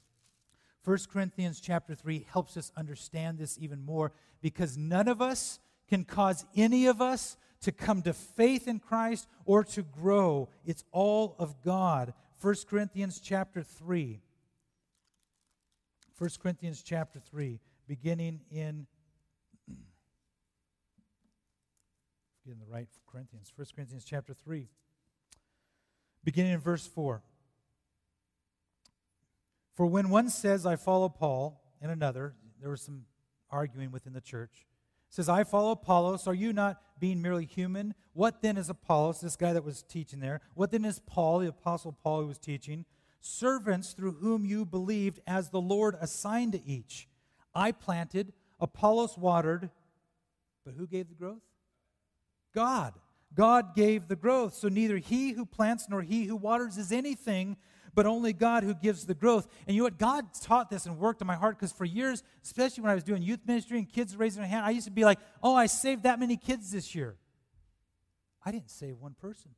1 0.84 0.98
Corinthians 1.12 1.60
chapter 1.60 1.94
3 1.94 2.26
helps 2.30 2.56
us 2.56 2.72
understand 2.76 3.38
this 3.38 3.56
even 3.58 3.84
more 3.84 4.12
because 4.40 4.76
none 4.76 5.08
of 5.08 5.22
us 5.22 5.60
can 5.88 6.04
cause 6.04 6.44
any 6.56 6.86
of 6.86 7.00
us 7.00 7.36
to 7.60 7.70
come 7.70 8.02
to 8.02 8.12
faith 8.12 8.66
in 8.66 8.80
Christ 8.80 9.28
or 9.44 9.62
to 9.64 9.82
grow. 9.82 10.48
It's 10.64 10.84
all 10.90 11.36
of 11.38 11.62
God. 11.62 12.12
1 12.40 12.54
Corinthians 12.68 13.20
chapter 13.20 13.62
3. 13.62 14.20
1 16.18 16.30
Corinthians 16.40 16.82
chapter 16.82 17.18
3, 17.18 17.60
beginning 17.88 18.40
in 18.50 18.86
getting 22.44 22.60
the 22.60 22.72
right 22.72 22.88
Corinthians. 23.10 23.52
1 23.54 23.66
Corinthians 23.74 24.04
chapter 24.04 24.34
3, 24.34 24.68
beginning 26.24 26.52
in 26.52 26.60
verse 26.60 26.86
4. 26.86 27.22
For 29.74 29.86
when 29.86 30.10
one 30.10 30.28
says, 30.28 30.66
I 30.66 30.76
follow 30.76 31.08
Paul, 31.08 31.62
and 31.80 31.90
another, 31.90 32.34
there 32.60 32.70
was 32.70 32.82
some 32.82 33.06
arguing 33.50 33.90
within 33.90 34.12
the 34.12 34.20
church, 34.20 34.66
says, 35.08 35.28
I 35.28 35.44
follow 35.44 35.72
Apollos, 35.72 36.26
are 36.26 36.34
you 36.34 36.52
not 36.52 36.80
being 36.98 37.20
merely 37.20 37.44
human? 37.44 37.94
What 38.12 38.42
then 38.42 38.56
is 38.56 38.70
Apollos, 38.70 39.20
this 39.20 39.36
guy 39.36 39.52
that 39.52 39.64
was 39.64 39.82
teaching 39.82 40.20
there? 40.20 40.40
What 40.54 40.70
then 40.70 40.84
is 40.84 41.00
Paul, 41.00 41.40
the 41.40 41.48
apostle 41.48 41.92
Paul 41.92 42.22
who 42.22 42.28
was 42.28 42.38
teaching? 42.38 42.84
Servants 43.20 43.92
through 43.92 44.12
whom 44.12 44.44
you 44.44 44.64
believed 44.64 45.20
as 45.26 45.50
the 45.50 45.60
Lord 45.60 45.96
assigned 46.00 46.52
to 46.52 46.64
each. 46.64 47.08
I 47.54 47.72
planted, 47.72 48.32
Apollos 48.60 49.18
watered, 49.18 49.70
but 50.64 50.74
who 50.74 50.86
gave 50.86 51.08
the 51.08 51.14
growth? 51.14 51.42
God. 52.54 52.94
God 53.34 53.74
gave 53.74 54.08
the 54.08 54.16
growth. 54.16 54.54
So 54.54 54.68
neither 54.68 54.98
he 54.98 55.32
who 55.32 55.46
plants 55.46 55.88
nor 55.88 56.02
he 56.02 56.24
who 56.24 56.36
waters 56.36 56.76
is 56.76 56.92
anything, 56.92 57.56
but 57.94 58.06
only 58.06 58.32
God 58.32 58.62
who 58.64 58.74
gives 58.74 59.04
the 59.04 59.14
growth. 59.14 59.46
And 59.66 59.76
you 59.76 59.82
know 59.82 59.86
what? 59.86 59.98
God 59.98 60.26
taught 60.40 60.70
this 60.70 60.86
and 60.86 60.98
worked 60.98 61.20
in 61.20 61.26
my 61.26 61.34
heart 61.34 61.58
because 61.58 61.72
for 61.72 61.84
years, 61.84 62.22
especially 62.42 62.82
when 62.82 62.90
I 62.90 62.94
was 62.94 63.04
doing 63.04 63.22
youth 63.22 63.40
ministry 63.46 63.78
and 63.78 63.90
kids 63.90 64.16
raising 64.16 64.42
their 64.42 64.48
hand, 64.50 64.64
I 64.64 64.70
used 64.70 64.86
to 64.86 64.92
be 64.92 65.04
like, 65.04 65.18
oh, 65.42 65.54
I 65.54 65.66
saved 65.66 66.04
that 66.04 66.18
many 66.18 66.36
kids 66.36 66.70
this 66.70 66.94
year. 66.94 67.16
I 68.44 68.50
didn't 68.50 68.70
save 68.70 68.98
one 68.98 69.14
person. 69.20 69.52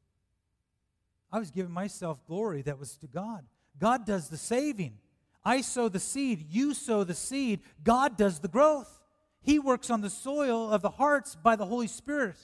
I 1.32 1.38
was 1.38 1.50
giving 1.50 1.72
myself 1.72 2.24
glory 2.26 2.62
that 2.62 2.78
was 2.78 2.96
to 2.98 3.06
God. 3.06 3.44
God 3.78 4.06
does 4.06 4.28
the 4.28 4.36
saving. 4.36 4.98
I 5.44 5.60
sow 5.60 5.88
the 5.88 6.00
seed, 6.00 6.46
you 6.48 6.72
sow 6.72 7.04
the 7.04 7.14
seed, 7.14 7.60
God 7.82 8.16
does 8.16 8.40
the 8.40 8.48
growth. 8.48 9.00
He 9.42 9.58
works 9.58 9.90
on 9.90 10.00
the 10.00 10.08
soil 10.08 10.70
of 10.70 10.80
the 10.80 10.90
hearts 10.90 11.36
by 11.36 11.54
the 11.54 11.66
Holy 11.66 11.86
Spirit. 11.86 12.36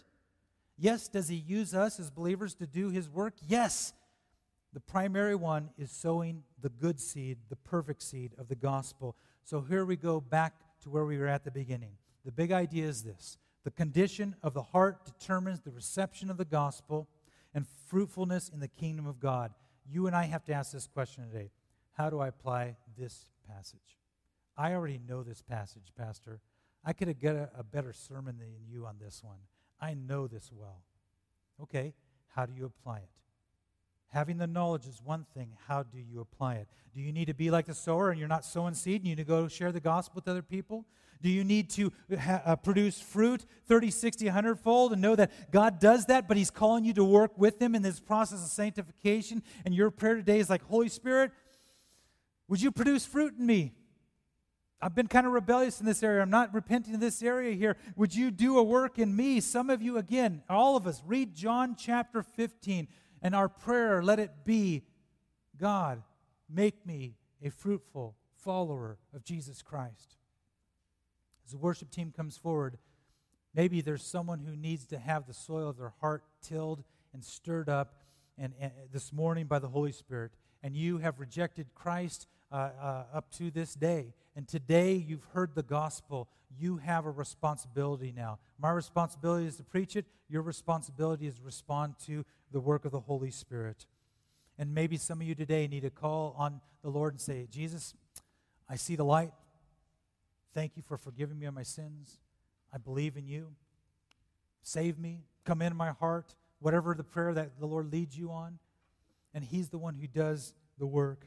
Yes, 0.77 1.09
does 1.09 1.29
He 1.29 1.37
use 1.37 1.75
us 1.75 1.99
as 1.99 2.11
believers 2.11 2.55
to 2.57 2.67
do 2.67 2.91
His 2.91 3.09
work? 3.09 3.35
Yes. 3.47 3.95
The 4.73 4.81
primary 4.81 5.35
one 5.35 5.71
is 5.77 5.91
sowing 5.91 6.45
the 6.61 6.69
good 6.69 7.01
seed, 7.01 7.39
the 7.49 7.57
perfect 7.57 8.03
seed 8.03 8.33
of 8.39 8.49
the 8.49 8.55
gospel. 8.55 9.17
So 9.45 9.63
here 9.63 9.85
we 9.85 9.97
go 9.97 10.21
back 10.21 10.55
to 10.83 10.91
where 10.91 11.05
we 11.05 11.19
were 11.19 11.27
at 11.27 11.45
the 11.45 11.51
beginning. 11.51 11.93
The 12.25 12.33
big 12.33 12.53
idea 12.53 12.87
is 12.87 13.03
this 13.03 13.37
the 13.65 13.71
condition 13.71 14.37
of 14.43 14.55
the 14.55 14.63
heart 14.63 15.05
determines 15.05 15.61
the 15.61 15.71
reception 15.71 16.31
of 16.31 16.37
the 16.37 16.45
gospel 16.45 17.09
and 17.53 17.67
fruitfulness 17.87 18.49
in 18.49 18.61
the 18.61 18.69
kingdom 18.69 19.07
of 19.07 19.21
God. 19.21 19.53
You 19.85 20.07
and 20.07 20.15
I 20.15 20.25
have 20.25 20.45
to 20.45 20.53
ask 20.53 20.73
this 20.73 20.87
question 20.87 21.29
today 21.29 21.51
How 21.93 22.11
do 22.11 22.21
I 22.21 22.29
apply 22.29 22.77
this 22.97 23.27
passage? 23.49 23.99
I 24.57 24.75
already 24.75 25.01
know 25.09 25.23
this 25.23 25.43
passage, 25.43 25.93
Pastor. 25.97 26.41
I 26.85 26.93
could 26.93 27.09
have 27.09 27.21
got 27.21 27.37
a, 27.37 27.51
a 27.59 27.65
better 27.65 27.93
sermon 27.93 28.39
than 28.39 28.49
you 28.69 28.87
on 28.87 28.97
this 29.01 29.23
one. 29.23 29.39
I 29.81 29.95
know 29.95 30.27
this 30.27 30.51
well. 30.53 30.83
Okay, 31.63 31.95
how 32.29 32.47
do 32.47 32.53
you 32.55 32.65
apply 32.65 32.99
it? 32.99 33.20
Having 34.11 34.39
the 34.39 34.47
knowledge 34.47 34.87
is 34.87 35.01
one 35.05 35.25
thing. 35.35 35.53
How 35.69 35.85
do 35.85 35.99
you 35.99 36.21
apply 36.21 36.57
it? 36.57 36.69
Do 36.93 37.01
you 37.01 37.13
need 37.13 37.27
to 37.27 37.35
be 37.35 37.51
like 37.51 37.67
the 37.67 37.75
sower 37.75 38.11
and 38.11 38.19
you're 38.19 38.29
not 38.29 38.45
sowing 38.45 38.75
seed 38.75 39.01
and 39.01 39.09
you 39.09 39.15
need 39.15 39.23
to 39.23 39.29
go 39.29 39.47
share 39.47 39.71
the 39.71 39.81
gospel 39.81 40.17
with 40.17 40.29
other 40.29 40.43
people? 40.43 40.85
Do 41.23 41.29
you 41.29 41.45
need 41.45 41.71
to 41.71 41.93
ha- 42.19 42.43
uh, 42.45 42.57
produce 42.57 43.01
fruit 43.01 43.45
30, 43.67 43.91
60, 43.91 44.25
100 44.25 44.59
fold 44.59 44.93
and 44.93 45.01
know 45.01 45.15
that 45.15 45.53
God 45.53 45.79
does 45.79 46.07
that, 46.07 46.27
but 46.27 46.37
He's 46.37 46.51
calling 46.51 46.85
you 46.85 46.93
to 46.95 47.05
work 47.05 47.39
with 47.39 47.61
Him 47.61 47.75
in 47.75 47.83
this 47.83 48.01
process 48.01 48.43
of 48.43 48.51
sanctification? 48.51 49.43
And 49.65 49.75
your 49.75 49.91
prayer 49.91 50.17
today 50.17 50.41
is 50.41 50.51
like, 50.51 50.63
Holy 50.65 50.89
Spirit, 50.89 51.31
would 52.49 52.61
you 52.61 52.73
produce 52.73 53.05
fruit 53.05 53.35
in 53.39 53.47
me? 53.47 53.75
I've 54.83 54.95
been 54.95 55.09
kind 55.09 55.27
of 55.27 55.33
rebellious 55.33 55.79
in 55.79 55.87
this 55.87 56.03
area. 56.03 56.23
I'm 56.23 56.31
not 56.31 56.55
repenting 56.55 56.95
in 56.95 57.01
this 57.01 57.23
area 57.23 57.55
here. 57.55 57.77
Would 57.97 58.15
you 58.15 58.31
do 58.31 58.59
a 58.59 58.63
work 58.63 58.99
in 58.99 59.15
me? 59.15 59.41
Some 59.41 59.69
of 59.69 59.83
you, 59.83 59.99
again, 59.99 60.43
all 60.49 60.75
of 60.75 60.87
us, 60.87 61.03
read 61.07 61.35
John 61.35 61.77
chapter 61.79 62.23
15. 62.23 62.89
And 63.23 63.35
our 63.35 63.49
prayer, 63.49 64.03
let 64.03 64.19
it 64.19 64.45
be 64.45 64.83
God, 65.59 66.03
make 66.49 66.87
me 66.87 67.17
a 67.43 67.51
fruitful 67.51 68.17
follower 68.35 68.99
of 69.15 69.25
Jesus 69.25 69.63
Christ. 69.63 70.17
As 71.45 71.53
the 71.53 71.59
worship 71.59 71.91
team 71.91 72.13
comes 72.17 72.37
forward, 72.39 72.79
maybe 73.55 73.81
there's 73.81 74.05
someone 74.05 74.39
who 74.39 74.57
needs 74.57 74.87
to 74.87 74.99
have 74.99 75.27
the 75.27 75.35
soil 75.35 75.69
of 75.69 75.77
their 75.77 75.93
heart 76.01 76.25
tilled 76.43 76.83
and 77.13 77.23
stirred 77.25 77.69
up 77.69 77.95
and, 78.39 78.55
and 78.59 78.73
this 78.93 79.13
morning 79.13 79.47
by 79.47 79.59
the 79.59 79.69
Holy 79.69 79.93
Spirit. 79.93 80.33
And 80.63 80.77
you 80.77 80.99
have 80.99 81.21
rejected 81.21 81.75
Christ 81.75 82.27
uh, 82.53 82.71
uh, 82.81 83.05
up 83.13 83.31
to 83.33 83.51
this 83.51 83.75
day. 83.75 84.15
And 84.37 84.49
today 84.49 84.95
you've 84.95 85.27
heard 85.33 85.55
the 85.55 85.63
gospel. 85.63 86.29
You 86.59 86.79
have 86.79 87.05
a 87.05 87.11
responsibility 87.11 88.13
now. 88.17 88.39
My 88.59 88.71
responsibility 88.71 89.47
is 89.47 89.57
to 89.57 89.65
preach 89.65 89.97
it. 89.97 90.07
Your 90.29 90.43
responsibility 90.43 91.27
is 91.27 91.37
to 91.37 91.43
respond 91.43 91.95
to 92.07 92.25
the 92.53 92.61
work 92.61 92.85
of 92.85 92.93
the 92.93 93.01
Holy 93.01 93.31
Spirit. 93.31 93.87
And 94.59 94.75
maybe 94.75 94.97
some 94.97 95.21
of 95.21 95.27
you 95.27 95.35
today 95.35 95.67
need 95.67 95.83
to 95.83 95.91
call 95.91 96.35
on 96.37 96.61
the 96.83 96.91
Lord 96.91 97.15
and 97.15 97.21
say, 97.21 97.47
Jesus, 97.51 97.95
I 98.69 98.77
see 98.77 98.97
the 98.97 99.05
light. 99.05 99.33
Thank 100.55 100.77
you 100.77 100.83
for 100.87 100.97
forgiving 100.97 101.39
me 101.39 101.47
of 101.47 101.55
my 101.55 101.63
sins. 101.63 102.19
I 102.73 102.79
believe 102.79 103.17
in 103.17 103.27
you. 103.27 103.53
Save 104.63 104.99
me. 104.99 105.21
Come 105.45 105.63
into 105.63 105.77
my 105.77 105.91
heart. 105.91 106.35
Whatever 106.59 106.95
the 106.95 107.05
prayer 107.05 107.33
that 107.35 107.59
the 107.59 107.67
Lord 107.67 107.91
leads 107.91 108.19
you 108.19 108.31
on. 108.31 108.59
And 109.33 109.45
He's 109.45 109.69
the 109.69 109.79
one 109.79 109.95
who 109.95 110.07
does 110.07 110.55
the 110.79 110.87
work. 110.87 111.27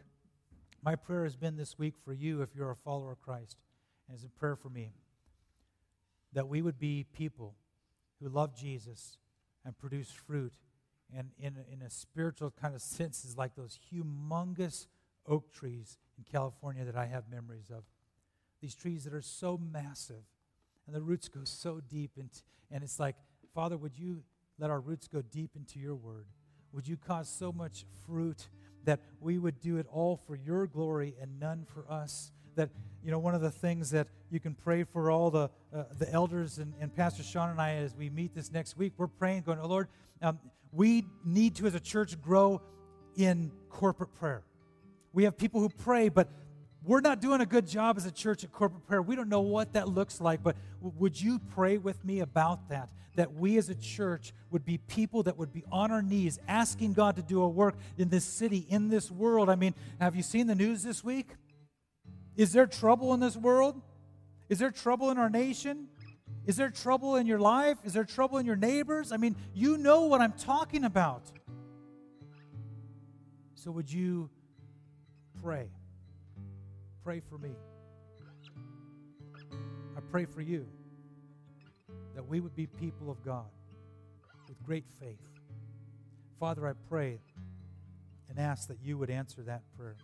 My 0.83 0.95
prayer 0.95 1.23
has 1.23 1.37
been 1.37 1.55
this 1.55 1.79
week 1.79 1.93
for 2.03 2.11
you, 2.11 2.41
if 2.41 2.49
you're 2.55 2.71
a 2.71 2.75
follower 2.75 3.13
of 3.13 3.21
Christ, 3.21 3.57
and 4.07 4.15
it's 4.15 4.25
a 4.25 4.29
prayer 4.29 4.57
for 4.57 4.67
me, 4.67 4.91
that 6.33 6.49
we 6.49 6.61
would 6.61 6.77
be 6.77 7.05
people 7.13 7.55
who 8.21 8.27
love 8.27 8.53
Jesus 8.53 9.17
and 9.63 9.77
produce 9.77 10.11
fruit 10.11 10.53
and 11.15 11.29
in 11.39 11.57
in 11.71 11.81
a 11.81 11.89
spiritual 11.89 12.51
kind 12.51 12.75
of 12.75 12.81
sense 12.81 13.25
is 13.25 13.37
like 13.37 13.55
those 13.55 13.79
humongous 13.91 14.87
oak 15.27 15.51
trees 15.53 15.97
in 16.17 16.23
California 16.23 16.83
that 16.85 16.95
I 16.95 17.05
have 17.05 17.29
memories 17.29 17.69
of. 17.69 17.83
These 18.61 18.75
trees 18.75 19.03
that 19.03 19.13
are 19.13 19.21
so 19.21 19.57
massive 19.57 20.23
and 20.85 20.95
the 20.95 21.01
roots 21.01 21.27
go 21.27 21.41
so 21.43 21.79
deep 21.89 22.11
into, 22.17 22.41
and 22.71 22.83
it's 22.83 22.99
like, 22.99 23.15
Father, 23.53 23.77
would 23.77 23.97
you 23.97 24.23
let 24.59 24.69
our 24.69 24.79
roots 24.79 25.07
go 25.07 25.21
deep 25.21 25.51
into 25.55 25.79
your 25.79 25.95
word? 25.95 26.25
Would 26.73 26.87
you 26.87 26.97
cause 26.97 27.29
so 27.29 27.51
much 27.51 27.85
fruit 28.05 28.47
that 28.83 28.99
we 29.21 29.37
would 29.37 29.59
do 29.61 29.77
it 29.77 29.87
all 29.91 30.17
for 30.17 30.35
your 30.35 30.67
glory 30.67 31.15
and 31.21 31.39
none 31.39 31.65
for 31.65 31.85
us? 31.89 32.31
That, 32.55 32.69
you 33.03 33.11
know, 33.11 33.19
one 33.19 33.35
of 33.35 33.41
the 33.41 33.51
things 33.51 33.91
that 33.91 34.07
you 34.29 34.39
can 34.39 34.53
pray 34.53 34.83
for 34.83 35.09
all 35.09 35.31
the, 35.31 35.49
uh, 35.73 35.83
the 35.97 36.11
elders 36.11 36.57
and, 36.57 36.73
and 36.79 36.93
Pastor 36.95 37.23
Sean 37.23 37.49
and 37.49 37.59
I 37.61 37.75
as 37.75 37.95
we 37.95 38.09
meet 38.09 38.35
this 38.35 38.51
next 38.51 38.77
week, 38.77 38.93
we're 38.97 39.07
praying, 39.07 39.43
going, 39.43 39.59
oh, 39.59 39.67
Lord, 39.67 39.87
um, 40.21 40.39
we 40.73 41.05
need 41.23 41.55
to, 41.55 41.67
as 41.67 41.75
a 41.75 41.79
church, 41.79 42.19
grow 42.21 42.61
in 43.15 43.51
corporate 43.69 44.13
prayer. 44.15 44.43
We 45.13 45.25
have 45.25 45.37
people 45.37 45.61
who 45.61 45.69
pray, 45.69 46.09
but 46.09 46.29
we're 46.83 47.01
not 47.01 47.21
doing 47.21 47.39
a 47.39 47.45
good 47.45 47.67
job 47.67 47.97
as 47.97 48.05
a 48.05 48.11
church 48.11 48.43
at 48.43 48.51
corporate 48.51 48.85
prayer. 48.85 49.01
We 49.01 49.15
don't 49.15 49.29
know 49.29 49.41
what 49.41 49.73
that 49.73 49.87
looks 49.87 50.19
like, 50.19 50.43
but 50.43 50.57
would 50.81 51.19
you 51.19 51.39
pray 51.39 51.77
with 51.77 52.03
me 52.03 52.19
about 52.19 52.69
that? 52.69 52.89
That 53.15 53.33
we 53.33 53.57
as 53.57 53.69
a 53.69 53.75
church 53.75 54.33
would 54.49 54.65
be 54.65 54.79
people 54.79 55.23
that 55.23 55.37
would 55.37 55.53
be 55.53 55.63
on 55.71 55.91
our 55.91 56.01
knees 56.01 56.39
asking 56.47 56.93
God 56.93 57.15
to 57.17 57.21
do 57.21 57.43
a 57.43 57.47
work 57.47 57.75
in 57.97 58.09
this 58.09 58.25
city, 58.25 58.65
in 58.69 58.89
this 58.89 59.11
world. 59.11 59.49
I 59.49 59.55
mean, 59.55 59.75
have 60.01 60.15
you 60.15 60.23
seen 60.23 60.47
the 60.47 60.55
news 60.55 60.83
this 60.83 61.03
week? 61.03 61.27
Is 62.35 62.51
there 62.51 62.65
trouble 62.65 63.13
in 63.13 63.19
this 63.19 63.37
world? 63.37 63.79
Is 64.49 64.59
there 64.59 64.71
trouble 64.71 65.11
in 65.11 65.17
our 65.19 65.29
nation? 65.29 65.87
Is 66.45 66.57
there 66.57 66.69
trouble 66.69 67.15
in 67.15 67.25
your 67.25 67.39
life? 67.39 67.77
Is 67.85 67.93
there 67.93 68.03
trouble 68.03 68.37
in 68.37 68.45
your 68.45 68.55
neighbors? 68.55 69.11
I 69.11 69.17
mean, 69.17 69.35
you 69.53 69.77
know 69.77 70.05
what 70.05 70.19
I'm 70.19 70.33
talking 70.33 70.83
about. 70.83 71.23
So, 73.55 73.71
would 73.71 73.91
you 73.91 74.29
pray? 75.41 75.69
Pray 77.03 77.21
for 77.29 77.37
me. 77.37 77.55
I 79.95 80.01
pray 80.11 80.25
for 80.25 80.41
you 80.41 80.67
that 82.15 82.27
we 82.27 82.41
would 82.41 82.55
be 82.55 82.67
people 82.67 83.09
of 83.09 83.23
God 83.23 83.45
with 84.49 84.61
great 84.63 84.85
faith. 84.99 85.19
Father, 86.39 86.67
I 86.67 86.73
pray 86.89 87.19
and 88.29 88.37
ask 88.37 88.67
that 88.67 88.77
you 88.83 88.97
would 88.97 89.09
answer 89.09 89.43
that 89.43 89.61
prayer. 89.77 89.95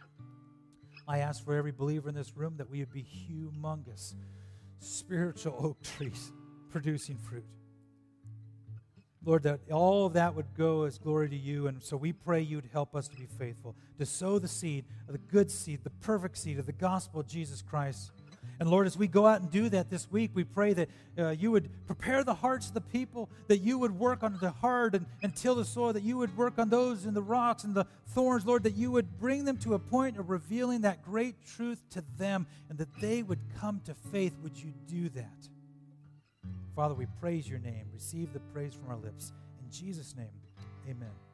I 1.07 1.19
ask 1.19 1.43
for 1.43 1.55
every 1.55 1.71
believer 1.71 2.07
in 2.07 2.15
this 2.15 2.37
room 2.37 2.55
that 2.57 2.69
we 2.69 2.79
would 2.79 2.93
be 2.93 3.03
humongous 3.03 4.13
spiritual 4.79 5.55
oak 5.59 5.81
trees 5.97 6.31
producing 6.69 7.17
fruit. 7.17 7.45
Lord, 9.25 9.43
that 9.43 9.59
all 9.71 10.05
of 10.05 10.13
that 10.13 10.33
would 10.33 10.53
go 10.57 10.83
as 10.83 10.97
glory 10.97 11.29
to 11.29 11.35
you. 11.35 11.67
And 11.67 11.83
so 11.83 11.97
we 11.97 12.13
pray 12.13 12.41
you'd 12.41 12.69
help 12.71 12.95
us 12.95 13.07
to 13.09 13.17
be 13.17 13.25
faithful, 13.25 13.75
to 13.97 14.05
sow 14.05 14.39
the 14.39 14.47
seed 14.47 14.85
the 15.07 15.17
good 15.17 15.51
seed, 15.51 15.83
the 15.83 15.89
perfect 15.89 16.37
seed 16.37 16.59
of 16.59 16.65
the 16.65 16.71
gospel 16.71 17.19
of 17.19 17.27
Jesus 17.27 17.61
Christ. 17.61 18.11
And 18.59 18.69
Lord, 18.69 18.87
as 18.87 18.97
we 18.97 19.07
go 19.07 19.25
out 19.25 19.39
and 19.41 19.49
do 19.49 19.69
that 19.69 19.89
this 19.89 20.11
week, 20.11 20.31
we 20.33 20.43
pray 20.43 20.73
that 20.73 20.89
uh, 21.17 21.29
you 21.29 21.49
would 21.51 21.69
prepare 21.87 22.25
the 22.25 22.33
hearts 22.33 22.67
of 22.67 22.73
the 22.73 22.81
people, 22.81 23.29
that 23.47 23.59
you 23.59 23.77
would 23.79 23.97
work 23.97 24.21
on 24.21 24.37
the 24.41 24.51
heart 24.51 24.95
and, 24.95 25.05
and 25.23 25.33
till 25.33 25.55
the 25.55 25.63
soil, 25.63 25.93
that 25.93 26.03
you 26.03 26.17
would 26.17 26.35
work 26.35 26.59
on 26.59 26.69
those 26.69 27.05
in 27.05 27.13
the 27.13 27.21
rocks 27.21 27.63
and 27.63 27.73
the 27.73 27.85
thorns, 28.07 28.45
Lord, 28.45 28.63
that 28.63 28.75
you 28.75 28.91
would 28.91 29.17
bring 29.17 29.45
them 29.45 29.57
to 29.59 29.75
a 29.75 29.79
point 29.79 30.17
of 30.17 30.29
revealing 30.29 30.81
that 30.81 31.03
great 31.03 31.35
truth 31.45 31.81
to 31.91 32.03
them 32.17 32.47
and 32.69 32.77
that 32.79 32.89
they 32.99 33.23
would 33.23 33.39
come 33.59 33.81
to 33.85 33.93
faith. 34.11 34.35
Would 34.43 34.57
you 34.57 34.73
do 34.87 35.07
that? 35.09 35.47
Father, 36.75 36.95
we 36.95 37.05
praise 37.21 37.47
your 37.47 37.59
name. 37.59 37.85
Receive 37.93 38.33
the 38.33 38.39
praise 38.39 38.73
from 38.73 38.89
our 38.89 38.97
lips. 38.97 39.31
In 39.63 39.71
Jesus' 39.71 40.15
name, 40.17 40.27
amen. 40.85 41.28